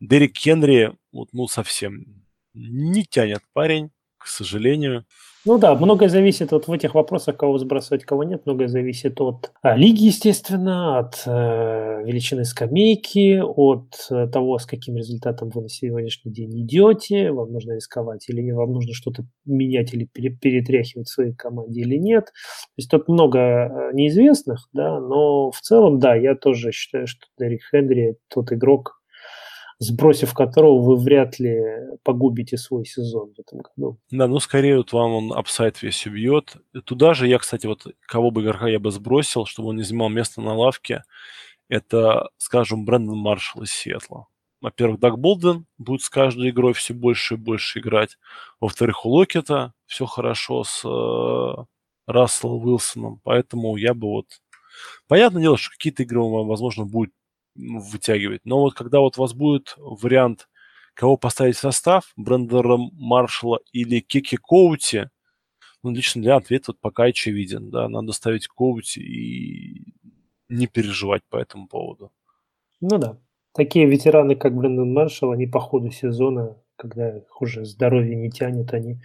Дерек 0.00 0.36
Хенри, 0.36 0.96
вот, 1.10 1.30
ну, 1.32 1.48
совсем 1.48 2.24
не 2.52 3.04
тянет 3.04 3.42
парень, 3.54 3.90
к 4.24 4.28
сожалению. 4.28 5.04
Ну 5.46 5.58
да, 5.58 5.74
многое 5.74 6.08
зависит 6.08 6.52
вот 6.52 6.66
в 6.66 6.72
этих 6.72 6.94
вопросах, 6.94 7.36
кого 7.36 7.58
сбрасывать, 7.58 8.06
кого 8.06 8.24
нет. 8.24 8.46
Многое 8.46 8.66
зависит 8.68 9.20
от 9.20 9.52
а, 9.60 9.76
лиги, 9.76 10.04
естественно, 10.04 10.98
от 10.98 11.22
э, 11.26 12.02
величины 12.02 12.46
скамейки, 12.46 13.42
от 13.44 14.06
э, 14.10 14.26
того, 14.28 14.58
с 14.58 14.64
каким 14.64 14.96
результатом 14.96 15.50
вы 15.50 15.60
на 15.60 15.68
сегодняшний 15.68 16.32
день 16.32 16.62
идете, 16.62 17.30
вам 17.30 17.52
нужно 17.52 17.74
рисковать 17.74 18.26
или 18.30 18.50
вам 18.52 18.72
нужно 18.72 18.94
что-то 18.94 19.26
менять 19.44 19.92
или 19.92 20.06
пере, 20.06 20.30
перетряхивать 20.30 21.08
в 21.08 21.12
своей 21.12 21.34
команде 21.34 21.82
или 21.82 21.96
нет. 21.96 22.24
То 22.24 22.78
есть 22.78 22.90
тут 22.90 23.08
много 23.08 23.38
э, 23.38 23.90
неизвестных, 23.92 24.70
да, 24.72 24.98
но 24.98 25.50
в 25.50 25.60
целом, 25.60 25.98
да, 25.98 26.14
я 26.14 26.34
тоже 26.34 26.72
считаю, 26.72 27.06
что 27.06 27.26
Дерек 27.38 27.60
Хенри 27.70 28.16
тот 28.28 28.50
игрок, 28.50 29.02
сбросив 29.78 30.34
которого 30.34 30.80
вы 30.80 30.96
вряд 30.96 31.38
ли 31.38 31.60
погубите 32.02 32.56
свой 32.56 32.84
сезон 32.84 33.34
в 33.34 33.40
этом 33.40 33.60
году. 33.60 33.98
Да, 34.10 34.26
ну 34.26 34.38
скорее 34.38 34.78
вот 34.78 34.92
вам 34.92 35.12
он 35.12 35.32
upside 35.32 35.82
весь 35.82 36.06
убьет. 36.06 36.56
Туда 36.84 37.14
же 37.14 37.26
я, 37.28 37.38
кстати, 37.38 37.66
вот 37.66 37.86
кого 38.06 38.30
бы 38.30 38.42
игрока 38.42 38.68
я 38.68 38.78
бы 38.78 38.90
сбросил, 38.90 39.46
чтобы 39.46 39.70
он 39.70 39.76
не 39.76 39.82
занимал 39.82 40.08
место 40.08 40.40
на 40.40 40.54
лавке, 40.54 41.04
это, 41.68 42.28
скажем, 42.36 42.84
Брэндон 42.84 43.18
Маршалл 43.18 43.62
из 43.62 43.70
Сиэтла. 43.70 44.26
Во-первых, 44.60 44.98
Даг 44.98 45.18
Болдуин 45.18 45.66
будет 45.76 46.02
с 46.02 46.08
каждой 46.08 46.50
игрой 46.50 46.72
все 46.72 46.94
больше 46.94 47.34
и 47.34 47.36
больше 47.36 47.80
играть. 47.80 48.16
Во-вторых, 48.60 49.04
у 49.04 49.10
Локетта 49.10 49.74
все 49.86 50.06
хорошо 50.06 50.64
с, 50.64 50.82
э, 50.84 51.64
Расселом 52.06 52.64
Уилсоном. 52.64 53.20
Поэтому 53.24 53.76
я 53.76 53.94
бы 53.94 54.08
вот... 54.08 54.26
Понятное 55.06 55.42
дело, 55.42 55.56
что 55.56 55.70
какие-то 55.70 56.02
игры 56.02 56.20
возможно, 56.20 56.84
будет 56.84 57.12
вытягивать. 57.54 58.42
Но 58.44 58.60
вот 58.60 58.74
когда 58.74 59.00
вот 59.00 59.18
у 59.18 59.22
вас 59.22 59.34
будет 59.34 59.74
вариант, 59.78 60.48
кого 60.94 61.16
поставить 61.16 61.56
в 61.56 61.60
состав, 61.60 62.12
Брендера 62.16 62.76
Маршалла 62.76 63.60
или 63.72 64.00
Кики 64.00 64.36
Коути, 64.36 65.10
ну, 65.82 65.90
лично 65.90 66.22
для 66.22 66.36
ответа 66.36 66.66
вот 66.68 66.80
пока 66.80 67.04
очевиден, 67.04 67.70
да, 67.70 67.88
надо 67.88 68.12
ставить 68.12 68.48
Коути 68.48 69.00
и 69.00 69.94
не 70.48 70.66
переживать 70.66 71.22
по 71.28 71.36
этому 71.36 71.68
поводу. 71.68 72.12
Ну 72.80 72.98
да. 72.98 73.18
Такие 73.52 73.86
ветераны, 73.86 74.34
как 74.34 74.54
Брэндон 74.54 74.92
Маршалл, 74.92 75.32
они 75.32 75.46
по 75.46 75.60
ходу 75.60 75.90
сезона 75.90 76.56
когда 76.76 77.16
их 77.18 77.40
уже 77.40 77.64
здоровье 77.64 78.16
не 78.16 78.30
тянет, 78.30 78.72
они 78.72 79.00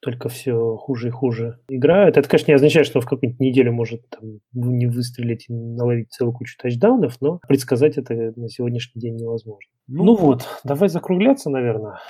только 0.00 0.28
все 0.28 0.76
хуже 0.76 1.08
и 1.08 1.10
хуже 1.10 1.58
играют. 1.68 2.16
Это, 2.16 2.28
конечно, 2.28 2.50
не 2.50 2.56
означает, 2.56 2.86
что 2.86 3.00
в 3.00 3.06
какую-нибудь 3.06 3.40
неделю 3.40 3.72
может 3.72 4.08
там, 4.08 4.40
не 4.52 4.86
выстрелить 4.86 5.46
и 5.48 5.52
наловить 5.52 6.10
целую 6.10 6.34
кучу 6.34 6.56
тачдаунов, 6.60 7.20
но 7.20 7.40
предсказать 7.48 7.96
это 7.98 8.32
на 8.36 8.48
сегодняшний 8.48 9.00
день 9.00 9.16
невозможно. 9.16 9.70
Ну, 9.86 10.04
ну 10.04 10.16
вот, 10.16 10.46
давай 10.64 10.88
закругляться, 10.88 11.50
наверное. 11.50 12.00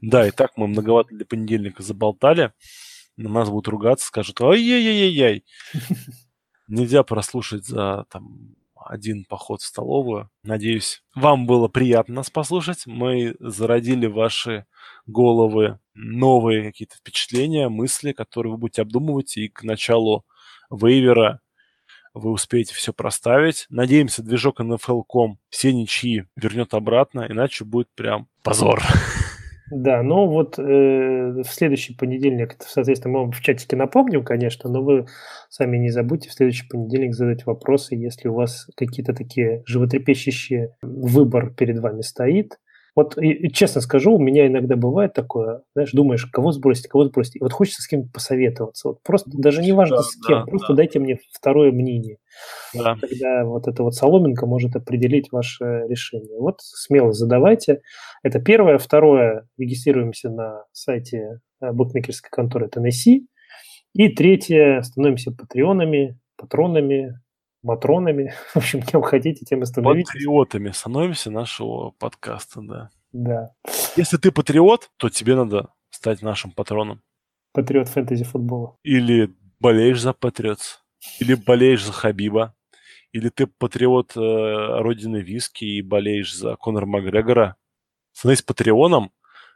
Да, 0.00 0.26
и 0.26 0.30
так 0.30 0.52
мы 0.56 0.66
многовато 0.66 1.14
для 1.14 1.26
понедельника 1.26 1.82
заболтали. 1.82 2.52
На 3.16 3.28
нас 3.28 3.50
будут 3.50 3.68
ругаться, 3.68 4.06
скажут, 4.06 4.40
ой-яй-яй-яй. 4.40 5.44
Нельзя 6.68 7.02
прослушать 7.02 7.66
за 7.66 8.06
там 8.10 8.54
один 8.86 9.24
поход 9.24 9.62
в 9.62 9.66
столовую. 9.66 10.30
Надеюсь, 10.42 11.02
вам 11.14 11.46
было 11.46 11.68
приятно 11.68 12.16
нас 12.16 12.30
послушать. 12.30 12.86
Мы 12.86 13.36
зародили 13.40 14.06
ваши 14.06 14.66
головы 15.06 15.78
новые 15.94 16.64
какие-то 16.64 16.96
впечатления, 16.96 17.68
мысли, 17.68 18.12
которые 18.12 18.52
вы 18.52 18.58
будете 18.58 18.82
обдумывать, 18.82 19.36
и 19.36 19.48
к 19.48 19.62
началу 19.62 20.24
вейвера 20.70 21.40
вы 22.14 22.30
успеете 22.30 22.74
все 22.74 22.92
проставить. 22.92 23.66
Надеемся, 23.68 24.22
движок 24.22 24.60
NFL.com 24.60 25.38
все 25.48 25.72
ничьи 25.72 26.24
вернет 26.36 26.74
обратно, 26.74 27.26
иначе 27.28 27.64
будет 27.64 27.88
прям 27.94 28.28
позор. 28.42 28.82
Да, 29.70 30.02
но 30.02 30.26
вот 30.26 30.58
э, 30.58 30.62
в 30.62 31.44
следующий 31.44 31.94
понедельник, 31.94 32.56
соответственно, 32.58 33.14
мы 33.14 33.20
вам 33.20 33.30
в 33.30 33.40
чатике 33.40 33.76
напомним, 33.76 34.24
конечно, 34.24 34.68
но 34.68 34.82
вы 34.82 35.06
сами 35.48 35.76
не 35.76 35.90
забудьте 35.90 36.28
в 36.28 36.32
следующий 36.32 36.66
понедельник 36.68 37.14
задать 37.14 37.46
вопросы, 37.46 37.94
если 37.94 38.28
у 38.28 38.34
вас 38.34 38.66
какие-то 38.76 39.14
такие 39.14 39.62
животрепещущие 39.66 40.74
выбор 40.82 41.54
перед 41.54 41.78
вами 41.78 42.00
стоит. 42.00 42.58
Вот 42.96 43.16
и, 43.18 43.50
честно 43.50 43.80
скажу, 43.80 44.14
у 44.14 44.18
меня 44.18 44.46
иногда 44.46 44.76
бывает 44.76 45.12
такое, 45.12 45.62
знаешь, 45.74 45.92
думаешь, 45.92 46.26
кого 46.26 46.52
сбросить, 46.52 46.88
кого 46.88 47.04
сбросить, 47.04 47.36
и 47.36 47.40
вот 47.40 47.52
хочется 47.52 47.82
с 47.82 47.86
кем-то 47.86 48.10
посоветоваться. 48.12 48.88
Вот 48.88 49.02
просто 49.02 49.30
даже 49.32 49.62
не 49.62 49.72
важно 49.72 49.98
да, 49.98 50.02
с 50.02 50.16
кем, 50.26 50.38
да, 50.40 50.44
просто 50.44 50.72
да. 50.72 50.76
дайте 50.76 50.98
мне 50.98 51.18
второе 51.32 51.72
мнение. 51.72 52.18
Да. 52.74 52.96
Тогда 53.00 53.44
вот 53.44 53.68
эта 53.68 53.82
вот 53.82 53.94
соломинка 53.94 54.46
может 54.46 54.76
определить 54.76 55.30
ваше 55.32 55.84
решение. 55.88 56.38
Вот 56.38 56.60
смело 56.60 57.12
задавайте. 57.12 57.82
Это 58.22 58.40
первое. 58.40 58.78
Второе, 58.78 59.46
регистрируемся 59.58 60.30
на 60.30 60.64
сайте 60.72 61.40
э, 61.60 61.72
букмекерской 61.72 62.30
конторы 62.30 62.68
Tennessee. 62.68 63.26
И 63.92 64.08
третье, 64.08 64.82
становимся 64.82 65.32
патреонами, 65.32 66.18
патронами, 66.36 67.20
матронами, 67.62 68.34
в 68.54 68.56
общем, 68.56 68.82
кем 68.82 69.02
хотите, 69.02 69.44
тем 69.44 69.62
и 69.62 69.66
становитесь. 69.66 70.12
Патриотами 70.12 70.70
становимся 70.70 71.30
нашего 71.30 71.90
подкаста, 71.92 72.60
да. 72.62 72.90
Да. 73.12 73.50
Если 73.96 74.16
ты 74.16 74.30
патриот, 74.30 74.90
то 74.96 75.08
тебе 75.08 75.34
надо 75.34 75.68
стать 75.90 76.22
нашим 76.22 76.52
патроном. 76.52 77.02
Патриот 77.52 77.88
фэнтези 77.88 78.24
футбола. 78.24 78.76
Или 78.84 79.34
болеешь 79.58 80.00
за 80.00 80.12
Патриотс, 80.12 80.78
или 81.18 81.34
болеешь 81.34 81.84
за 81.84 81.92
Хабиба, 81.92 82.54
или 83.12 83.28
ты 83.28 83.46
патриот 83.46 84.16
э, 84.16 84.20
родины 84.20 85.16
виски 85.16 85.64
и 85.64 85.82
болеешь 85.82 86.34
за 86.34 86.56
Конора 86.56 86.86
Макгрегора. 86.86 87.56
Становись 88.12 88.42
патреоном, 88.42 89.10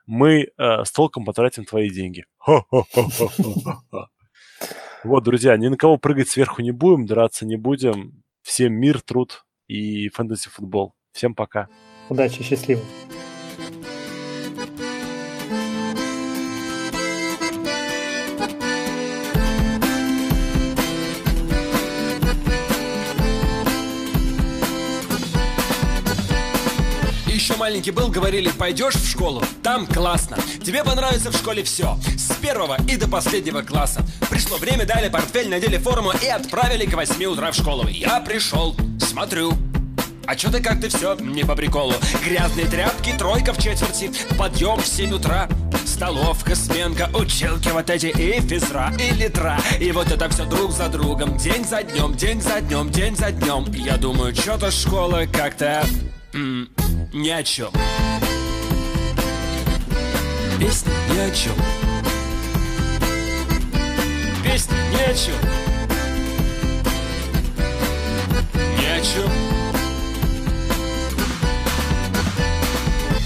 мы 0.06 0.50
э, 0.56 0.84
с 0.84 0.90
толком 0.90 1.24
потратим 1.24 1.64
твои 1.64 1.88
деньги. 1.90 2.24
Хо-хо-хо-хо-хо-хо. 2.38 4.08
Вот, 5.04 5.22
друзья, 5.22 5.54
ни 5.58 5.68
на 5.68 5.76
кого 5.76 5.98
прыгать 5.98 6.30
сверху 6.30 6.62
не 6.62 6.70
будем, 6.70 7.04
драться 7.04 7.44
не 7.44 7.56
будем. 7.56 8.22
Всем 8.42 8.72
мир, 8.72 9.02
труд 9.02 9.44
и 9.68 10.08
фэнтези-футбол. 10.08 10.94
Всем 11.12 11.34
пока. 11.34 11.68
Удачи, 12.08 12.42
счастливо. 12.42 12.80
еще 27.44 27.56
маленький 27.56 27.90
был, 27.90 28.08
говорили, 28.08 28.50
пойдешь 28.58 28.94
в 28.94 29.06
школу, 29.06 29.42
там 29.62 29.86
классно. 29.86 30.38
Тебе 30.64 30.82
понравится 30.82 31.30
в 31.30 31.36
школе 31.36 31.62
все, 31.62 31.98
с 32.16 32.34
первого 32.36 32.78
и 32.88 32.96
до 32.96 33.06
последнего 33.06 33.60
класса. 33.60 34.00
Пришло 34.34 34.56
время, 34.56 34.84
дали 34.84 35.08
портфель, 35.08 35.48
надели 35.48 35.78
форму 35.78 36.10
и 36.10 36.26
отправили 36.26 36.86
к 36.86 36.94
8 36.94 37.24
утра 37.26 37.52
в 37.52 37.54
школу. 37.54 37.86
Я 37.86 38.18
пришел, 38.18 38.74
смотрю, 38.98 39.52
а 40.26 40.34
чё 40.34 40.50
ты 40.50 40.60
как-то 40.60 40.88
все 40.88 41.14
не 41.20 41.44
по 41.44 41.54
приколу 41.54 41.94
Грязные 42.24 42.66
тряпки, 42.66 43.12
тройка 43.16 43.52
в 43.52 43.58
четверти 43.62 44.10
Подъем 44.36 44.80
в 44.80 44.86
7 44.88 45.12
утра 45.12 45.48
Столовка, 45.86 46.56
сменка, 46.56 47.08
училки 47.14 47.68
вот 47.68 47.88
эти 47.88 48.06
И 48.06 48.40
физра, 48.40 48.92
и 48.98 49.14
литра 49.14 49.56
И 49.78 49.92
вот 49.92 50.10
это 50.10 50.28
все 50.28 50.44
друг 50.46 50.72
за 50.72 50.88
другом 50.88 51.36
День 51.36 51.64
за 51.64 51.84
днем, 51.84 52.16
день 52.16 52.40
за 52.40 52.60
днем, 52.60 52.90
день 52.90 53.14
за 53.14 53.30
днем 53.30 53.66
Я 53.72 53.98
думаю, 53.98 54.34
что-то 54.34 54.72
школа 54.72 55.26
как-то 55.32 55.86
ни 56.32 57.28
о 57.28 57.44
чем. 57.44 57.70
Песня 60.58 60.92
ни 61.12 61.18
о 61.20 61.30
чем. 61.30 61.83
Ни 68.78 68.86
о. 68.86 69.28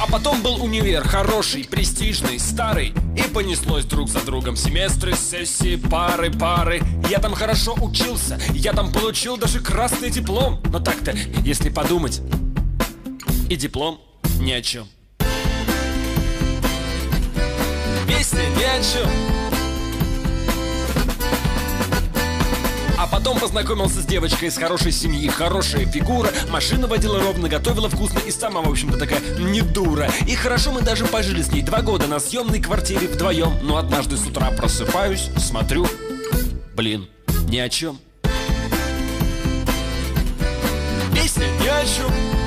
А 0.00 0.06
потом 0.10 0.42
был 0.42 0.62
универ, 0.62 1.06
хороший, 1.06 1.64
престижный, 1.64 2.38
старый 2.38 2.94
И 3.16 3.22
понеслось 3.22 3.84
друг 3.84 4.08
за 4.08 4.24
другом 4.24 4.56
семестры, 4.56 5.14
сессии, 5.14 5.76
пары, 5.76 6.30
пары 6.30 6.80
Я 7.10 7.18
там 7.18 7.34
хорошо 7.34 7.76
учился, 7.80 8.40
я 8.50 8.72
там 8.72 8.92
получил 8.92 9.36
даже 9.36 9.60
красный 9.60 10.10
диплом 10.10 10.60
Но 10.70 10.80
так-то, 10.80 11.12
если 11.44 11.68
подумать, 11.68 12.22
и 13.48 13.56
диплом 13.56 14.00
ни 14.40 14.52
о 14.52 14.62
чем. 14.62 14.88
Песня 18.06 18.42
ни 18.56 18.64
о 18.64 18.82
чем. 18.82 19.37
Потом 23.10 23.38
познакомился 23.38 24.00
с 24.00 24.06
девочкой 24.06 24.48
из 24.48 24.56
хорошей 24.56 24.92
семьи, 24.92 25.28
хорошая 25.28 25.86
фигура, 25.86 26.30
машина 26.50 26.86
водила 26.86 27.20
ровно, 27.20 27.48
готовила 27.48 27.88
вкусно 27.88 28.20
и 28.20 28.30
сама, 28.30 28.60
в 28.62 28.70
общем-то, 28.70 28.98
такая 28.98 29.20
не 29.38 29.62
дура. 29.62 30.10
И 30.26 30.34
хорошо 30.34 30.72
мы 30.72 30.82
даже 30.82 31.06
пожили 31.06 31.42
с 31.42 31.50
ней 31.52 31.62
два 31.62 31.82
года 31.82 32.06
на 32.06 32.20
съемной 32.20 32.60
квартире 32.60 33.08
вдвоем. 33.08 33.58
Но 33.62 33.76
однажды 33.76 34.16
с 34.16 34.26
утра 34.26 34.50
просыпаюсь, 34.50 35.30
смотрю, 35.38 35.86
блин, 36.74 37.08
ни 37.48 37.58
о 37.58 37.68
чем. 37.68 37.98
Песня 41.14 41.46
ни 41.60 41.66
о 41.66 41.84
чем. 41.84 42.37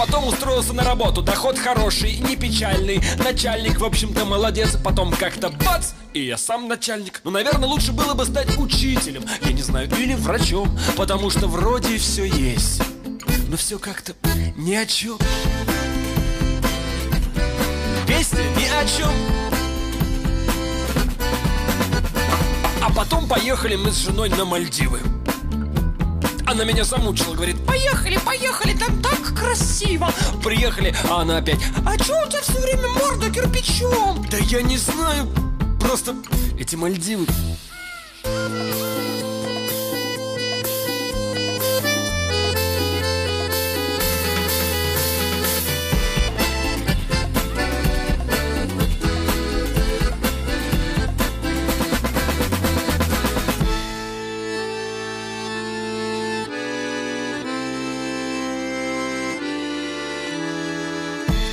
Потом 0.00 0.28
устроился 0.28 0.72
на 0.72 0.82
работу, 0.82 1.20
доход 1.20 1.58
хороший, 1.58 2.16
не 2.20 2.34
печальный. 2.34 3.02
Начальник, 3.18 3.80
в 3.80 3.84
общем-то, 3.84 4.24
молодец, 4.24 4.78
потом 4.82 5.12
как-то 5.12 5.50
бац, 5.50 5.90
и 6.14 6.24
я 6.24 6.38
сам 6.38 6.68
начальник. 6.68 7.20
Ну, 7.22 7.30
наверное, 7.30 7.68
лучше 7.68 7.92
было 7.92 8.14
бы 8.14 8.24
стать 8.24 8.56
учителем. 8.56 9.24
Я 9.42 9.52
не 9.52 9.60
знаю, 9.60 9.90
или 9.98 10.14
врачом 10.14 10.78
Потому 10.96 11.28
что 11.28 11.48
вроде 11.48 11.98
все 11.98 12.24
есть. 12.24 12.80
Но 13.48 13.58
все 13.58 13.78
как-то 13.78 14.14
ни 14.56 14.74
о 14.74 14.86
чем 14.86 15.18
Песня 18.08 18.42
ни 18.56 18.64
о 18.64 18.86
чем 18.86 19.10
А 22.82 22.90
потом 22.94 23.28
поехали 23.28 23.76
мы 23.76 23.90
с 23.90 23.96
женой 23.96 24.30
на 24.30 24.46
Мальдивы 24.46 25.00
она 26.50 26.64
меня 26.64 26.84
замучила, 26.84 27.34
говорит, 27.34 27.64
поехали, 27.64 28.18
поехали, 28.18 28.76
там 28.76 29.00
так 29.00 29.38
красиво. 29.38 30.12
Приехали, 30.42 30.94
а 31.08 31.20
она 31.22 31.38
опять, 31.38 31.60
а 31.86 31.96
чё 31.96 32.26
у 32.26 32.28
тебя 32.28 32.40
все 32.42 32.60
время 32.60 32.88
морда 32.88 33.30
кирпичом? 33.30 34.26
Да 34.28 34.36
я 34.36 34.60
не 34.62 34.76
знаю, 34.76 35.28
просто 35.80 36.16
эти 36.58 36.74
Мальдивы... 36.74 37.26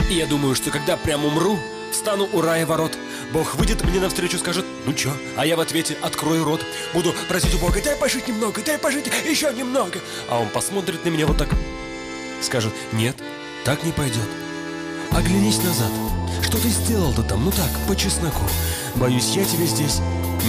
И 0.09 0.13
я 0.13 0.25
думаю, 0.25 0.55
что 0.55 0.71
когда 0.71 0.95
прям 0.95 1.25
умру, 1.25 1.59
встану 1.91 2.29
у 2.31 2.41
рая 2.41 2.65
ворот. 2.65 2.97
Бог 3.33 3.55
выйдет 3.55 3.83
мне 3.83 3.99
навстречу, 3.99 4.37
скажет, 4.37 4.65
ну 4.85 4.93
чё? 4.93 5.11
А 5.35 5.45
я 5.45 5.57
в 5.57 5.59
ответе 5.59 5.97
открою 6.01 6.45
рот. 6.45 6.61
Буду 6.93 7.13
просить 7.27 7.53
у 7.55 7.57
Бога, 7.57 7.81
дай 7.83 7.95
пожить 7.95 8.27
немного, 8.27 8.61
дай 8.61 8.77
пожить 8.77 9.07
еще 9.27 9.53
немного. 9.53 9.99
А 10.29 10.39
он 10.39 10.47
посмотрит 10.49 11.03
на 11.03 11.09
меня 11.09 11.27
вот 11.27 11.37
так, 11.37 11.49
скажет, 12.41 12.73
нет, 12.93 13.17
так 13.65 13.83
не 13.83 13.91
пойдет. 13.91 14.29
Оглянись 15.11 15.61
назад. 15.63 15.91
Что 16.41 16.57
ты 16.57 16.69
сделал-то 16.69 17.23
там? 17.23 17.43
Ну 17.43 17.51
так, 17.51 17.69
по 17.87 17.95
чесноку. 17.95 18.43
Боюсь, 18.95 19.35
я 19.35 19.43
тебе 19.43 19.65
здесь 19.65 19.99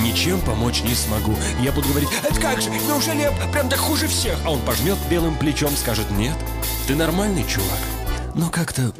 ничем 0.02 0.40
помочь 0.40 0.82
не 0.82 0.94
смогу. 0.94 1.34
Я 1.60 1.72
буду 1.72 1.88
говорить, 1.88 2.10
это 2.22 2.40
как 2.40 2.60
же, 2.60 2.70
неужели 2.70 3.22
я 3.22 3.32
прям 3.52 3.68
так 3.68 3.80
хуже 3.80 4.06
всех? 4.06 4.38
А 4.44 4.52
он 4.52 4.60
пожмет 4.60 4.98
белым 5.10 5.36
плечом, 5.36 5.76
скажет, 5.76 6.10
нет, 6.12 6.36
ты 6.86 6.94
нормальный 6.94 7.44
чувак. 7.44 7.80
Но 8.34 8.50
как-то 8.50 8.92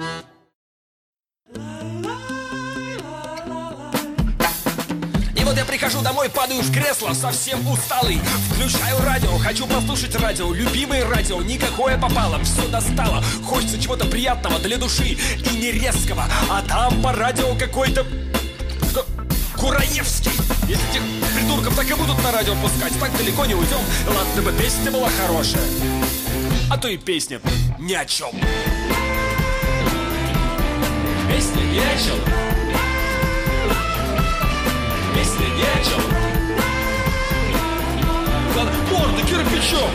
я 5.58 5.64
прихожу 5.64 6.00
домой, 6.02 6.28
падаю 6.30 6.62
в 6.62 6.72
кресло, 6.72 7.12
совсем 7.14 7.66
усталый. 7.68 8.20
Включаю 8.52 9.00
радио, 9.02 9.36
хочу 9.38 9.66
послушать 9.66 10.14
радио 10.14 10.52
Любимое 10.52 11.04
радио, 11.04 11.42
никакое 11.42 11.98
попало, 11.98 12.38
все 12.44 12.68
достало. 12.68 13.24
Хочется 13.44 13.80
чего-то 13.80 14.04
приятного 14.04 14.60
для 14.60 14.76
души 14.76 15.16
и 15.16 15.56
не 15.56 15.72
резкого. 15.72 16.26
А 16.48 16.62
там 16.62 17.02
по 17.02 17.12
радио 17.12 17.56
какой-то... 17.56 18.06
Кураевский. 19.56 20.30
Если 20.68 20.88
этих 20.90 21.02
придурков 21.34 21.74
так 21.74 21.90
и 21.90 21.94
будут 21.94 22.22
на 22.22 22.30
радио 22.30 22.54
пускать. 22.62 22.92
Так 23.00 23.16
далеко 23.16 23.44
не 23.44 23.56
уйдем 23.56 23.80
Ладно 24.06 24.42
бы 24.42 24.52
песня 24.52 24.92
была 24.92 25.08
хорошая. 25.10 25.62
А 26.70 26.78
то 26.78 26.86
и 26.86 26.96
песня 26.96 27.40
ни 27.80 27.94
о 27.94 28.04
чем 28.04 28.30
Песня 31.28 31.62
ни 31.62 31.78
о 31.78 31.98
чем 31.98 32.47
морды 38.98 39.22
кирпичом. 39.22 39.90